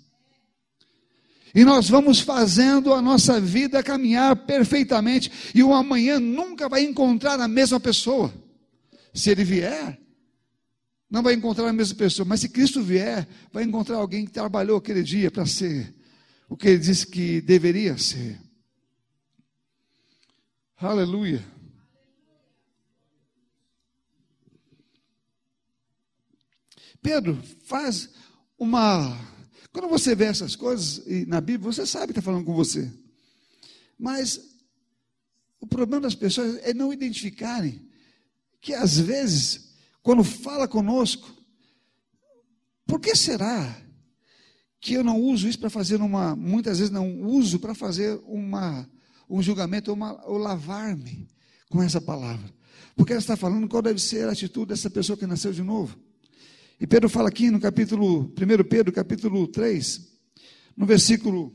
E 1.55 1.64
nós 1.64 1.88
vamos 1.88 2.18
fazendo 2.18 2.92
a 2.92 3.00
nossa 3.00 3.40
vida 3.40 3.82
caminhar 3.82 4.34
perfeitamente. 4.34 5.30
E 5.55 5.62
o 5.62 5.72
amanhã 5.72 6.18
nunca 6.18 6.68
vai 6.68 6.82
encontrar 6.82 7.38
a 7.38 7.46
mesma 7.46 7.78
pessoa. 7.78 8.34
Se 9.14 9.30
ele 9.30 9.44
vier, 9.44 10.00
não 11.09 11.22
vai 11.22 11.34
encontrar 11.34 11.68
a 11.68 11.72
mesma 11.72 11.96
pessoa. 11.96 12.26
Mas 12.26 12.40
se 12.40 12.48
Cristo 12.48 12.82
vier, 12.82 13.28
vai 13.52 13.62
encontrar 13.62 13.98
alguém 13.98 14.24
que 14.24 14.32
trabalhou 14.32 14.78
aquele 14.78 15.05
dia 15.05 15.30
para 15.30 15.46
ser 15.46 15.94
o 16.48 16.57
que 16.57 16.66
ele 16.66 16.78
disse 16.78 17.07
que 17.07 17.40
deveria 17.40 17.96
ser. 17.96 18.36
Aleluia. 20.76 21.44
Pedro 27.00 27.40
faz 27.64 28.09
uma 28.59 29.34
quando 29.75 29.89
você 29.89 30.14
vê 30.14 30.27
essas 30.27 30.55
coisas 30.55 31.05
na 31.27 31.41
Bíblia, 31.41 31.72
você 31.72 31.85
sabe 31.85 32.07
que 32.07 32.12
está 32.12 32.22
falando 32.22 32.45
com 32.45 32.55
você. 32.55 32.89
Mas 33.99 34.41
o 35.59 35.66
problema 35.66 36.03
das 36.03 36.14
pessoas 36.14 36.61
é 36.62 36.72
não 36.72 36.93
identificarem 36.93 37.85
que 38.61 38.72
às 38.72 38.97
vezes, 39.01 39.75
quando 40.01 40.22
fala 40.22 40.68
conosco, 40.68 41.29
por 42.87 43.01
que 43.01 43.16
será 43.16 43.77
que 44.81 44.95
eu 44.95 45.03
não 45.03 45.20
uso 45.20 45.49
isso 45.49 45.59
para 45.59 45.68
fazer 45.68 46.01
uma, 46.01 46.37
muitas 46.37 46.79
vezes 46.79 46.93
não 46.93 47.22
uso 47.22 47.59
para 47.59 47.75
fazer 47.75 48.20
uma, 48.27 48.89
um 49.29 49.43
julgamento 49.43 49.91
ou, 49.91 49.99
ou 50.27 50.39
lavar-me 50.39 51.29
com 51.68 51.83
essa 51.83 52.01
palavra? 52.01 52.49
Porque 52.95 53.12
ela 53.12 53.20
está 53.20 53.37
falando 53.37 53.66
qual 53.66 53.83
deve 53.83 53.99
ser 53.99 54.29
a 54.29 54.33
atitude 54.33 54.66
dessa 54.66 54.89
pessoa 54.89 55.16
que 55.16 55.27
nasceu 55.27 55.53
de 55.53 55.64
novo. 55.64 55.99
E 56.85 56.87
Pedro 56.87 57.09
fala 57.09 57.30
aqui 57.30 57.51
no 57.51 57.59
capítulo, 57.59 58.24
1 58.24 58.68
Pedro, 58.68 58.93
capítulo 58.93 59.49
3, 59.49 60.07
no 60.76 60.85
versículo 60.85 61.51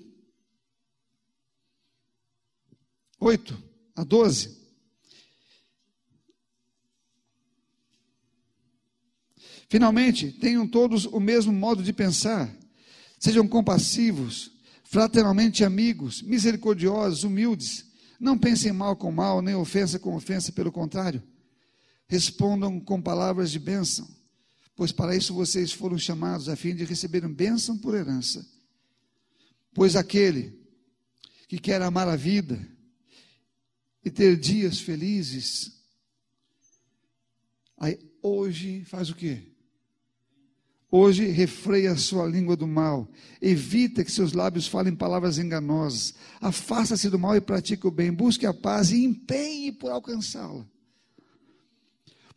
8 3.20 3.64
a 3.96 4.04
12. 4.04 4.58
Finalmente, 9.70 10.32
tenham 10.32 10.68
todos 10.68 11.06
o 11.06 11.20
mesmo 11.20 11.54
modo 11.54 11.84
de 11.84 11.94
pensar, 11.94 12.52
sejam 13.20 13.48
compassivos, 13.48 14.52
fraternalmente 14.84 15.64
amigos, 15.64 16.24
misericordiosos, 16.24 17.24
humildes, 17.24 17.86
não 18.20 18.36
pensem 18.36 18.72
mal 18.72 18.96
com 18.96 19.12
mal, 19.12 19.44
nem 19.44 19.54
ofensa 19.54 20.00
com 20.00 20.16
ofensa, 20.16 20.52
pelo 20.52 20.72
contrário, 20.72 21.22
respondam 22.08 22.80
com 22.80 23.00
palavras 23.00 23.52
de 23.52 23.60
bênção 23.60 24.18
pois 24.80 24.94
para 24.94 25.14
isso 25.14 25.34
vocês 25.34 25.74
foram 25.74 25.98
chamados 25.98 26.48
a 26.48 26.56
fim 26.56 26.74
de 26.74 26.86
receberem 26.86 27.30
bênção 27.30 27.78
por 27.78 27.94
herança. 27.94 28.48
Pois 29.74 29.94
aquele 29.94 30.58
que 31.50 31.60
quer 31.60 31.82
amar 31.82 32.08
a 32.08 32.16
vida 32.16 32.66
e 34.06 34.10
ter 34.10 34.38
dias 34.38 34.80
felizes, 34.80 35.84
aí 37.78 38.00
hoje 38.24 38.86
faz 38.86 39.10
o 39.10 39.16
quê? 39.16 39.52
Hoje 40.90 41.26
refreia 41.26 41.92
a 41.92 41.98
sua 41.98 42.26
língua 42.26 42.56
do 42.56 42.66
mal, 42.66 43.06
evita 43.42 44.06
que 44.06 44.12
seus 44.14 44.32
lábios 44.32 44.66
falem 44.66 44.96
palavras 44.96 45.38
enganosas, 45.38 46.16
afasta-se 46.40 47.10
do 47.10 47.20
mal 47.20 47.36
e 47.36 47.42
pratique 47.42 47.86
o 47.86 47.92
bem, 47.92 48.14
busque 48.14 48.46
a 48.46 48.54
paz 48.54 48.92
e 48.92 49.04
empenhe 49.04 49.74
por 49.74 49.92
alcançá-la. 49.92 50.66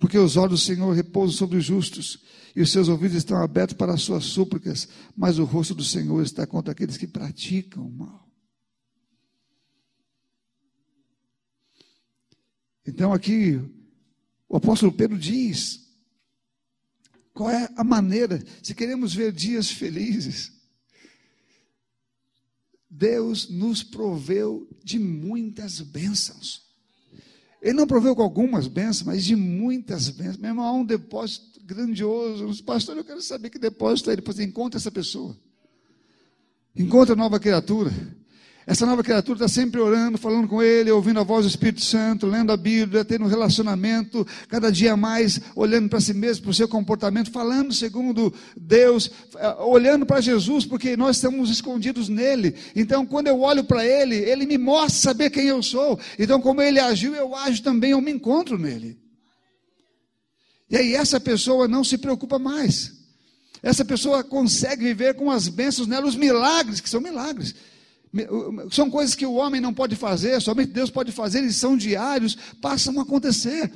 Porque 0.02 0.18
os 0.18 0.36
olhos 0.36 0.60
do 0.60 0.66
Senhor 0.66 0.90
repousam 0.90 1.36
sobre 1.36 1.58
os 1.58 1.64
justos, 1.64 2.18
e 2.56 2.60
os 2.60 2.72
seus 2.72 2.88
ouvidos 2.88 3.16
estão 3.16 3.36
abertos 3.40 3.76
para 3.76 3.94
as 3.94 4.02
suas 4.02 4.24
súplicas, 4.24 4.88
mas 5.16 5.38
o 5.38 5.44
rosto 5.44 5.76
do 5.76 5.84
Senhor 5.84 6.20
está 6.24 6.44
contra 6.44 6.72
aqueles 6.72 6.96
que 6.96 7.06
praticam 7.06 7.86
o 7.86 7.92
mal. 7.92 8.28
Então 12.84 13.12
aqui 13.12 13.60
o 14.48 14.56
apóstolo 14.56 14.90
Pedro 14.92 15.16
diz: 15.16 15.88
qual 17.32 17.48
é 17.48 17.72
a 17.76 17.84
maneira, 17.84 18.44
se 18.60 18.74
queremos 18.74 19.14
ver 19.14 19.30
dias 19.30 19.70
felizes, 19.70 20.50
Deus 22.90 23.48
nos 23.48 23.84
proveu 23.84 24.68
de 24.82 24.98
muitas 24.98 25.80
bênçãos. 25.80 26.71
Ele 27.62 27.74
não 27.74 27.86
proveu 27.86 28.16
com 28.16 28.22
algumas 28.22 28.66
bênçãos, 28.66 29.04
mas 29.04 29.24
de 29.24 29.36
muitas 29.36 30.10
bênçãos. 30.10 30.36
Meu 30.36 30.50
irmão, 30.50 30.66
há 30.66 30.72
um 30.72 30.84
depósito 30.84 31.60
grandioso. 31.64 32.64
Pastor, 32.64 32.96
eu 32.96 33.04
quero 33.04 33.22
saber 33.22 33.50
que 33.50 33.58
depósito 33.58 34.10
é 34.10 34.14
ele. 34.14 34.20
Depois 34.20 34.40
encontra 34.40 34.78
essa 34.78 34.90
pessoa. 34.90 35.36
Encontra 36.74 37.14
nova 37.14 37.38
criatura. 37.38 37.92
Essa 38.64 38.86
nova 38.86 39.02
criatura 39.02 39.38
está 39.44 39.48
sempre 39.48 39.80
orando, 39.80 40.16
falando 40.16 40.46
com 40.46 40.62
Ele, 40.62 40.90
ouvindo 40.90 41.18
a 41.18 41.24
voz 41.24 41.44
do 41.44 41.48
Espírito 41.48 41.84
Santo, 41.84 42.26
lendo 42.28 42.52
a 42.52 42.56
Bíblia, 42.56 43.04
tendo 43.04 43.24
um 43.24 43.28
relacionamento, 43.28 44.24
cada 44.48 44.70
dia 44.70 44.96
mais 44.96 45.40
olhando 45.56 45.88
para 45.88 46.00
si 46.00 46.14
mesmo, 46.14 46.44
para 46.44 46.50
o 46.52 46.54
seu 46.54 46.68
comportamento, 46.68 47.32
falando 47.32 47.74
segundo 47.74 48.32
Deus, 48.56 49.10
eh, 49.36 49.56
olhando 49.58 50.06
para 50.06 50.20
Jesus, 50.20 50.64
porque 50.64 50.96
nós 50.96 51.16
estamos 51.16 51.50
escondidos 51.50 52.08
nele. 52.08 52.54
Então, 52.76 53.04
quando 53.04 53.26
eu 53.26 53.40
olho 53.40 53.64
para 53.64 53.84
Ele, 53.84 54.14
Ele 54.14 54.46
me 54.46 54.56
mostra 54.56 55.12
saber 55.12 55.30
quem 55.30 55.46
eu 55.46 55.60
sou. 55.60 55.98
Então, 56.16 56.40
como 56.40 56.62
Ele 56.62 56.78
agiu, 56.78 57.16
eu 57.16 57.34
ajo 57.34 57.62
também, 57.64 57.90
eu 57.90 58.00
me 58.00 58.12
encontro 58.12 58.56
nele. 58.56 58.96
E 60.70 60.76
aí, 60.76 60.94
essa 60.94 61.18
pessoa 61.18 61.66
não 61.66 61.82
se 61.82 61.98
preocupa 61.98 62.38
mais. 62.38 62.92
Essa 63.60 63.84
pessoa 63.84 64.22
consegue 64.22 64.84
viver 64.84 65.14
com 65.14 65.30
as 65.30 65.48
bênçãos 65.48 65.88
nela, 65.88 66.06
os 66.06 66.16
milagres, 66.16 66.80
que 66.80 66.88
são 66.88 67.00
milagres. 67.00 67.54
São 68.70 68.90
coisas 68.90 69.14
que 69.14 69.24
o 69.24 69.34
homem 69.34 69.60
não 69.60 69.72
pode 69.72 69.96
fazer, 69.96 70.40
somente 70.40 70.72
Deus 70.72 70.90
pode 70.90 71.12
fazer, 71.12 71.38
eles 71.38 71.56
são 71.56 71.76
diários, 71.76 72.36
passam 72.60 72.98
a 72.98 73.02
acontecer. 73.02 73.72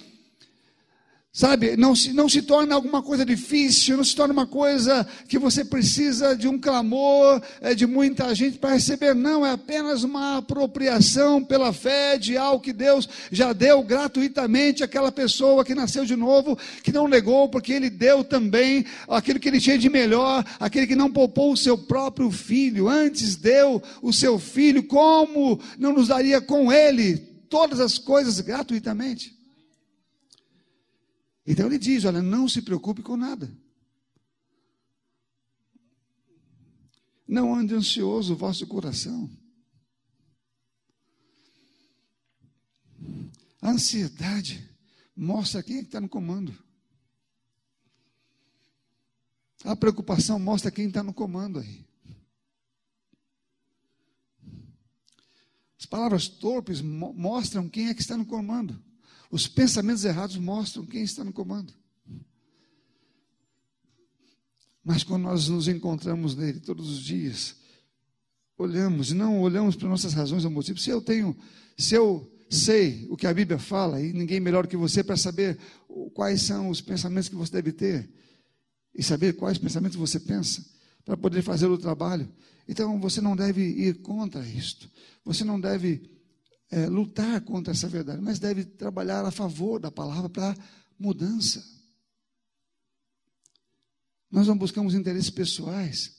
Sabe, 1.36 1.76
não 1.76 1.94
se, 1.94 2.14
não 2.14 2.30
se 2.30 2.40
torna 2.40 2.74
alguma 2.74 3.02
coisa 3.02 3.22
difícil, 3.22 3.98
não 3.98 4.04
se 4.04 4.16
torna 4.16 4.32
uma 4.32 4.46
coisa 4.46 5.06
que 5.28 5.38
você 5.38 5.62
precisa 5.62 6.34
de 6.34 6.48
um 6.48 6.58
clamor 6.58 7.42
é, 7.60 7.74
de 7.74 7.86
muita 7.86 8.34
gente 8.34 8.56
para 8.56 8.72
receber, 8.72 9.14
não, 9.14 9.44
é 9.44 9.50
apenas 9.50 10.02
uma 10.02 10.38
apropriação 10.38 11.44
pela 11.44 11.74
fé 11.74 12.16
de 12.16 12.38
algo 12.38 12.62
que 12.64 12.72
Deus 12.72 13.06
já 13.30 13.52
deu 13.52 13.82
gratuitamente 13.82 14.82
àquela 14.82 15.12
pessoa 15.12 15.62
que 15.62 15.74
nasceu 15.74 16.06
de 16.06 16.16
novo, 16.16 16.58
que 16.82 16.90
não 16.90 17.06
negou, 17.06 17.50
porque 17.50 17.74
Ele 17.74 17.90
deu 17.90 18.24
também 18.24 18.86
aquilo 19.06 19.38
que 19.38 19.50
Ele 19.50 19.60
tinha 19.60 19.76
de 19.76 19.90
melhor, 19.90 20.42
aquele 20.58 20.86
que 20.86 20.96
não 20.96 21.12
poupou 21.12 21.52
o 21.52 21.56
seu 21.56 21.76
próprio 21.76 22.30
filho, 22.30 22.88
antes 22.88 23.36
deu 23.36 23.82
o 24.00 24.10
seu 24.10 24.38
filho, 24.38 24.84
como 24.84 25.60
não 25.78 25.92
nos 25.92 26.08
daria 26.08 26.40
com 26.40 26.72
Ele 26.72 27.18
todas 27.50 27.78
as 27.78 27.98
coisas 27.98 28.40
gratuitamente? 28.40 29.35
Então 31.46 31.66
ele 31.66 31.78
diz: 31.78 32.04
olha, 32.04 32.20
não 32.20 32.48
se 32.48 32.60
preocupe 32.60 33.02
com 33.02 33.16
nada. 33.16 33.56
Não 37.26 37.54
ande 37.54 37.74
ansioso 37.74 38.34
o 38.34 38.36
vosso 38.36 38.66
coração. 38.66 39.30
A 43.60 43.70
ansiedade 43.70 44.68
mostra 45.14 45.62
quem 45.62 45.78
é 45.78 45.80
está 45.80 46.00
no 46.00 46.08
comando. 46.08 46.56
A 49.64 49.74
preocupação 49.74 50.38
mostra 50.38 50.70
quem 50.70 50.86
está 50.86 51.02
no 51.02 51.12
comando 51.12 51.58
aí. 51.58 51.84
As 55.78 55.86
palavras 55.86 56.28
torpes 56.28 56.80
mo 56.80 57.12
mostram 57.12 57.68
quem 57.68 57.88
é 57.88 57.94
que 57.94 58.00
está 58.00 58.16
no 58.16 58.26
comando. 58.26 58.80
Os 59.30 59.46
pensamentos 59.46 60.04
errados 60.04 60.36
mostram 60.36 60.86
quem 60.86 61.02
está 61.02 61.24
no 61.24 61.32
comando. 61.32 61.72
Mas 64.84 65.02
quando 65.02 65.24
nós 65.24 65.48
nos 65.48 65.66
encontramos 65.66 66.36
nele 66.36 66.60
todos 66.60 66.88
os 66.88 67.00
dias, 67.00 67.56
olhamos, 68.56 69.10
não 69.12 69.40
olhamos 69.40 69.74
para 69.74 69.88
nossas 69.88 70.12
razões 70.12 70.44
ou 70.44 70.50
motivos. 70.50 70.82
Se 70.82 70.90
eu 70.90 71.00
tenho, 71.00 71.36
se 71.76 71.94
eu 71.94 72.32
sei 72.48 73.06
o 73.10 73.16
que 73.16 73.26
a 73.26 73.34
Bíblia 73.34 73.58
fala, 73.58 74.00
e 74.00 74.12
ninguém 74.12 74.38
melhor 74.38 74.66
que 74.66 74.76
você 74.76 75.02
para 75.02 75.16
saber 75.16 75.58
quais 76.14 76.42
são 76.42 76.68
os 76.68 76.80
pensamentos 76.80 77.28
que 77.28 77.34
você 77.34 77.52
deve 77.52 77.72
ter, 77.72 78.08
e 78.94 79.02
saber 79.02 79.34
quais 79.34 79.58
pensamentos 79.58 79.96
você 79.96 80.20
pensa, 80.20 80.64
para 81.04 81.16
poder 81.16 81.42
fazer 81.42 81.66
o 81.66 81.76
trabalho. 81.76 82.28
Então 82.68 82.98
você 83.00 83.20
não 83.20 83.36
deve 83.36 83.62
ir 83.62 83.94
contra 84.02 84.46
isto. 84.46 84.90
Você 85.24 85.44
não 85.44 85.60
deve 85.60 86.15
é, 86.70 86.86
lutar 86.86 87.40
contra 87.42 87.72
essa 87.72 87.88
verdade, 87.88 88.20
mas 88.20 88.38
deve 88.38 88.64
trabalhar 88.64 89.24
a 89.24 89.30
favor 89.30 89.78
da 89.78 89.90
palavra 89.90 90.28
para 90.28 90.56
mudança. 90.98 91.64
Nós 94.30 94.46
não 94.46 94.58
buscamos 94.58 94.94
interesses 94.94 95.30
pessoais. 95.30 96.16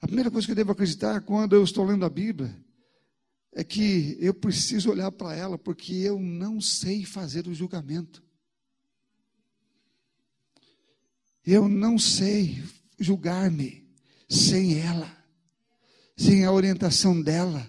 A 0.00 0.06
primeira 0.06 0.30
coisa 0.30 0.46
que 0.46 0.52
eu 0.52 0.56
devo 0.56 0.72
acreditar 0.72 1.20
quando 1.20 1.54
eu 1.54 1.62
estou 1.62 1.84
lendo 1.84 2.04
a 2.04 2.10
Bíblia 2.10 2.56
é 3.52 3.62
que 3.62 4.16
eu 4.20 4.32
preciso 4.32 4.90
olhar 4.90 5.12
para 5.12 5.34
ela 5.34 5.58
porque 5.58 5.92
eu 5.92 6.18
não 6.18 6.60
sei 6.60 7.04
fazer 7.04 7.46
o 7.46 7.54
julgamento. 7.54 8.22
Eu 11.44 11.68
não 11.68 11.98
sei 11.98 12.62
julgar-me 12.98 13.88
sem 14.28 14.78
ela, 14.78 15.10
sem 16.16 16.44
a 16.44 16.52
orientação 16.52 17.20
dela, 17.20 17.68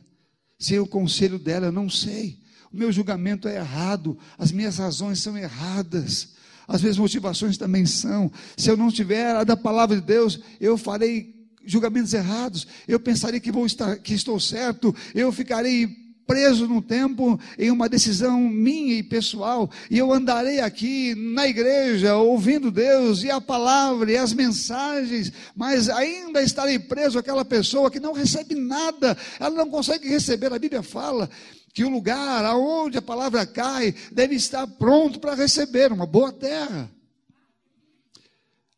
sem 0.62 0.80
o 0.80 0.86
conselho 0.86 1.40
dela, 1.40 1.66
eu 1.66 1.72
não 1.72 1.90
sei. 1.90 2.38
O 2.72 2.78
meu 2.78 2.92
julgamento 2.92 3.48
é 3.48 3.58
errado, 3.58 4.18
as 4.38 4.52
minhas 4.52 4.78
razões 4.78 5.20
são 5.20 5.38
erradas, 5.38 6.30
as 6.68 6.82
minhas 6.82 6.98
motivações 6.98 7.58
também 7.58 7.86
são. 7.86 8.32
Se 8.56 8.70
eu 8.70 8.78
não 8.78 8.92
tiver 8.92 9.36
a 9.36 9.44
da 9.44 9.58
palavra 9.58 9.96
de 9.96 10.06
Deus, 10.06 10.40
eu 10.60 10.78
farei 10.78 11.36
julgamentos 11.66 12.14
errados. 12.14 12.68
Eu 12.88 13.00
pensaria 13.00 13.40
que 13.40 13.52
vou 13.52 13.66
estar, 13.66 13.98
que 13.98 14.14
estou 14.14 14.40
certo. 14.40 14.96
Eu 15.14 15.32
ficarei 15.32 16.01
preso 16.32 16.66
no 16.66 16.82
tempo 16.82 17.38
em 17.60 17.70
uma 17.70 17.90
decisão 17.90 18.40
minha 18.40 18.94
e 18.94 19.04
pessoal, 19.04 19.70
e 19.90 19.98
eu 19.98 20.14
andarei 20.14 20.62
aqui 20.62 21.14
na 21.14 21.46
igreja 21.46 22.16
ouvindo 22.16 22.72
Deus 22.72 23.22
e 23.22 23.30
a 23.30 23.42
palavra 23.42 24.10
e 24.10 24.18
as 24.18 24.32
mensagens, 24.32 25.30
mas 25.54 25.90
ainda 25.90 26.42
estarei 26.42 26.80
preso 26.80 27.20
àquela 27.20 27.44
pessoa 27.44 27.92
que 27.92 28.00
não 28.00 28.14
recebe 28.14 28.56
nada, 28.56 29.18
ela 29.42 29.50
não 29.50 29.70
consegue 29.70 30.08
receber. 30.08 30.54
A 30.54 30.60
Bíblia 30.60 30.82
fala 30.82 31.30
que 31.74 31.84
o 31.84 31.90
lugar 31.90 32.46
aonde 32.46 32.98
a 32.98 33.02
palavra 33.02 33.46
cai 33.46 33.94
deve 34.10 34.36
estar 34.36 34.66
pronto 34.66 35.20
para 35.20 35.36
receber 35.36 35.92
uma 35.92 36.06
boa 36.06 36.32
terra. 36.32 36.90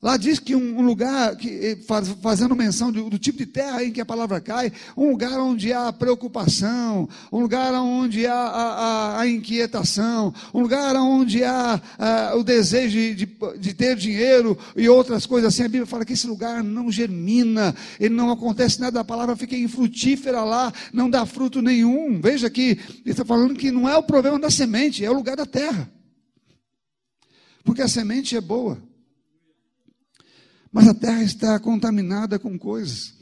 Lá 0.03 0.17
diz 0.17 0.37
que 0.37 0.53
um 0.53 0.81
lugar, 0.81 1.33
que, 1.37 1.47
eh, 1.47 1.77
faz, 1.77 2.09
fazendo 2.21 2.53
menção 2.53 2.91
do, 2.91 3.09
do, 3.09 3.17
tipo 3.17 3.37
de 3.37 3.45
terra 3.45 3.85
em 3.85 3.89
que 3.89 4.01
a 4.01 4.05
palavra 4.05 4.41
cai, 4.41 4.69
um 4.97 5.11
lugar 5.11 5.39
onde 5.39 5.71
há 5.71 5.93
preocupação, 5.93 7.07
um 7.31 7.39
lugar 7.39 7.73
onde 7.75 8.27
há 8.27 8.33
a, 8.33 8.63
a, 8.73 9.21
a 9.21 9.27
inquietação, 9.29 10.33
um 10.53 10.59
lugar 10.59 10.93
onde 10.97 11.41
há 11.45 11.81
a, 11.97 12.35
o 12.35 12.43
desejo 12.43 12.89
de, 12.89 13.15
de, 13.15 13.29
de, 13.57 13.73
ter 13.73 13.95
dinheiro 13.95 14.57
e 14.75 14.89
outras 14.89 15.25
coisas 15.25 15.53
assim. 15.53 15.63
A 15.63 15.69
Bíblia 15.69 15.85
fala 15.85 16.03
que 16.03 16.11
esse 16.11 16.27
lugar 16.27 16.61
não 16.61 16.91
germina, 16.91 17.73
ele 17.97 18.13
não 18.13 18.29
acontece 18.29 18.81
nada, 18.81 18.99
a 18.99 19.05
palavra 19.05 19.37
fica 19.37 19.55
infrutífera 19.55 20.43
lá, 20.43 20.73
não 20.91 21.09
dá 21.09 21.25
fruto 21.25 21.61
nenhum. 21.61 22.19
Veja 22.19 22.49
que 22.49 22.71
ele 22.71 23.01
está 23.05 23.23
falando 23.23 23.55
que 23.55 23.71
não 23.71 23.87
é 23.87 23.95
o 23.95 24.03
problema 24.03 24.37
da 24.37 24.51
semente, 24.51 25.05
é 25.05 25.09
o 25.09 25.13
lugar 25.13 25.37
da 25.37 25.45
terra. 25.45 25.89
Porque 27.63 27.81
a 27.81 27.87
semente 27.87 28.35
é 28.35 28.41
boa 28.41 28.91
mas 30.73 30.87
a 30.87 30.93
terra 30.93 31.23
está 31.23 31.59
contaminada 31.59 32.39
com 32.39 32.57
coisas. 32.57 33.13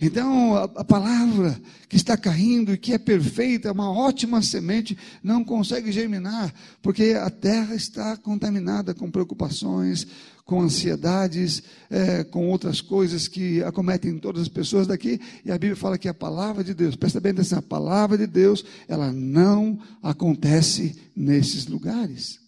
Então, 0.00 0.54
a, 0.54 0.64
a, 0.64 0.84
palavra 0.84 1.60
que 1.88 1.96
está 1.96 2.16
caindo 2.16 2.72
e 2.72 2.78
que 2.78 2.92
é 2.92 2.98
perfeita, 2.98 3.72
uma 3.72 3.90
ótima 3.90 4.40
semente, 4.42 4.96
não 5.24 5.42
consegue 5.42 5.90
germinar, 5.90 6.54
porque 6.80 7.16
a 7.20 7.28
terra 7.28 7.74
está 7.74 8.16
contaminada 8.16 8.94
com 8.94 9.10
preocupações, 9.10 10.06
com 10.44 10.62
ansiedades, 10.62 11.62
é, 11.90 12.22
com 12.22 12.48
outras 12.48 12.80
coisas 12.80 13.26
que 13.26 13.60
acometem 13.64 14.18
todas 14.18 14.42
as 14.42 14.48
pessoas 14.48 14.86
daqui. 14.86 15.20
E 15.44 15.50
a 15.50 15.58
Bíblia 15.58 15.74
fala 15.74 15.98
que 15.98 16.08
a 16.08 16.14
palavra 16.14 16.62
de 16.62 16.74
Deus, 16.74 16.94
presta 16.94 17.20
bem 17.20 17.32
atenção, 17.32 17.58
a 17.58 17.62
palavra 17.62 18.16
de 18.16 18.26
Deus, 18.26 18.64
ela 18.86 19.12
não 19.12 19.80
acontece 20.00 20.96
nesses 21.14 21.66
lugares. 21.66 22.38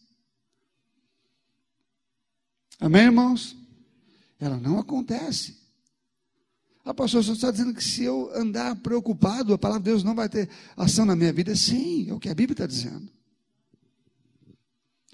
Amém, 2.79 3.03
irmãos? 3.03 3.60
Ela 4.41 4.57
não 4.57 4.79
acontece. 4.79 5.61
A 6.83 6.95
pastor 6.95 7.23
só 7.23 7.35
está 7.35 7.51
dizendo 7.51 7.75
que 7.75 7.85
se 7.85 8.03
eu 8.03 8.35
andar 8.35 8.75
preocupado, 8.77 9.53
a 9.53 9.59
palavra 9.59 9.83
de 9.83 9.91
Deus 9.91 10.03
não 10.03 10.15
vai 10.15 10.29
ter 10.29 10.49
ação 10.75 11.05
na 11.05 11.15
minha 11.15 11.33
vida. 11.33 11.55
Sim, 11.55 12.09
é 12.09 12.15
o 12.15 12.19
que 12.19 12.31
a 12.31 12.35
Bíblia 12.35 12.55
está 12.55 12.67
dizendo. 12.67 13.13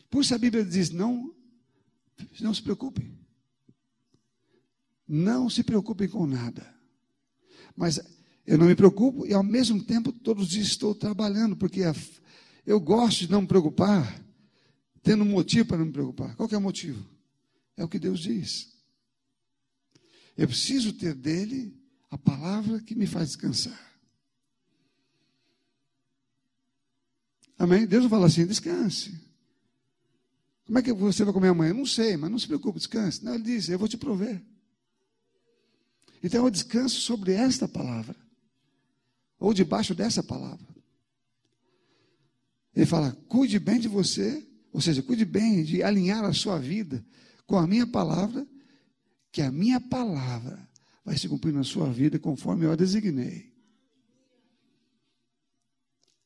Por 0.08 0.22
isso 0.22 0.34
a 0.34 0.38
Bíblia 0.38 0.64
diz: 0.64 0.90
não, 0.90 1.34
não 2.40 2.54
se 2.54 2.62
preocupe. 2.62 3.10
Não 5.08 5.50
se 5.50 5.64
preocupem 5.64 6.08
com 6.08 6.24
nada. 6.24 6.74
Mas 7.76 8.00
eu 8.46 8.56
não 8.56 8.66
me 8.66 8.76
preocupo 8.76 9.26
e 9.26 9.34
ao 9.34 9.42
mesmo 9.42 9.82
tempo 9.82 10.12
todos 10.12 10.44
os 10.44 10.50
dias 10.50 10.68
estou 10.68 10.94
trabalhando, 10.94 11.56
porque 11.56 11.82
eu 12.64 12.80
gosto 12.80 13.20
de 13.20 13.30
não 13.30 13.42
me 13.42 13.48
preocupar, 13.48 14.24
tendo 15.02 15.24
um 15.24 15.28
motivo 15.28 15.66
para 15.66 15.78
não 15.78 15.86
me 15.86 15.92
preocupar. 15.92 16.34
Qual 16.36 16.48
é 16.50 16.56
o 16.56 16.60
motivo? 16.60 17.04
É 17.76 17.84
o 17.84 17.88
que 17.88 17.98
Deus 17.98 18.20
diz. 18.20 18.75
Eu 20.36 20.46
preciso 20.46 20.92
ter 20.92 21.14
dele 21.14 21.74
a 22.10 22.18
palavra 22.18 22.80
que 22.80 22.94
me 22.94 23.06
faz 23.06 23.28
descansar. 23.28 23.78
Amém? 27.58 27.86
Deus 27.86 28.02
não 28.02 28.10
fala 28.10 28.26
assim, 28.26 28.46
descanse. 28.46 29.18
Como 30.66 30.78
é 30.78 30.82
que 30.82 30.92
você 30.92 31.24
vai 31.24 31.32
comer 31.32 31.48
amanhã? 31.48 31.72
Não 31.72 31.86
sei, 31.86 32.16
mas 32.16 32.30
não 32.30 32.38
se 32.38 32.46
preocupe, 32.46 32.78
descanse. 32.78 33.24
Não, 33.24 33.34
ele 33.34 33.44
diz, 33.44 33.68
eu 33.68 33.78
vou 33.78 33.88
te 33.88 33.96
prover. 33.96 34.42
Então 36.22 36.44
eu 36.44 36.50
descanso 36.50 37.00
sobre 37.00 37.32
esta 37.32 37.66
palavra. 37.66 38.16
Ou 39.38 39.54
debaixo 39.54 39.94
dessa 39.94 40.22
palavra. 40.22 40.66
Ele 42.74 42.84
fala, 42.84 43.16
cuide 43.26 43.58
bem 43.58 43.80
de 43.80 43.88
você, 43.88 44.46
ou 44.70 44.80
seja, 44.80 45.02
cuide 45.02 45.24
bem 45.24 45.64
de 45.64 45.82
alinhar 45.82 46.24
a 46.24 46.32
sua 46.34 46.58
vida 46.58 47.02
com 47.46 47.56
a 47.56 47.66
minha 47.66 47.86
palavra 47.86 48.46
que 49.36 49.42
a 49.42 49.52
minha 49.52 49.78
palavra 49.78 50.66
vai 51.04 51.14
se 51.18 51.28
cumprir 51.28 51.52
na 51.52 51.62
sua 51.62 51.92
vida 51.92 52.18
conforme 52.18 52.64
eu 52.64 52.72
a 52.72 52.74
designei. 52.74 53.52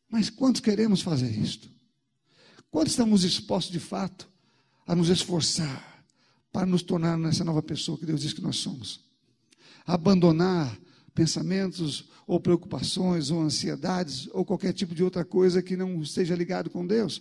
Mas 0.09 0.31
quantos 0.31 0.61
queremos 0.61 1.03
fazer 1.03 1.29
isto? 1.29 1.69
Quantos 2.71 2.93
estamos 2.93 3.23
dispostos 3.23 3.73
de 3.73 3.81
fato 3.81 4.31
a 4.87 4.95
nos 4.95 5.09
esforçar 5.09 6.07
para 6.53 6.67
nos 6.67 6.85
tornar 6.85 7.19
nessa 7.19 7.43
nova 7.43 7.61
pessoa 7.61 7.99
que 7.99 8.07
Deus 8.07 8.21
diz 8.21 8.33
que 8.33 8.41
nós 8.41 8.59
somos? 8.59 9.01
Abandonar 9.85 10.79
pensamentos 11.13 12.09
ou 12.29 12.39
preocupações 12.39 13.29
ou 13.33 13.43
ansiedades 13.43 14.29
ou 14.33 14.45
qualquer 14.45 14.73
tipo 14.73 14.95
de 14.95 15.03
outra 15.03 15.25
coisa 15.25 15.61
que 15.61 15.77
não 15.77 16.01
esteja 16.01 16.37
ligado 16.37 16.71
com 16.71 16.87
Deus? 16.87 17.21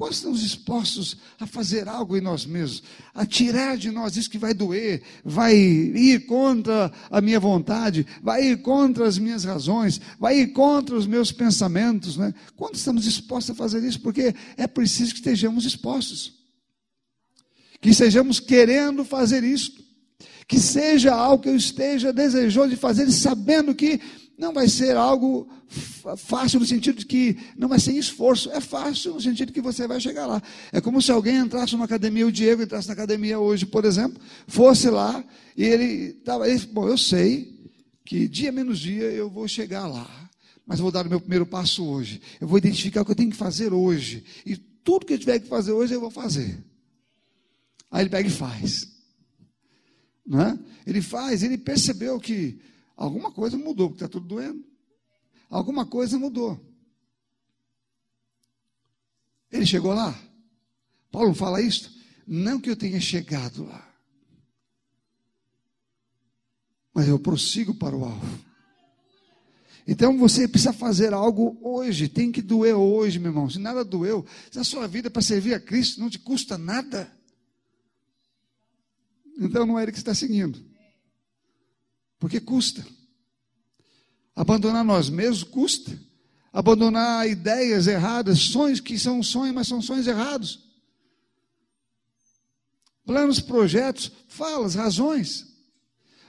Quantos 0.00 0.16
estamos 0.16 0.40
dispostos 0.40 1.18
a 1.38 1.46
fazer 1.46 1.86
algo 1.86 2.16
em 2.16 2.22
nós 2.22 2.46
mesmos, 2.46 2.82
a 3.12 3.26
tirar 3.26 3.76
de 3.76 3.90
nós 3.90 4.16
isso 4.16 4.30
que 4.30 4.38
vai 4.38 4.54
doer, 4.54 5.02
vai 5.22 5.54
ir 5.54 6.24
contra 6.24 6.90
a 7.10 7.20
minha 7.20 7.38
vontade, 7.38 8.06
vai 8.22 8.46
ir 8.46 8.62
contra 8.62 9.06
as 9.06 9.18
minhas 9.18 9.44
razões, 9.44 10.00
vai 10.18 10.38
ir 10.38 10.54
contra 10.54 10.96
os 10.96 11.06
meus 11.06 11.32
pensamentos, 11.32 12.16
né? 12.16 12.32
Quantos 12.56 12.80
estamos 12.80 13.04
dispostos 13.04 13.50
a 13.50 13.54
fazer 13.54 13.84
isso? 13.84 14.00
Porque 14.00 14.34
é 14.56 14.66
preciso 14.66 15.10
que 15.10 15.18
estejamos 15.18 15.64
dispostos, 15.64 16.32
que 17.78 17.90
estejamos 17.90 18.40
querendo 18.40 19.04
fazer 19.04 19.44
isso, 19.44 19.84
que 20.48 20.58
seja 20.58 21.14
algo 21.14 21.42
que 21.42 21.50
eu 21.50 21.56
esteja 21.56 22.10
desejoso 22.10 22.70
de 22.70 22.76
fazer, 22.76 23.10
sabendo 23.10 23.74
que 23.74 24.00
não 24.40 24.54
vai 24.54 24.66
ser 24.66 24.96
algo 24.96 25.46
fácil 26.16 26.58
no 26.58 26.66
sentido 26.66 26.98
de 26.98 27.06
que 27.06 27.36
não 27.56 27.68
vai 27.68 27.78
ser 27.78 27.92
esforço, 27.92 28.50
é 28.50 28.60
fácil 28.60 29.12
no 29.12 29.20
sentido 29.20 29.52
que 29.52 29.60
você 29.60 29.86
vai 29.86 30.00
chegar 30.00 30.26
lá. 30.26 30.42
É 30.72 30.80
como 30.80 31.02
se 31.02 31.12
alguém 31.12 31.36
entrasse 31.36 31.74
numa 31.74 31.84
academia, 31.84 32.26
o 32.26 32.32
Diego 32.32 32.62
entrasse 32.62 32.88
na 32.88 32.94
academia 32.94 33.38
hoje, 33.38 33.66
por 33.66 33.84
exemplo, 33.84 34.20
fosse 34.48 34.88
lá 34.88 35.22
e 35.54 35.62
ele 35.62 36.16
estava, 36.18 36.46
bom, 36.72 36.88
eu 36.88 36.96
sei 36.96 37.70
que 38.02 38.26
dia 38.26 38.50
menos 38.50 38.80
dia 38.80 39.04
eu 39.04 39.28
vou 39.28 39.46
chegar 39.46 39.86
lá, 39.86 40.30
mas 40.66 40.80
vou 40.80 40.90
dar 40.90 41.06
o 41.06 41.10
meu 41.10 41.20
primeiro 41.20 41.44
passo 41.44 41.84
hoje. 41.84 42.22
Eu 42.40 42.48
vou 42.48 42.56
identificar 42.56 43.02
o 43.02 43.04
que 43.04 43.10
eu 43.10 43.16
tenho 43.16 43.30
que 43.30 43.36
fazer 43.36 43.74
hoje 43.74 44.24
e 44.46 44.56
tudo 44.56 45.04
que 45.04 45.12
eu 45.12 45.18
tiver 45.18 45.38
que 45.38 45.48
fazer 45.48 45.72
hoje 45.72 45.92
eu 45.92 46.00
vou 46.00 46.10
fazer. 46.10 46.64
Aí 47.90 48.04
ele 48.04 48.10
pega 48.10 48.26
e 48.26 48.32
faz. 48.32 48.88
Não 50.26 50.40
é? 50.40 50.58
Ele 50.86 51.02
faz, 51.02 51.42
ele 51.42 51.58
percebeu 51.58 52.18
que 52.18 52.69
alguma 53.00 53.32
coisa 53.32 53.56
mudou, 53.56 53.88
porque 53.88 54.04
está 54.04 54.12
tudo 54.12 54.26
doendo. 54.26 54.64
alguma 55.48 55.86
coisa 55.86 56.18
mudou. 56.18 56.60
Ele 59.50 59.66
chegou 59.66 59.94
lá? 59.94 60.16
Paulo 61.10 61.34
fala 61.34 61.60
isso? 61.60 61.98
Não 62.26 62.60
que 62.60 62.70
eu 62.70 62.76
tenha 62.76 63.00
chegado 63.00 63.64
lá, 63.64 63.92
mas 66.94 67.08
eu 67.08 67.18
prossigo 67.18 67.74
para 67.74 67.96
o 67.96 68.04
alvo. 68.04 68.44
Então 69.88 70.16
você 70.18 70.46
precisa 70.46 70.72
fazer 70.72 71.12
algo 71.12 71.58
hoje, 71.62 72.08
tem 72.08 72.30
que 72.30 72.42
doer 72.42 72.76
hoje, 72.76 73.18
meu 73.18 73.32
irmão. 73.32 73.50
Se 73.50 73.58
nada 73.58 73.82
doeu, 73.84 74.24
se 74.50 74.58
a 74.58 74.62
sua 74.62 74.86
vida 74.86 75.10
para 75.10 75.22
servir 75.22 75.54
a 75.54 75.58
Cristo 75.58 76.00
não 76.00 76.10
te 76.10 76.18
custa 76.18 76.56
nada, 76.56 77.10
então 79.38 79.66
não 79.66 79.78
é 79.78 79.82
ele 79.82 79.90
que 79.90 79.98
está 79.98 80.14
seguindo, 80.14 80.69
porque 82.20 82.38
custa. 82.38 82.86
Abandonar 84.36 84.84
nós 84.84 85.08
mesmos 85.08 85.42
custa. 85.42 85.98
Abandonar 86.52 87.26
ideias 87.26 87.86
erradas, 87.86 88.38
sonhos 88.38 88.78
que 88.78 88.98
são 88.98 89.22
sonhos, 89.22 89.54
mas 89.54 89.66
são 89.66 89.80
sonhos 89.80 90.06
errados. 90.06 90.60
Planos, 93.04 93.40
projetos, 93.40 94.12
falas, 94.28 94.74
razões, 94.74 95.46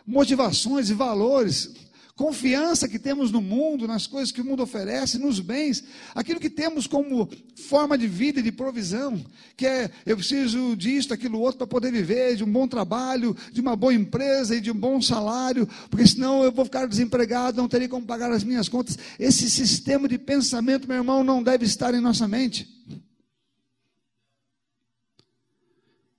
motivações 0.08 0.90
e 0.90 0.94
valores 0.94 1.74
confiança 2.22 2.88
que 2.88 3.00
temos 3.00 3.32
no 3.32 3.42
mundo, 3.42 3.88
nas 3.88 4.06
coisas 4.06 4.32
que 4.32 4.42
o 4.42 4.46
mundo 4.46 4.62
oferece, 4.62 5.18
nos 5.18 5.40
bens, 5.40 5.84
aquilo 6.14 6.40
que 6.40 6.52
temos 6.52 6.86
como 6.86 7.28
forma 7.68 7.98
de 7.98 8.08
vida 8.08 8.40
e 8.40 8.44
de 8.44 8.52
provisão, 8.52 9.20
que 9.58 9.66
é 9.66 9.90
eu 10.06 10.16
preciso 10.16 10.76
disso, 10.76 11.12
aquilo 11.12 11.40
outro 11.40 11.58
para 11.58 11.66
poder 11.66 11.92
viver, 11.92 12.36
de 12.36 12.44
um 12.44 12.52
bom 12.52 12.68
trabalho, 12.68 13.36
de 13.52 13.60
uma 13.60 13.76
boa 13.76 13.92
empresa 13.92 14.56
e 14.56 14.62
de 14.62 14.70
um 14.70 14.76
bom 14.76 15.02
salário, 15.02 15.68
porque 15.90 16.06
senão 16.06 16.44
eu 16.44 16.52
vou 16.52 16.64
ficar 16.64 16.86
desempregado, 16.86 17.60
não 17.60 17.68
terei 17.68 17.88
como 17.88 18.06
pagar 18.06 18.32
as 18.32 18.44
minhas 18.44 18.70
contas. 18.70 19.00
Esse 19.18 19.50
sistema 19.50 20.08
de 20.08 20.20
pensamento, 20.20 20.88
meu 20.88 20.98
irmão, 20.98 21.24
não 21.24 21.42
deve 21.42 21.66
estar 21.66 21.96
em 21.96 22.02
nossa 22.02 22.28
mente. 22.28 22.70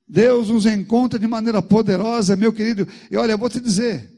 Deus 0.08 0.48
nos 0.48 0.66
encontra 0.66 1.16
de 1.16 1.28
maneira 1.28 1.62
poderosa, 1.62 2.34
meu 2.34 2.52
querido. 2.52 2.88
E 3.08 3.16
olha, 3.16 3.32
eu 3.32 3.38
vou 3.38 3.48
te 3.48 3.60
dizer, 3.60 4.11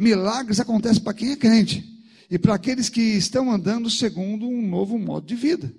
Milagres 0.00 0.58
acontecem 0.58 1.02
para 1.02 1.12
quem 1.12 1.32
é 1.32 1.36
crente 1.36 1.86
e 2.30 2.38
para 2.38 2.54
aqueles 2.54 2.88
que 2.88 3.02
estão 3.02 3.52
andando 3.52 3.90
segundo 3.90 4.48
um 4.48 4.66
novo 4.66 4.98
modo 4.98 5.26
de 5.26 5.34
vida. 5.34 5.70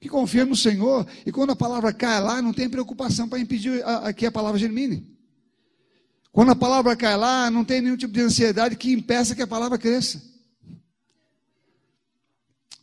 Que 0.00 0.08
confia 0.08 0.44
no 0.44 0.54
Senhor 0.54 1.04
e 1.26 1.32
quando 1.32 1.50
a 1.50 1.56
palavra 1.56 1.92
cai 1.92 2.20
lá, 2.20 2.40
não 2.40 2.52
tem 2.52 2.70
preocupação 2.70 3.28
para 3.28 3.40
impedir 3.40 3.82
a, 3.82 4.06
a, 4.06 4.12
que 4.12 4.24
a 4.24 4.30
palavra 4.30 4.56
germine. 4.56 5.18
Quando 6.30 6.52
a 6.52 6.54
palavra 6.54 6.94
cai 6.94 7.16
lá, 7.16 7.50
não 7.50 7.64
tem 7.64 7.80
nenhum 7.80 7.96
tipo 7.96 8.14
de 8.14 8.20
ansiedade 8.20 8.76
que 8.76 8.92
impeça 8.92 9.34
que 9.34 9.42
a 9.42 9.48
palavra 9.48 9.78
cresça. 9.78 10.22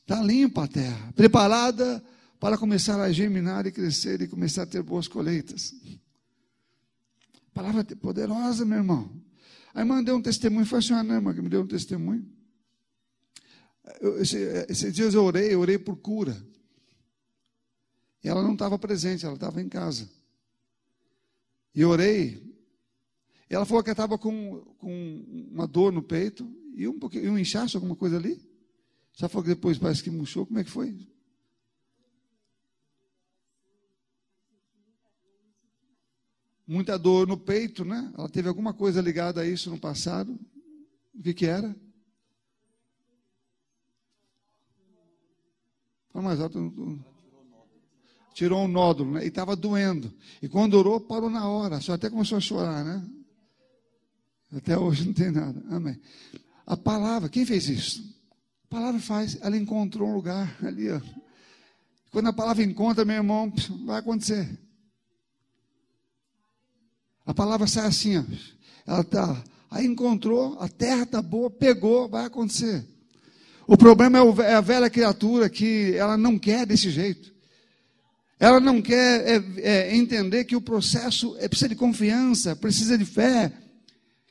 Está 0.01 0.21
limpa 0.21 0.65
a 0.65 0.67
terra, 0.67 1.13
preparada 1.15 2.03
para 2.41 2.57
começar 2.57 2.99
a 2.99 3.09
germinar 3.09 3.65
e 3.65 3.71
crescer 3.71 4.21
e 4.21 4.27
começar 4.27 4.63
a 4.63 4.65
ter 4.67 4.83
boas 4.83 5.07
colheitas. 5.07 5.73
Palavra 7.53 7.83
poderosa, 7.95 8.65
meu 8.65 8.79
irmão. 8.79 9.11
A 9.73 9.81
irmã 9.81 10.03
deu 10.03 10.15
um 10.15 10.21
testemunho, 10.21 10.65
foi 10.65 10.79
a 10.79 10.81
senhora, 10.81 11.03
né, 11.03 11.15
irmã, 11.15 11.33
que 11.33 11.41
me 11.41 11.49
deu 11.49 11.61
um 11.61 11.67
testemunho. 11.67 12.25
Eu, 13.99 14.21
esse, 14.21 14.37
esses 14.69 14.93
dias 14.93 15.13
eu 15.13 15.23
orei, 15.23 15.53
eu 15.53 15.59
orei 15.59 15.77
por 15.77 15.97
cura. 15.97 16.35
E 18.23 18.29
ela 18.29 18.41
não 18.41 18.53
estava 18.53 18.79
presente, 18.79 19.25
ela 19.25 19.35
estava 19.35 19.61
em 19.61 19.67
casa. 19.67 20.09
E 21.75 21.81
eu 21.81 21.89
orei. 21.89 22.41
E 23.49 23.55
ela 23.55 23.65
falou 23.65 23.83
que 23.83 23.91
estava 23.91 24.17
com, 24.17 24.61
com 24.77 25.49
uma 25.51 25.67
dor 25.67 25.91
no 25.91 26.01
peito 26.01 26.49
e 26.75 26.87
um, 26.87 26.97
pouquinho, 26.97 27.33
um 27.33 27.37
inchaço, 27.37 27.77
alguma 27.77 27.95
coisa 27.95 28.17
ali. 28.17 28.41
Já 29.13 29.27
falou 29.27 29.43
que 29.43 29.49
depois 29.49 29.77
parece 29.77 30.01
que 30.01 30.09
murchou. 30.09 30.45
Como 30.45 30.59
é 30.59 30.63
que 30.63 30.71
foi? 30.71 31.07
Muita 36.67 36.97
dor 36.97 37.27
no 37.27 37.37
peito, 37.37 37.83
né? 37.83 38.11
Ela 38.17 38.29
teve 38.29 38.47
alguma 38.47 38.73
coisa 38.73 39.01
ligada 39.01 39.41
a 39.41 39.45
isso 39.47 39.69
no 39.69 39.79
passado. 39.79 40.37
O 41.13 41.21
que, 41.21 41.33
que 41.33 41.45
era? 41.45 41.75
Fala 46.11 46.25
mais 46.25 46.39
alto. 46.39 47.03
Tirou 48.33 48.63
um 48.63 48.67
nódulo, 48.67 49.13
né? 49.13 49.23
E 49.23 49.27
estava 49.27 49.55
doendo. 49.55 50.13
E 50.41 50.47
quando 50.47 50.75
orou, 50.75 50.99
parou 50.99 51.29
na 51.29 51.47
hora. 51.47 51.81
Só 51.81 51.93
até 51.93 52.09
começou 52.09 52.37
a 52.37 52.41
chorar, 52.41 52.83
né? 52.83 53.07
Até 54.55 54.77
hoje 54.77 55.05
não 55.05 55.13
tem 55.13 55.31
nada. 55.31 55.63
Amém. 55.69 55.99
A 56.65 56.77
palavra, 56.77 57.29
quem 57.29 57.45
fez 57.45 57.67
isso? 57.67 58.15
A 58.65 58.67
palavra 58.67 58.99
faz. 59.01 59.37
Ela 59.41 59.57
encontrou 59.57 60.07
um 60.07 60.13
lugar 60.13 60.55
ali, 60.63 60.89
ó. 60.89 61.01
Quando 62.11 62.27
a 62.27 62.33
palavra 62.33 62.63
encontra, 62.63 63.03
meu 63.03 63.15
irmão, 63.15 63.51
vai 63.85 63.99
acontecer. 63.99 64.47
A 67.25 67.33
palavra 67.33 67.67
sai 67.67 67.87
assim, 67.87 68.17
ó. 68.17 68.23
ela 68.85 69.03
tá, 69.03 69.43
aí 69.71 69.85
encontrou, 69.85 70.57
a 70.59 70.67
terra 70.67 71.03
está 71.03 71.21
boa, 71.21 71.49
pegou, 71.49 72.09
vai 72.09 72.25
acontecer. 72.25 72.85
O 73.65 73.77
problema 73.77 74.19
é, 74.19 74.51
é, 74.51 74.53
a 74.55 74.61
velha 74.61 74.89
criatura 74.89 75.49
que 75.49 75.93
ela 75.95 76.17
não 76.17 76.37
quer 76.37 76.65
desse 76.65 76.89
jeito. 76.89 77.33
Ela 78.39 78.59
não 78.59 78.81
quer 78.81 79.25
é, 79.25 79.43
é, 79.57 79.95
entender 79.95 80.43
que 80.43 80.55
o 80.55 80.61
processo 80.61 81.35
é, 81.39 81.47
precisa 81.47 81.69
de 81.69 81.75
confiança, 81.75 82.55
precisa 82.55 82.97
de 82.97 83.05
fé, 83.05 83.53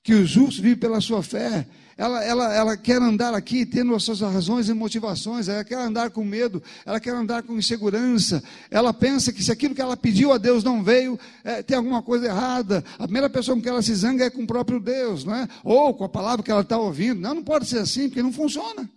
que 0.03 0.13
o 0.13 0.27
justo 0.27 0.61
vive 0.61 0.77
pela 0.77 1.01
sua 1.01 1.23
fé 1.23 1.67
ela, 1.97 2.25
ela, 2.25 2.55
ela 2.55 2.77
quer 2.77 3.01
andar 3.01 3.35
aqui 3.35 3.67
tendo 3.67 3.95
as 3.95 4.03
suas 4.03 4.21
razões 4.21 4.69
e 4.69 4.75
motivações, 4.75 5.49
ela 5.49 5.65
quer 5.65 5.79
andar 5.79 6.11
com 6.11 6.25
medo, 6.25 6.63
ela 6.85 6.99
quer 6.99 7.15
andar 7.15 7.43
com 7.43 7.57
insegurança, 7.59 8.43
ela 8.71 8.93
pensa 8.93 9.33
que 9.33 9.43
se 9.43 9.53
aquilo 9.53 9.75
que 9.75 9.81
ela 9.81 9.97
pediu 9.97 10.33
a 10.33 10.39
Deus 10.39 10.65
não 10.65 10.83
veio, 10.83 11.19
é, 11.45 11.63
tem 11.63 11.77
alguma 11.77 12.03
coisa 12.03 12.27
errada. 12.27 12.85
A 12.99 13.05
primeira 13.05 13.29
pessoa 13.29 13.57
com 13.57 13.63
que 13.63 13.69
ela 13.69 13.83
se 13.83 13.95
zanga 13.95 14.25
é 14.25 14.31
com 14.31 14.43
o 14.43 14.47
próprio 14.47 14.81
Deus, 14.81 15.25
não 15.25 15.35
é? 15.35 15.49
ou 15.65 15.95
com 15.95 16.05
a 16.05 16.09
palavra 16.09 16.43
que 16.43 16.51
ela 16.51 16.63
está 16.63 16.79
ouvindo. 16.79 17.21
Não, 17.21 17.35
não 17.35 17.45
pode 17.45 17.67
ser 17.67 17.79
assim, 17.79 18.09
porque 18.09 18.23
não 18.23 18.33
funciona. 18.33 18.89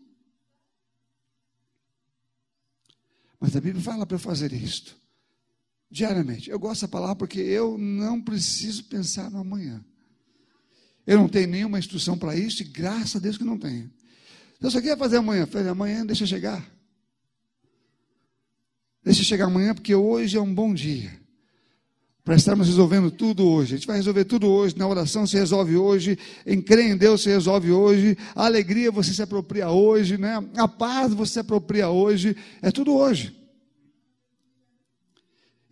Mas 3.40 3.56
a 3.56 3.62
Bíblia 3.62 3.84
fala 3.84 4.06
para 4.06 4.16
eu 4.16 4.20
fazer 4.20 4.52
isto 4.54 4.96
diariamente. 5.90 6.50
Eu 6.50 6.60
gosto 6.60 6.82
da 6.82 6.88
palavra 6.88 7.16
porque 7.16 7.40
eu 7.40 7.78
não 7.78 8.22
preciso 8.22 8.84
pensar 8.86 9.30
no 9.30 9.40
amanhã. 9.40 9.84
Eu 11.06 11.18
não 11.18 11.28
tenho 11.28 11.48
nenhuma 11.48 11.80
instrução 11.80 12.18
para 12.18 12.36
isso, 12.36 12.62
e 12.64 12.66
graças 12.66 13.16
a 13.16 13.20
Deus 13.20 13.38
que 13.38 13.44
não 13.44 13.58
tenho. 13.58 13.90
Então, 14.58 14.72
você 14.72 14.82
quer 14.82 14.98
fazer 14.98 15.18
amanhã? 15.18 15.46
Falei, 15.46 15.68
amanhã 15.68 16.06
deixa 16.06 16.26
chegar. 16.26 16.66
Deixa 19.04 19.24
chegar 19.24 19.46
amanhã, 19.46 19.76
porque 19.76 19.94
hoje 19.94 20.36
é 20.36 20.42
um 20.42 20.54
bom 20.54 20.74
dia. 20.74 21.12
Para 22.24 22.36
estarmos 22.36 22.66
resolvendo 22.66 23.12
tudo 23.12 23.48
hoje. 23.48 23.76
A 23.76 23.78
gente 23.78 23.86
vai 23.86 23.98
resolver 23.98 24.26
tudo 24.26 24.48
hoje. 24.48 24.76
Na 24.76 24.88
oração 24.88 25.28
se 25.28 25.38
resolve 25.38 25.78
hoje. 25.78 26.18
Em 26.44 26.60
crer 26.60 26.90
em 26.90 26.98
Deus 26.98 27.22
se 27.22 27.30
resolve 27.30 27.72
hoje. 27.72 28.18
A 28.34 28.46
alegria 28.46 28.92
você 28.92 29.14
se 29.14 29.22
apropria 29.22 29.70
hoje. 29.70 30.18
Né? 30.18 30.44
A 30.58 30.68
paz 30.68 31.14
você 31.14 31.34
se 31.34 31.40
apropria 31.40 31.88
hoje. 31.90 32.36
É 32.64 32.72
tudo 32.72 32.96
hoje. 32.96 33.45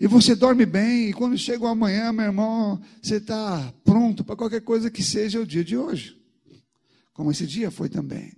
E 0.03 0.07
você 0.07 0.35
dorme 0.35 0.65
bem, 0.65 1.07
e 1.07 1.13
quando 1.13 1.37
chega 1.37 1.63
o 1.63 1.67
amanhã, 1.67 2.11
meu 2.11 2.25
irmão, 2.25 2.81
você 3.01 3.19
está 3.19 3.73
pronto 3.85 4.21
para 4.21 4.35
qualquer 4.35 4.59
coisa 4.59 4.91
que 4.91 5.01
seja 5.01 5.39
o 5.39 5.45
dia 5.47 5.63
de 5.63 5.77
hoje. 5.77 6.21
Como 7.13 7.31
esse 7.31 7.47
dia 7.47 7.71
foi 7.71 7.87
também. 7.87 8.33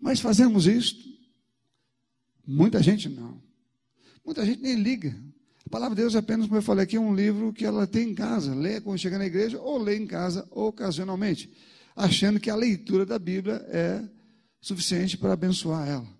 Mas 0.00 0.18
fazemos 0.18 0.66
isso? 0.66 0.96
Muita 2.44 2.82
gente 2.82 3.08
não. 3.08 3.40
Muita 4.26 4.44
gente 4.44 4.60
nem 4.60 4.82
liga. 4.82 5.16
A 5.64 5.70
palavra 5.70 5.94
de 5.94 6.02
Deus 6.02 6.16
é 6.16 6.18
apenas, 6.18 6.46
como 6.46 6.58
eu 6.58 6.62
falei 6.62 6.82
aqui, 6.82 6.98
um 6.98 7.14
livro 7.14 7.52
que 7.52 7.64
ela 7.64 7.86
tem 7.86 8.10
em 8.10 8.14
casa. 8.16 8.52
Lê 8.52 8.80
quando 8.80 8.98
chega 8.98 9.16
na 9.16 9.26
igreja 9.26 9.60
ou 9.60 9.78
lê 9.78 9.96
em 9.96 10.08
casa 10.08 10.44
ocasionalmente, 10.50 11.48
achando 11.94 12.40
que 12.40 12.50
a 12.50 12.56
leitura 12.56 13.06
da 13.06 13.16
Bíblia 13.16 13.64
é 13.68 14.02
suficiente 14.60 15.16
para 15.16 15.34
abençoar 15.34 15.86
ela. 15.86 16.13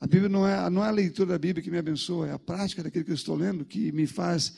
A 0.00 0.06
Bíblia 0.06 0.28
não 0.28 0.46
é, 0.46 0.68
não 0.68 0.84
é 0.84 0.88
a 0.88 0.92
leitura 0.92 1.30
da 1.30 1.38
Bíblia 1.38 1.62
que 1.62 1.70
me 1.70 1.78
abençoa, 1.78 2.28
é 2.28 2.32
a 2.32 2.38
prática 2.38 2.82
daquilo 2.82 3.04
que 3.04 3.10
eu 3.10 3.14
estou 3.14 3.34
lendo 3.34 3.64
que 3.64 3.90
me 3.92 4.06
faz 4.06 4.54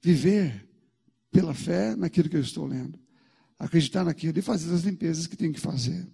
viver 0.00 0.66
pela 1.30 1.54
fé 1.54 1.94
naquilo 1.94 2.28
que 2.28 2.36
eu 2.36 2.40
estou 2.40 2.66
lendo. 2.66 2.98
Acreditar 3.58 4.04
naquilo 4.04 4.38
e 4.38 4.42
fazer 4.42 4.74
as 4.74 4.82
limpezas 4.82 5.26
que 5.26 5.36
tenho 5.36 5.52
que 5.52 5.60
fazer. 5.60 6.06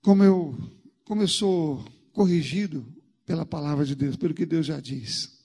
Como 0.00 0.24
eu, 0.24 0.58
como 1.04 1.22
eu 1.22 1.28
sou 1.28 1.84
corrigido 2.12 2.86
pela 3.26 3.44
palavra 3.44 3.84
de 3.84 3.94
Deus, 3.94 4.16
pelo 4.16 4.32
que 4.32 4.46
Deus 4.46 4.64
já 4.64 4.80
diz. 4.80 5.38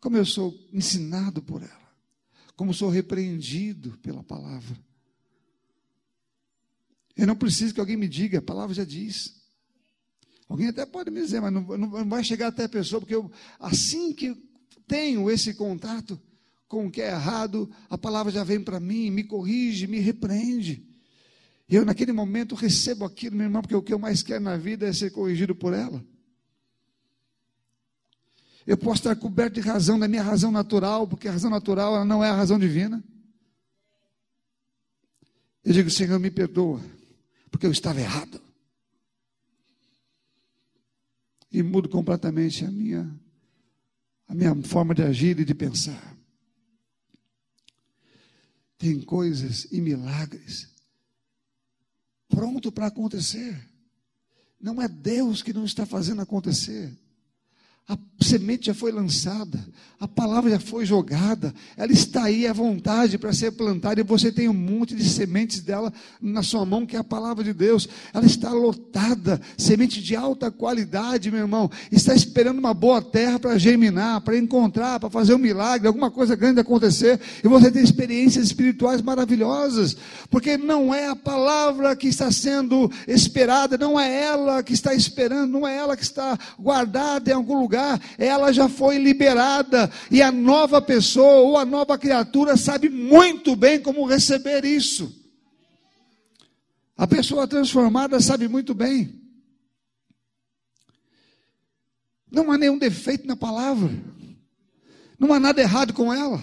Como 0.00 0.16
eu 0.16 0.24
sou 0.24 0.56
ensinado 0.72 1.42
por 1.42 1.62
ela. 1.62 1.86
Como 2.54 2.72
sou 2.72 2.88
repreendido 2.88 3.98
pela 3.98 4.22
palavra. 4.22 4.78
Eu 7.16 7.26
não 7.26 7.34
preciso 7.34 7.74
que 7.74 7.80
alguém 7.80 7.96
me 7.96 8.08
diga, 8.08 8.38
a 8.38 8.42
palavra 8.42 8.74
já 8.74 8.84
diz. 8.84 9.35
Alguém 10.48 10.68
até 10.68 10.86
pode 10.86 11.10
me 11.10 11.20
dizer, 11.20 11.40
mas 11.40 11.52
não, 11.52 11.62
não 11.62 12.08
vai 12.08 12.22
chegar 12.22 12.48
até 12.48 12.64
a 12.64 12.68
pessoa, 12.68 13.00
porque 13.00 13.14
eu, 13.14 13.30
assim 13.58 14.12
que 14.12 14.36
tenho 14.86 15.28
esse 15.30 15.54
contato 15.54 16.20
com 16.68 16.86
o 16.86 16.90
que 16.90 17.00
é 17.00 17.10
errado, 17.10 17.70
a 17.88 17.98
palavra 17.98 18.32
já 18.32 18.44
vem 18.44 18.60
para 18.60 18.80
mim, 18.80 19.10
me 19.10 19.24
corrige, 19.24 19.86
me 19.86 19.98
repreende. 19.98 20.86
E 21.68 21.74
eu, 21.74 21.84
naquele 21.84 22.12
momento, 22.12 22.54
recebo 22.54 23.04
aquilo, 23.04 23.36
meu 23.36 23.46
irmão, 23.46 23.60
porque 23.60 23.74
o 23.74 23.82
que 23.82 23.92
eu 23.92 23.98
mais 23.98 24.22
quero 24.22 24.42
na 24.42 24.56
vida 24.56 24.86
é 24.86 24.92
ser 24.92 25.10
corrigido 25.10 25.54
por 25.54 25.72
ela. 25.72 26.04
Eu 28.64 28.76
posso 28.76 29.00
estar 29.00 29.16
coberto 29.16 29.60
de 29.60 29.66
razão, 29.66 29.98
da 29.98 30.08
minha 30.08 30.22
razão 30.22 30.50
natural, 30.50 31.06
porque 31.06 31.28
a 31.28 31.32
razão 31.32 31.50
natural 31.50 31.96
ela 31.96 32.04
não 32.04 32.22
é 32.22 32.30
a 32.30 32.34
razão 32.34 32.58
divina. 32.58 33.02
Eu 35.64 35.72
digo, 35.72 35.90
Senhor, 35.90 36.18
me 36.18 36.30
perdoa, 36.30 36.80
porque 37.50 37.66
eu 37.66 37.72
estava 37.72 38.00
errado. 38.00 38.45
E 41.56 41.62
mudo 41.62 41.88
completamente 41.88 42.66
a 42.66 42.70
minha, 42.70 43.18
a 44.28 44.34
minha 44.34 44.54
forma 44.62 44.94
de 44.94 45.02
agir 45.02 45.40
e 45.40 45.44
de 45.46 45.54
pensar. 45.54 46.14
Tem 48.76 49.00
coisas 49.00 49.66
e 49.72 49.80
milagres 49.80 50.68
pronto 52.28 52.70
para 52.70 52.88
acontecer. 52.88 53.58
Não 54.60 54.82
é 54.82 54.86
Deus 54.86 55.42
que 55.42 55.54
não 55.54 55.64
está 55.64 55.86
fazendo 55.86 56.20
acontecer. 56.20 56.94
A 57.88 57.96
semente 58.20 58.66
já 58.66 58.74
foi 58.74 58.90
lançada, 58.90 59.64
a 60.00 60.08
palavra 60.08 60.50
já 60.50 60.58
foi 60.58 60.84
jogada, 60.84 61.54
ela 61.76 61.92
está 61.92 62.24
aí 62.24 62.44
à 62.44 62.52
vontade 62.52 63.16
para 63.16 63.32
ser 63.32 63.52
plantada, 63.52 64.00
e 64.00 64.02
você 64.02 64.32
tem 64.32 64.48
um 64.48 64.54
monte 64.54 64.96
de 64.96 65.08
sementes 65.08 65.60
dela 65.60 65.92
na 66.20 66.42
sua 66.42 66.66
mão, 66.66 66.84
que 66.84 66.96
é 66.96 66.98
a 66.98 67.04
palavra 67.04 67.44
de 67.44 67.52
Deus. 67.52 67.88
Ela 68.12 68.26
está 68.26 68.50
lotada, 68.50 69.40
semente 69.56 70.02
de 70.02 70.16
alta 70.16 70.50
qualidade, 70.50 71.30
meu 71.30 71.42
irmão. 71.42 71.70
Está 71.92 72.12
esperando 72.12 72.58
uma 72.58 72.74
boa 72.74 73.00
terra 73.00 73.38
para 73.38 73.56
germinar, 73.56 74.20
para 74.22 74.36
encontrar, 74.36 74.98
para 74.98 75.08
fazer 75.08 75.34
um 75.34 75.38
milagre, 75.38 75.86
alguma 75.86 76.10
coisa 76.10 76.34
grande 76.34 76.58
acontecer, 76.58 77.20
e 77.44 77.46
você 77.46 77.70
tem 77.70 77.84
experiências 77.84 78.46
espirituais 78.46 79.00
maravilhosas, 79.00 79.96
porque 80.28 80.56
não 80.56 80.92
é 80.92 81.06
a 81.06 81.14
palavra 81.14 81.94
que 81.94 82.08
está 82.08 82.32
sendo 82.32 82.90
esperada, 83.06 83.78
não 83.78 84.00
é 84.00 84.24
ela 84.24 84.62
que 84.64 84.72
está 84.72 84.92
esperando, 84.92 85.52
não 85.52 85.68
é 85.68 85.76
ela 85.76 85.96
que 85.96 86.02
está 86.02 86.36
guardada 86.58 87.30
em 87.30 87.34
algum 87.34 87.60
lugar 87.60 87.75
lugar, 87.76 88.00
ela 88.16 88.52
já 88.52 88.68
foi 88.68 88.98
liberada, 88.98 89.90
e 90.10 90.22
a 90.22 90.32
nova 90.32 90.80
pessoa 90.80 91.36
ou 91.36 91.58
a 91.58 91.64
nova 91.64 91.98
criatura 91.98 92.56
sabe 92.56 92.88
muito 92.88 93.54
bem 93.54 93.80
como 93.80 94.06
receber 94.06 94.64
isso. 94.64 95.14
A 96.96 97.06
pessoa 97.06 97.46
transformada 97.46 98.18
sabe 98.20 98.48
muito 98.48 98.74
bem. 98.74 99.22
Não 102.30 102.50
há 102.50 102.56
nenhum 102.56 102.78
defeito 102.78 103.26
na 103.26 103.36
palavra. 103.36 103.90
Não 105.18 105.32
há 105.32 105.38
nada 105.38 105.60
errado 105.60 105.92
com 105.92 106.12
ela. 106.12 106.42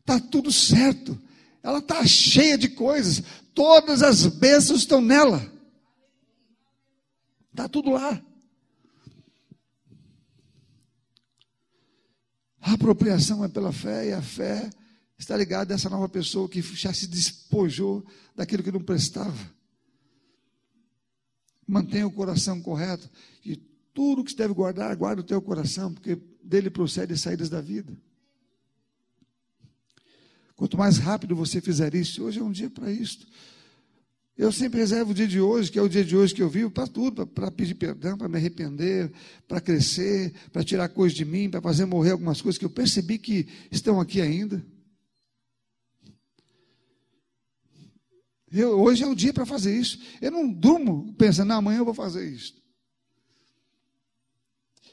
Está 0.00 0.18
tudo 0.18 0.50
certo. 0.50 1.20
Ela 1.62 1.78
está 1.78 2.04
cheia 2.04 2.58
de 2.58 2.68
coisas. 2.68 3.22
Todas 3.54 4.02
as 4.02 4.26
bênçãos 4.26 4.80
estão 4.80 5.00
nela. 5.00 5.50
Está 7.52 7.68
tudo 7.68 7.90
lá. 7.90 8.20
A 12.66 12.72
apropriação 12.72 13.44
é 13.44 13.48
pela 13.48 13.72
fé 13.72 14.08
e 14.08 14.12
a 14.12 14.20
fé 14.20 14.68
está 15.16 15.36
ligada 15.36 15.72
a 15.72 15.76
essa 15.76 15.88
nova 15.88 16.08
pessoa 16.08 16.48
que 16.48 16.60
já 16.60 16.92
se 16.92 17.06
despojou 17.06 18.04
daquilo 18.34 18.60
que 18.60 18.72
não 18.72 18.82
prestava. 18.82 19.38
Mantenha 21.64 22.08
o 22.08 22.10
coração 22.10 22.60
correto 22.60 23.08
e 23.44 23.54
tudo 23.94 24.24
que 24.24 24.32
se 24.32 24.36
deve 24.36 24.52
guardar, 24.52 24.96
guarda 24.96 25.20
o 25.20 25.24
teu 25.24 25.40
coração, 25.40 25.94
porque 25.94 26.20
dele 26.42 26.68
procede 26.68 27.12
as 27.12 27.20
saídas 27.20 27.48
da 27.48 27.60
vida. 27.60 27.96
Quanto 30.56 30.76
mais 30.76 30.98
rápido 30.98 31.36
você 31.36 31.60
fizer 31.60 31.94
isso, 31.94 32.24
hoje 32.24 32.40
é 32.40 32.42
um 32.42 32.50
dia 32.50 32.68
para 32.68 32.90
isso. 32.90 33.28
Eu 34.36 34.52
sempre 34.52 34.80
reservo 34.80 35.12
o 35.12 35.14
dia 35.14 35.26
de 35.26 35.40
hoje, 35.40 35.72
que 35.72 35.78
é 35.78 35.82
o 35.82 35.88
dia 35.88 36.04
de 36.04 36.14
hoje 36.14 36.34
que 36.34 36.42
eu 36.42 36.50
vivo, 36.50 36.70
para 36.70 36.86
tudo, 36.86 37.26
para 37.26 37.50
pedir 37.50 37.74
perdão, 37.74 38.18
para 38.18 38.28
me 38.28 38.36
arrepender, 38.36 39.10
para 39.48 39.62
crescer, 39.62 40.34
para 40.52 40.62
tirar 40.62 40.90
coisas 40.90 41.16
de 41.16 41.24
mim, 41.24 41.48
para 41.48 41.62
fazer 41.62 41.86
morrer 41.86 42.10
algumas 42.10 42.42
coisas 42.42 42.58
que 42.58 42.64
eu 42.64 42.70
percebi 42.70 43.18
que 43.18 43.48
estão 43.70 43.98
aqui 43.98 44.20
ainda. 44.20 44.64
Eu, 48.52 48.78
hoje 48.78 49.02
é 49.02 49.06
o 49.06 49.14
dia 49.14 49.32
para 49.32 49.46
fazer 49.46 49.74
isso. 49.74 49.98
Eu 50.20 50.30
não 50.30 50.52
durmo 50.52 51.14
pensando, 51.14 51.52
amanhã 51.52 51.78
eu 51.78 51.84
vou 51.86 51.94
fazer 51.94 52.28
isso. 52.28 52.54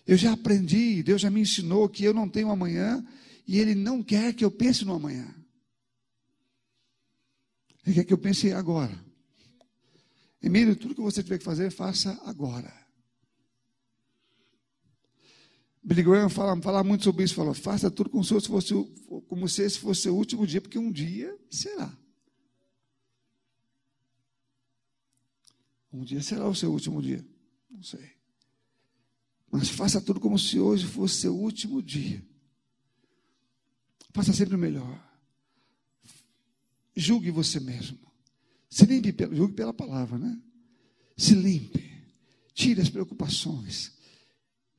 Eu 0.08 0.16
já 0.16 0.32
aprendi, 0.32 1.04
Deus 1.04 1.22
já 1.22 1.30
me 1.30 1.41
ensinou 1.41 1.89
que 1.89 2.06
eu 2.06 2.14
não 2.14 2.30
tenho 2.30 2.50
amanhã 2.50 3.06
e 3.46 3.60
Ele 3.60 3.76
não 3.76 4.02
quer 4.02 4.34
que 4.34 4.46
eu 4.46 4.52
pense 4.52 4.86
no 4.86 4.94
amanhã. 4.94 5.36
Ele 7.86 7.96
quer 7.96 8.06
que 8.06 8.14
eu 8.14 8.18
pense 8.18 8.54
agora. 8.54 9.03
Emílio, 10.44 10.76
tudo 10.76 10.94
que 10.94 11.02
você 11.02 11.24
tiver 11.24 11.38
que 11.38 11.44
fazer, 11.46 11.72
faça 11.72 12.22
agora. 12.26 12.72
Billy 15.82 16.04
Graham 16.04 16.30
fala, 16.30 16.62
fala 16.62 16.84
muito 16.84 17.06
sobre 17.06 17.24
isso, 17.24 17.34
falou, 17.34 17.54
faça 17.54 17.89
tudo 17.89 18.10
como 18.10 18.24
se, 18.26 18.39
fosse, 18.41 18.74
como 19.28 19.48
se 19.48 19.64
esse 19.64 19.80
fosse 19.80 20.10
o 20.10 20.16
último 20.16 20.46
dia, 20.46 20.60
porque 20.60 20.78
um 20.78 20.91
dia 20.91 21.38
será. 21.50 21.98
Um 25.94 26.04
dia 26.04 26.22
será 26.22 26.48
o 26.48 26.56
seu 26.56 26.72
último 26.72 27.02
dia. 27.02 27.26
Não 27.70 27.82
sei. 27.82 28.12
Mas 29.50 29.70
faça 29.70 30.02
tudo 30.02 30.20
como 30.20 30.38
se 30.38 30.60
hoje 30.60 30.86
fosse 30.86 31.22
seu 31.22 31.36
último 31.36 31.82
dia. 31.82 32.26
Faça 34.12 34.34
sempre 34.34 34.56
o 34.56 34.60
melhor. 34.60 35.02
Julgue 36.96 37.32
você 37.32 37.60
mesmo. 37.60 38.12
Se 38.74 38.88
limpe, 38.88 39.13
julgue 39.36 39.53
pela 39.53 39.71
palavra, 39.71 40.17
né? 40.17 40.36
Se 41.15 41.36
limpe. 41.36 41.93
Tire 42.55 42.82
as 42.82 42.89
preocupações. 42.89 43.91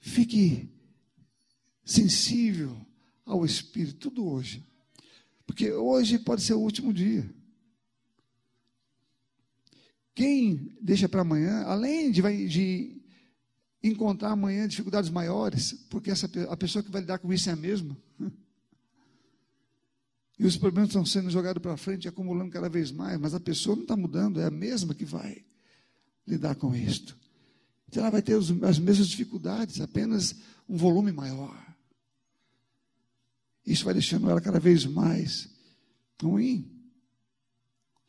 Fique 0.01 0.69
sensível 1.85 2.77
ao 3.25 3.45
Espírito, 3.45 4.11
tudo 4.11 4.27
hoje. 4.27 4.67
Porque 5.47 5.71
hoje 5.71 6.19
pode 6.19 6.43
ser 6.43 6.55
o 6.55 6.61
último 6.61 6.93
dia. 6.93 7.33
Quem 10.13 10.77
deixa 10.83 11.09
para 11.09 11.21
amanhã, 11.21 11.63
além 11.63 12.11
de, 12.11 12.21
de, 12.49 13.01
encontrar 13.81 14.33
amanhã 14.33 14.67
dificuldades 14.67 15.09
maiores, 15.09 15.73
porque 15.89 16.11
essa, 16.11 16.29
a 16.51 16.57
pessoa 16.57 16.83
que 16.83 16.91
vai 16.91 17.01
lidar 17.01 17.21
com 17.21 17.33
isso 17.33 17.49
é 17.49 17.53
a 17.53 17.57
mesma. 17.57 17.97
E 20.39 20.45
os 20.47 20.57
problemas 20.57 20.91
estão 20.91 21.07
sendo 21.07 21.31
jogados 21.31 21.63
para 21.63 21.77
frente, 21.77 22.09
acumulando 22.09 22.51
cada 22.51 22.69
vez 22.69 22.91
mais, 22.91 23.19
mas 23.19 23.35
a 23.35 23.41
pessoa 23.41 23.77
não 23.77 23.83
está 23.83 23.97
mudando, 23.97 24.41
é 24.41 24.47
a 24.47 24.51
mesma 24.51 24.95
que 24.95 25.05
vai 25.05 25.45
lidar 26.27 26.57
com 26.57 26.75
isto. 26.75 27.17
Então 27.89 28.03
ela 28.03 28.11
vai 28.11 28.23
ter 28.23 28.37
as 28.37 28.79
mesmas 28.79 29.09
dificuldades, 29.09 29.81
apenas 29.81 30.35
um 30.69 30.77
volume 30.77 31.13
maior. 31.13 31.57
Isso 33.65 33.85
vai 33.85 33.95
deixando 33.95 34.29
ela 34.29 34.41
cada 34.41 34.59
vez 34.59 34.85
mais 34.85 35.49
ruim, 36.21 36.71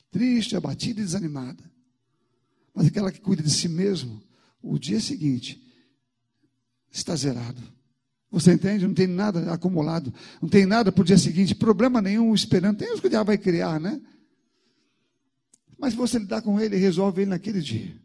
triste, 0.10 0.56
abatida 0.56 1.02
e 1.02 1.04
desanimada. 1.04 1.64
Mas 2.74 2.88
aquela 2.88 3.12
que 3.12 3.22
cuida 3.22 3.44
de 3.44 3.52
si 3.52 3.70
mesmo, 3.70 4.22
o 4.62 4.80
dia 4.80 5.00
seguinte 5.00 5.62
está 6.92 7.16
zerado. 7.16 7.75
Você 8.36 8.52
entende? 8.52 8.86
Não 8.86 8.94
tem 8.94 9.08
nada 9.08 9.54
acumulado, 9.54 10.14
não 10.42 10.50
tem 10.50 10.66
nada 10.66 10.92
para 10.92 11.02
o 11.02 11.06
dia 11.06 11.18
seguinte, 11.18 11.56
problema 11.56 12.02
nenhum 12.02 12.36
esperando. 12.36 12.78
Tem 12.78 12.94
os 12.94 13.00
que 13.00 13.08
o 13.08 13.10
diabo 13.10 13.28
vai 13.28 13.38
criar, 13.38 13.80
né? 13.80 14.02
Mas 15.78 15.94
você 15.94 16.20
lidar 16.20 16.42
com 16.42 16.60
ele 16.60 16.76
e 16.76 16.80
resolve 16.80 17.22
ele 17.22 17.30
naquele 17.30 17.62
dia. 17.62 17.98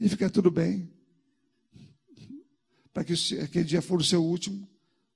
E 0.00 0.08
fica 0.08 0.30
tudo 0.30 0.50
bem. 0.50 0.90
Para 2.94 3.04
que 3.04 3.12
aquele 3.42 3.64
dia 3.66 3.82
for 3.82 4.00
o 4.00 4.04
seu 4.04 4.24
último, 4.24 4.66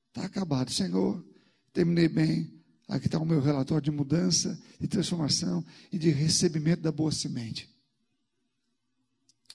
está 0.09 0.27
acabado. 0.27 0.71
Senhor, 0.71 1.25
terminei 1.73 2.09
bem. 2.09 2.53
Aqui 2.87 3.07
está 3.07 3.19
o 3.19 3.25
meu 3.25 3.41
relatório 3.41 3.85
de 3.85 3.91
mudança, 3.91 4.61
de 4.79 4.87
transformação 4.87 5.65
e 5.91 5.97
de 5.97 6.11
recebimento 6.11 6.83
da 6.83 6.93
boa 6.93 7.11
semente. 7.11 7.75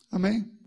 Amém? 0.09 0.51